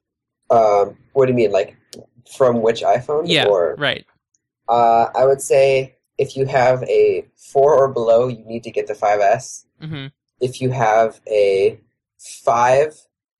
Um, 0.50 0.96
what 1.12 1.26
do 1.26 1.32
you 1.32 1.36
mean, 1.36 1.50
like 1.52 1.76
from 2.36 2.60
which 2.62 2.82
iPhone? 2.82 3.24
Yeah, 3.26 3.46
Or 3.46 3.74
right. 3.78 4.04
uh, 4.68 5.06
I 5.14 5.24
would 5.24 5.40
say 5.40 5.96
if 6.18 6.36
you 6.36 6.46
have 6.46 6.82
a 6.84 7.26
four 7.36 7.74
or 7.74 7.88
below, 7.88 8.28
you 8.28 8.44
need 8.44 8.64
to 8.64 8.70
get 8.70 8.86
the 8.86 8.94
5S. 8.94 9.64
hmm 9.80 10.06
If 10.40 10.60
you 10.60 10.70
have 10.70 11.20
a 11.26 11.80
five, 12.18 12.94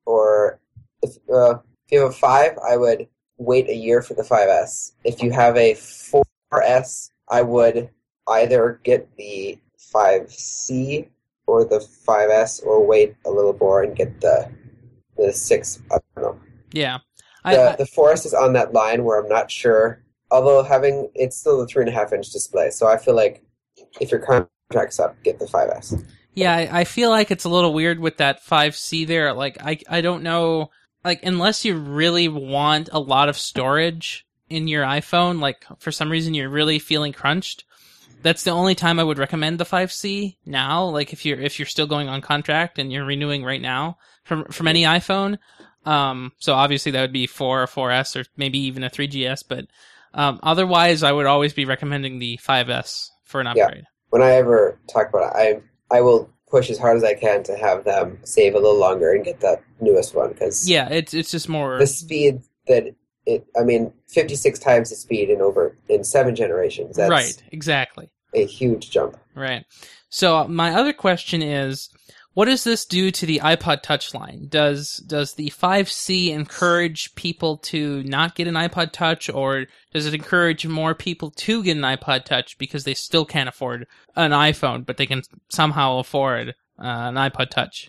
or 0.07 0.59
if 1.03 1.17
uh, 1.33 1.59
if 1.87 1.93
you 1.93 2.01
have 2.01 2.11
a 2.11 2.15
five, 2.15 2.59
I 2.67 2.77
would 2.77 3.09
wait 3.37 3.69
a 3.69 3.75
year 3.75 4.03
for 4.03 4.15
the 4.15 4.23
5S. 4.23 4.93
If 5.05 5.23
you 5.23 5.33
have 5.33 5.57
a 5.57 5.75
4S, 5.75 7.11
I 7.29 7.43
would 7.43 7.91
either 8.29 8.81
get 8.85 9.17
the 9.17 9.59
5C 9.95 11.09
or 11.53 11.65
the 11.67 11.87
5S, 12.07 12.65
or 12.65 12.87
wait 12.87 13.15
a 13.27 13.31
little 13.31 13.57
more 13.61 13.83
and 13.83 13.95
get 13.95 14.21
the 14.23 14.51
the 15.19 15.33
six. 15.33 15.83
I 15.93 15.99
don't 16.17 16.25
know. 16.25 16.41
Yeah. 16.73 16.99
I, 17.45 17.57
the, 17.57 17.71
I, 17.73 17.77
the 17.77 17.85
4S 17.85 18.25
is 18.25 18.33
on 18.35 18.55
that 18.55 18.73
line 18.73 19.05
where 19.05 19.21
I'm 19.21 19.29
not 19.29 19.51
sure. 19.51 20.03
Although 20.31 20.63
having 20.63 21.11
it's 21.15 21.37
still 21.37 21.61
a 21.61 21.67
three 21.67 21.83
and 21.83 21.91
a 21.91 21.93
half 21.93 22.13
inch 22.13 22.31
display, 22.31 22.71
so 22.71 22.87
I 22.87 22.97
feel 22.97 23.15
like 23.15 23.45
if 24.01 24.11
your 24.11 24.21
contract's 24.21 24.99
up, 24.99 25.23
get 25.23 25.39
the 25.39 25.45
5S. 25.45 26.03
Yeah, 26.35 26.55
I, 26.55 26.81
I 26.81 26.85
feel 26.85 27.11
like 27.11 27.31
it's 27.31 27.45
a 27.45 27.51
little 27.51 27.75
weird 27.75 27.99
with 27.99 28.17
that 28.17 28.43
5C 28.43 29.07
there. 29.07 29.35
Like, 29.35 29.59
I, 29.61 29.79
I 29.87 30.01
don't 30.01 30.23
know, 30.23 30.71
like, 31.05 31.23
unless 31.25 31.67
you 31.67 31.77
really 31.77 32.29
want 32.29 32.89
a 32.91 32.99
lot 32.99 33.29
of 33.29 33.37
storage 33.37 34.27
in 34.49 34.67
your 34.69 34.85
iPhone, 34.85 35.41
like, 35.41 35.67
for 35.79 35.93
some 35.93 36.11
reason 36.11 36.33
you're 36.33 36.49
really 36.49 36.79
feeling 36.79 37.13
crunched, 37.13 37.65
that's 38.23 38.45
the 38.45 38.51
only 38.51 38.75
time 38.75 38.99
I 38.99 39.05
would 39.05 39.19
recommend 39.19 39.59
the 39.59 39.65
5C 39.65 40.37
now. 40.47 40.85
Like, 40.85 41.13
if 41.13 41.25
you're, 41.25 41.41
if 41.41 41.59
you're 41.59 41.67
still 41.67 41.87
going 41.87 42.09
on 42.09 42.21
contract 42.21 42.79
and 42.79 42.93
you're 42.93 43.05
renewing 43.05 43.45
right 43.45 43.61
now 43.61 43.99
from, 44.25 44.45
from 44.47 44.69
any 44.69 44.85
iPhone. 44.85 45.39
Um, 45.85 46.33
so 46.39 46.55
obviously 46.55 46.93
that 46.93 47.01
would 47.01 47.13
be 47.13 47.27
4 47.27 47.63
or 47.63 47.67
4S 47.67 48.21
or 48.21 48.25
maybe 48.37 48.59
even 48.61 48.85
a 48.85 48.91
3GS, 48.91 49.45
but, 49.49 49.67
um, 50.15 50.39
otherwise 50.43 51.03
I 51.03 51.11
would 51.11 51.27
always 51.27 51.53
be 51.53 51.65
recommending 51.65 52.19
the 52.19 52.39
5S 52.39 53.09
for 53.25 53.41
an 53.41 53.49
upgrade. 53.49 53.79
Yeah. 53.79 53.83
When 54.11 54.23
I 54.23 54.33
ever 54.33 54.79
talk 54.93 55.09
about 55.09 55.35
it, 55.35 55.63
I 55.91 55.97
I 55.97 56.01
will 56.03 56.31
push 56.51 56.69
as 56.71 56.79
hard 56.79 56.99
as 56.99 57.05
I 57.05 57.15
can 57.15 57.43
to 57.45 57.57
have 57.57 57.85
them 57.85 58.19
save 58.25 58.55
a 58.55 58.59
little 58.59 58.79
longer 58.79 59.13
and 59.13 59.25
get 59.25 59.41
that 59.41 59.63
newest 59.81 60.15
one 60.15 60.33
because 60.33 60.69
Yeah, 60.69 60.89
it's 60.91 61.15
it's 61.15 61.31
just 61.31 61.49
more 61.49 61.79
the 61.79 61.87
speed 61.87 62.43
that 62.69 62.95
it. 63.27 63.47
I 63.59 63.65
mean, 63.65 63.93
fifty 64.09 64.37
six 64.37 64.59
times 64.59 64.91
the 64.91 64.97
speed 64.97 65.31
in 65.31 65.41
over 65.41 65.77
in 65.89 66.05
seven 66.05 66.35
generations. 66.35 66.97
That's 66.97 67.11
right, 67.11 67.43
exactly. 67.53 68.11
a 68.35 68.45
huge 68.45 68.91
jump. 68.91 69.17
Right. 69.35 69.65
So 70.09 70.39
uh, 70.39 70.49
my 70.49 70.75
other 70.75 70.93
question 70.93 71.43
is, 71.43 71.89
what 72.35 72.47
does 72.47 72.65
this 72.65 72.85
do 72.85 73.11
to 73.11 73.27
the 73.27 73.41
iPod 73.41 73.83
Touch 73.83 74.15
line? 74.15 74.47
Does 74.49 74.97
does 74.99 75.35
the 75.35 75.51
5C 75.51 76.31
encourage 76.31 77.15
people 77.15 77.59
to 77.59 78.03
not 78.05 78.35
get 78.35 78.49
an 78.49 78.55
iPod 78.55 78.93
Touch, 78.93 79.29
or 79.29 79.67
does 79.93 80.07
it 80.07 80.15
encourage 80.15 80.67
more 80.67 80.95
people 80.95 81.31
to 81.31 81.63
get 81.63 81.77
an 81.77 81.83
iPod 81.83 82.25
Touch 82.25 82.57
because 82.59 82.85
they 82.85 82.95
still 82.95 83.25
can't 83.25 83.49
afford 83.49 83.87
an 84.17 84.31
iPhone, 84.31 84.87
but 84.87 84.97
they 84.97 85.07
can 85.07 85.23
somehow 85.51 85.99
afford 85.99 86.51
uh, 86.79 86.83
an 86.83 87.15
iPod 87.15 87.51
Touch? 87.51 87.89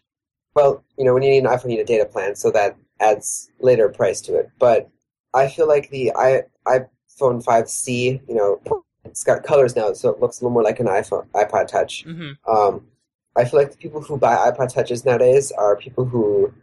Well, 0.55 0.83
you 0.97 1.05
know, 1.05 1.13
when 1.13 1.23
you 1.23 1.29
need 1.29 1.45
an 1.45 1.45
iPhone, 1.45 1.71
you 1.71 1.77
need 1.77 1.79
a 1.79 1.85
data 1.85 2.05
plan, 2.05 2.35
so 2.35 2.51
that 2.51 2.77
adds 2.99 3.49
later 3.59 3.89
price 3.89 4.21
to 4.21 4.35
it. 4.35 4.49
But 4.59 4.89
I 5.33 5.47
feel 5.47 5.67
like 5.67 5.89
the 5.89 6.11
i 6.15 6.43
iPhone 6.67 7.43
5C, 7.43 8.21
you 8.27 8.35
know, 8.35 8.83
it's 9.05 9.23
got 9.23 9.43
colors 9.43 9.75
now, 9.75 9.93
so 9.93 10.09
it 10.09 10.19
looks 10.19 10.39
a 10.39 10.43
little 10.43 10.53
more 10.53 10.63
like 10.63 10.79
an 10.79 10.87
iPhone 10.87 11.27
iPod 11.29 11.67
Touch. 11.67 12.03
hmm 12.03 12.31
Um, 12.47 12.87
I 13.35 13.45
feel 13.45 13.59
like 13.59 13.71
the 13.71 13.77
people 13.77 14.01
who 14.01 14.17
buy 14.17 14.35
iPod 14.35 14.73
Touches 14.73 15.05
nowadays 15.05 15.51
are 15.51 15.75
people 15.75 16.05
who 16.05 16.53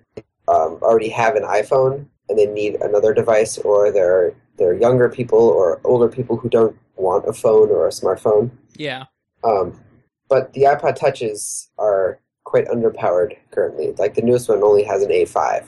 um, 0.49 0.79
already 0.83 1.09
have 1.09 1.37
an 1.37 1.43
iPhone 1.43 2.07
and 2.29 2.39
they 2.39 2.47
need 2.47 2.77
another 2.77 3.13
device, 3.13 3.59
or 3.59 3.91
they're 3.93 4.35
they're 4.57 4.75
younger 4.75 5.09
people 5.09 5.39
or 5.39 5.81
older 5.85 6.09
people 6.09 6.37
who 6.37 6.49
don't 6.49 6.77
want 6.97 7.29
a 7.29 7.33
phone 7.33 7.71
or 7.71 7.87
a 7.87 7.91
smartphone. 7.91 8.51
Yeah. 8.77 9.05
Um, 9.43 9.81
but 10.29 10.53
the 10.53 10.63
iPod 10.63 10.97
Touches 10.97 11.71
are 11.79 12.21
quite 12.45 12.67
underpowered 12.67 13.37
currently. 13.51 13.93
Like 13.99 14.15
the 14.15 14.23
newest 14.23 14.49
one 14.49 14.63
only 14.63 14.85
has 14.85 15.03
an 15.03 15.11
A5. 15.11 15.67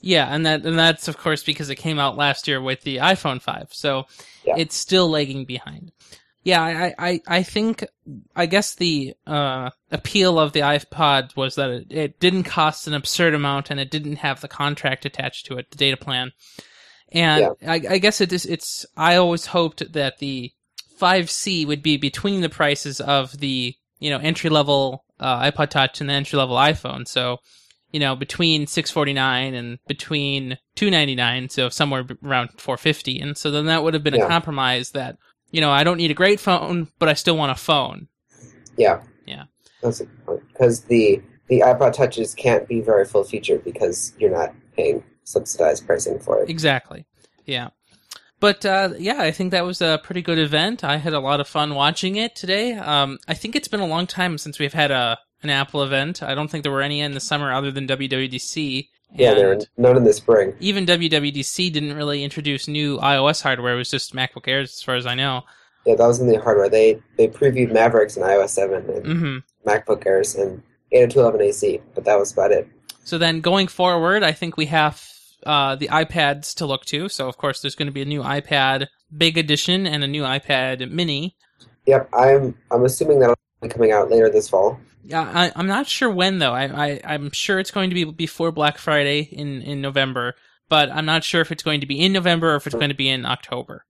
Yeah, 0.00 0.32
and 0.32 0.46
that 0.46 0.64
and 0.64 0.78
that's 0.78 1.08
of 1.08 1.18
course 1.18 1.42
because 1.42 1.70
it 1.70 1.76
came 1.76 1.98
out 1.98 2.16
last 2.16 2.46
year 2.46 2.60
with 2.60 2.82
the 2.82 2.98
iPhone 2.98 3.40
5, 3.42 3.68
so 3.72 4.06
Yeah. 4.44 4.54
it's 4.56 4.76
still 4.76 5.08
lagging 5.10 5.44
behind. 5.44 5.92
Yeah, 6.44 6.62
I, 6.62 6.94
I, 6.98 7.20
I 7.26 7.42
think 7.42 7.84
I 8.34 8.46
guess 8.46 8.74
the 8.74 9.14
uh, 9.26 9.70
appeal 9.90 10.38
of 10.38 10.52
the 10.52 10.60
iPod 10.60 11.36
was 11.36 11.56
that 11.56 11.68
it, 11.68 11.86
it 11.92 12.20
didn't 12.20 12.44
cost 12.44 12.86
an 12.86 12.94
absurd 12.94 13.34
amount 13.34 13.70
and 13.70 13.78
it 13.78 13.90
didn't 13.90 14.16
have 14.16 14.40
the 14.40 14.48
contract 14.48 15.04
attached 15.04 15.46
to 15.46 15.58
it, 15.58 15.70
the 15.70 15.76
data 15.76 15.96
plan. 15.96 16.32
And 17.10 17.50
I, 17.66 17.82
I 17.90 17.98
guess 17.98 18.20
it 18.20 18.32
is 18.32 18.46
it's 18.46 18.86
I 18.96 19.16
always 19.16 19.46
hoped 19.46 19.92
that 19.92 20.18
the 20.18 20.52
5C 21.00 21.66
would 21.66 21.82
be 21.82 21.96
between 21.96 22.40
the 22.40 22.48
prices 22.48 23.00
of 23.00 23.38
the 23.38 23.74
you 23.98 24.10
know 24.10 24.18
entry 24.18 24.48
level 24.50 25.04
uh, 25.20 25.50
iPod 25.50 25.70
Touch 25.70 26.00
and 26.00 26.08
the 26.08 26.14
entry 26.14 26.38
level 26.38 26.56
iPhone. 26.56 27.06
So 27.06 27.38
you 27.92 28.00
know, 28.00 28.14
between 28.14 28.66
649 28.66 29.54
and 29.54 29.78
between 29.86 30.58
299, 30.76 31.48
so 31.48 31.68
somewhere 31.68 32.04
around 32.22 32.50
450. 32.58 33.20
And 33.20 33.36
so 33.36 33.50
then 33.50 33.66
that 33.66 33.82
would 33.82 33.94
have 33.94 34.02
been 34.02 34.14
a 34.14 34.26
compromise 34.26 34.90
that, 34.90 35.16
you 35.50 35.60
know, 35.60 35.70
I 35.70 35.84
don't 35.84 35.96
need 35.96 36.10
a 36.10 36.14
great 36.14 36.40
phone, 36.40 36.88
but 36.98 37.08
I 37.08 37.14
still 37.14 37.36
want 37.36 37.52
a 37.52 37.54
phone. 37.54 38.08
Yeah. 38.76 39.02
Yeah. 39.26 39.44
That's 39.82 40.00
a 40.00 40.04
good 40.04 40.26
point. 40.26 40.48
Because 40.48 40.82
the, 40.82 41.22
the 41.48 41.60
iPod 41.60 41.94
Touches 41.94 42.34
can't 42.34 42.68
be 42.68 42.80
very 42.80 43.06
full 43.06 43.24
featured 43.24 43.64
because 43.64 44.12
you're 44.18 44.30
not 44.30 44.54
paying 44.76 45.02
subsidized 45.24 45.86
pricing 45.86 46.18
for 46.18 46.42
it. 46.42 46.50
Exactly. 46.50 47.06
Yeah. 47.46 47.70
But 48.40 48.64
uh, 48.64 48.90
yeah, 48.98 49.20
I 49.20 49.32
think 49.32 49.50
that 49.50 49.64
was 49.64 49.80
a 49.80 50.00
pretty 50.04 50.22
good 50.22 50.38
event. 50.38 50.84
I 50.84 50.98
had 50.98 51.12
a 51.12 51.20
lot 51.20 51.40
of 51.40 51.48
fun 51.48 51.74
watching 51.74 52.16
it 52.16 52.36
today. 52.36 52.74
Um, 52.74 53.18
I 53.26 53.34
think 53.34 53.56
it's 53.56 53.66
been 53.66 53.80
a 53.80 53.86
long 53.86 54.06
time 54.06 54.38
since 54.38 54.58
we've 54.58 54.72
had 54.72 54.90
a 54.90 55.18
an 55.42 55.50
Apple 55.50 55.82
event. 55.82 56.22
I 56.22 56.34
don't 56.34 56.48
think 56.50 56.62
there 56.62 56.72
were 56.72 56.82
any 56.82 57.00
in 57.00 57.12
the 57.12 57.20
summer 57.20 57.52
other 57.52 57.70
than 57.70 57.86
WWDC. 57.86 58.88
Yeah, 59.14 59.34
there 59.34 59.52
And- 59.52 59.66
none 59.78 59.96
in 59.96 60.04
the 60.04 60.12
spring. 60.12 60.54
even 60.60 60.84
WWDC 60.84 61.70
didn't 61.72 61.94
really 61.94 62.22
introduce 62.24 62.68
new 62.68 62.98
iOS 62.98 63.42
hardware. 63.42 63.74
It 63.74 63.78
was 63.78 63.90
just 63.90 64.14
MacBook 64.14 64.46
Airs, 64.46 64.70
as 64.70 64.82
far 64.82 64.96
as 64.96 65.06
I 65.06 65.14
know. 65.14 65.42
Yeah, 65.86 65.94
that 65.94 66.06
was 66.06 66.20
in 66.20 66.26
the 66.28 66.36
hardware. 66.40 66.68
They 66.68 67.00
they 67.16 67.28
previewed 67.28 67.72
Mavericks 67.72 68.16
and 68.16 68.24
iOS 68.26 68.50
7 68.50 68.90
and 68.90 69.06
hmm 69.06 69.36
MacBook 69.66 70.04
Airs 70.06 70.34
and 70.34 70.62
802.11 70.92 71.40
AC, 71.42 71.80
but 71.94 72.04
that 72.04 72.18
was 72.18 72.32
about 72.32 72.52
it. 72.52 72.68
So 73.04 73.16
then, 73.16 73.40
going 73.40 73.68
forward, 73.68 74.22
I 74.22 74.32
think 74.32 74.56
we 74.58 74.66
have 74.66 75.02
uh, 75.46 75.76
the 75.76 75.88
iPads 75.88 76.54
to 76.56 76.66
look 76.66 76.84
to. 76.86 77.08
So 77.08 77.28
of 77.28 77.38
course, 77.38 77.62
there's 77.62 77.74
going 77.74 77.86
to 77.86 77.92
be 77.92 78.02
a 78.02 78.06
new 78.06 78.22
iPad 78.22 78.88
Big 79.16 79.38
Edition 79.38 79.86
and 79.86 80.04
a 80.04 80.08
new 80.08 80.22
iPad 80.24 80.90
Mini. 80.90 81.34
Yep, 81.86 82.10
I'm 82.12 82.54
I'm 82.70 82.84
assuming 82.84 83.20
that'll 83.20 83.36
be 83.62 83.68
coming 83.68 83.92
out 83.92 84.10
later 84.10 84.28
this 84.28 84.48
fall. 84.50 84.78
Yeah, 85.08 85.22
I, 85.22 85.50
I'm 85.56 85.66
not 85.66 85.86
sure 85.86 86.10
when 86.10 86.38
though. 86.38 86.52
I, 86.52 86.64
I 86.88 87.00
I'm 87.02 87.30
sure 87.32 87.58
it's 87.58 87.70
going 87.70 87.88
to 87.88 87.94
be 87.94 88.04
before 88.04 88.52
Black 88.52 88.76
Friday 88.76 89.20
in 89.22 89.62
in 89.62 89.80
November, 89.80 90.34
but 90.68 90.90
I'm 90.90 91.06
not 91.06 91.24
sure 91.24 91.40
if 91.40 91.50
it's 91.50 91.62
going 91.62 91.80
to 91.80 91.86
be 91.86 91.98
in 92.04 92.12
November 92.12 92.52
or 92.52 92.56
if 92.56 92.66
it's 92.66 92.76
going 92.76 92.90
to 92.90 92.94
be 92.94 93.08
in 93.08 93.24
October. 93.24 93.86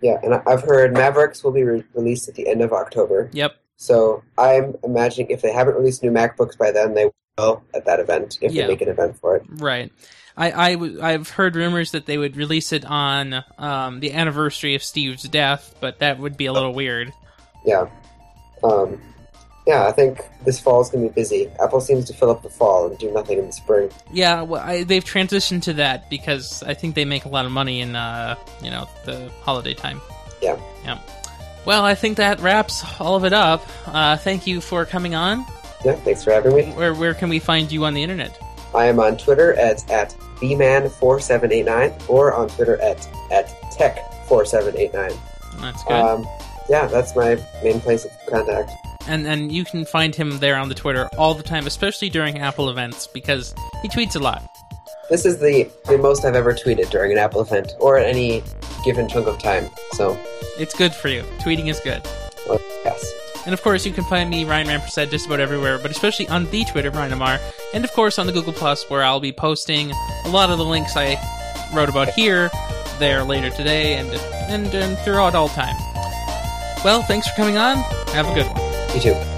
Yeah, 0.00 0.18
and 0.22 0.32
I've 0.46 0.62
heard 0.62 0.92
Mavericks 0.92 1.42
will 1.42 1.50
be 1.50 1.64
re- 1.64 1.84
released 1.92 2.28
at 2.28 2.36
the 2.36 2.46
end 2.48 2.62
of 2.62 2.72
October. 2.72 3.30
Yep. 3.32 3.56
So 3.78 4.22
I'm 4.38 4.76
imagining 4.84 5.30
if 5.30 5.42
they 5.42 5.52
haven't 5.52 5.74
released 5.74 6.02
new 6.04 6.12
MacBooks 6.12 6.56
by 6.56 6.70
then, 6.70 6.94
they 6.94 7.10
will 7.36 7.64
at 7.74 7.84
that 7.86 7.98
event 7.98 8.38
if 8.40 8.52
Yeah. 8.52 8.62
they 8.62 8.68
make 8.68 8.80
an 8.82 8.88
event 8.88 9.18
for 9.18 9.36
it. 9.36 9.42
Right. 9.48 9.90
I, 10.36 10.52
I 10.52 10.72
w- 10.74 11.02
I've 11.02 11.30
heard 11.30 11.56
rumors 11.56 11.90
that 11.90 12.06
they 12.06 12.16
would 12.16 12.36
release 12.36 12.72
it 12.72 12.84
on 12.84 13.44
um, 13.58 14.00
the 14.00 14.12
anniversary 14.12 14.74
of 14.76 14.82
Steve's 14.84 15.24
death, 15.24 15.74
but 15.80 15.98
that 15.98 16.18
would 16.20 16.36
be 16.36 16.46
a 16.46 16.52
little 16.52 16.72
weird. 16.72 17.12
Yeah. 17.66 17.88
Um, 18.62 19.00
yeah, 19.70 19.86
I 19.86 19.92
think 19.92 20.28
this 20.44 20.58
fall 20.58 20.80
is 20.80 20.88
going 20.88 21.04
to 21.04 21.10
be 21.10 21.14
busy. 21.14 21.48
Apple 21.62 21.80
seems 21.80 22.06
to 22.06 22.12
fill 22.12 22.28
up 22.28 22.42
the 22.42 22.50
fall 22.50 22.88
and 22.88 22.98
do 22.98 23.08
nothing 23.12 23.38
in 23.38 23.46
the 23.46 23.52
spring. 23.52 23.88
Yeah, 24.12 24.42
well, 24.42 24.60
I, 24.60 24.82
they've 24.82 25.04
transitioned 25.04 25.62
to 25.62 25.74
that 25.74 26.10
because 26.10 26.64
I 26.64 26.74
think 26.74 26.96
they 26.96 27.04
make 27.04 27.24
a 27.24 27.28
lot 27.28 27.46
of 27.46 27.52
money 27.52 27.80
in, 27.80 27.94
uh, 27.94 28.34
you 28.64 28.70
know, 28.70 28.88
the 29.04 29.30
holiday 29.42 29.74
time. 29.74 30.00
Yeah. 30.42 30.58
Yeah. 30.82 30.98
Well, 31.64 31.84
I 31.84 31.94
think 31.94 32.16
that 32.16 32.40
wraps 32.40 32.82
all 32.98 33.14
of 33.14 33.24
it 33.24 33.32
up. 33.32 33.64
Uh, 33.86 34.16
thank 34.16 34.44
you 34.44 34.60
for 34.60 34.84
coming 34.84 35.14
on. 35.14 35.46
Yeah, 35.84 35.94
thanks 35.94 36.24
for 36.24 36.32
having 36.32 36.56
me. 36.56 36.72
Where 36.72 36.92
where 36.92 37.14
can 37.14 37.28
we 37.28 37.38
find 37.38 37.70
you 37.70 37.84
on 37.84 37.94
the 37.94 38.02
internet? 38.02 38.36
I 38.74 38.86
am 38.86 38.98
on 38.98 39.18
Twitter 39.18 39.54
at, 39.54 39.88
at 39.88 40.10
bman4789 40.40 42.08
or 42.10 42.34
on 42.34 42.48
Twitter 42.48 42.76
at, 42.82 43.08
at 43.30 43.48
tech4789. 43.78 45.16
That's 45.60 45.84
good. 45.84 45.92
Um, 45.92 46.26
yeah, 46.68 46.86
that's 46.86 47.14
my 47.14 47.38
main 47.62 47.80
place 47.80 48.04
of 48.04 48.10
contact. 48.28 48.72
And 49.10 49.26
and 49.26 49.50
you 49.50 49.64
can 49.64 49.84
find 49.84 50.14
him 50.14 50.38
there 50.38 50.56
on 50.56 50.68
the 50.68 50.74
Twitter 50.74 51.08
all 51.18 51.34
the 51.34 51.42
time, 51.42 51.66
especially 51.66 52.08
during 52.10 52.38
Apple 52.38 52.70
events 52.70 53.06
because 53.08 53.54
he 53.82 53.88
tweets 53.88 54.14
a 54.14 54.20
lot. 54.20 54.42
This 55.10 55.26
is 55.26 55.40
the, 55.40 55.68
the 55.86 55.98
most 55.98 56.24
I've 56.24 56.36
ever 56.36 56.54
tweeted 56.54 56.88
during 56.90 57.10
an 57.10 57.18
Apple 57.18 57.40
event 57.40 57.72
or 57.80 57.98
at 57.98 58.06
any 58.06 58.44
given 58.84 59.08
chunk 59.08 59.26
of 59.26 59.40
time. 59.40 59.68
So, 59.94 60.16
It's 60.56 60.72
good 60.72 60.94
for 60.94 61.08
you. 61.08 61.22
Tweeting 61.40 61.66
is 61.66 61.80
good. 61.80 62.00
well, 62.48 62.60
yes. 62.84 63.04
And 63.44 63.52
of 63.52 63.60
course, 63.62 63.84
you 63.84 63.92
can 63.92 64.04
find 64.04 64.30
me, 64.30 64.44
Ryan 64.44 64.68
Rampersad, 64.68 65.10
just 65.10 65.26
about 65.26 65.40
everywhere, 65.40 65.78
but 65.78 65.90
especially 65.90 66.28
on 66.28 66.44
the 66.52 66.64
Twitter, 66.66 66.92
ryanmr, 66.92 67.40
and 67.74 67.84
of 67.84 67.90
course 67.92 68.18
on 68.20 68.26
the 68.26 68.32
Google 68.32 68.52
Plus, 68.52 68.88
where 68.88 69.02
I'll 69.02 69.18
be 69.18 69.32
posting 69.32 69.90
a 70.24 70.28
lot 70.28 70.50
of 70.50 70.58
the 70.58 70.64
links 70.64 70.92
I 70.96 71.16
wrote 71.74 71.88
about 71.88 72.10
here, 72.10 72.48
there 73.00 73.24
later 73.24 73.50
today, 73.50 73.94
and 73.94 74.08
and, 74.48 74.72
and 74.72 74.96
throughout 74.98 75.34
all 75.34 75.48
time. 75.48 75.74
Well, 76.84 77.02
thanks 77.02 77.26
for 77.28 77.34
coming 77.34 77.56
on. 77.56 77.78
Have 78.12 78.28
a 78.28 78.34
good 78.34 78.46
one. 78.46 78.69
You 78.92 79.00
too. 79.00 79.29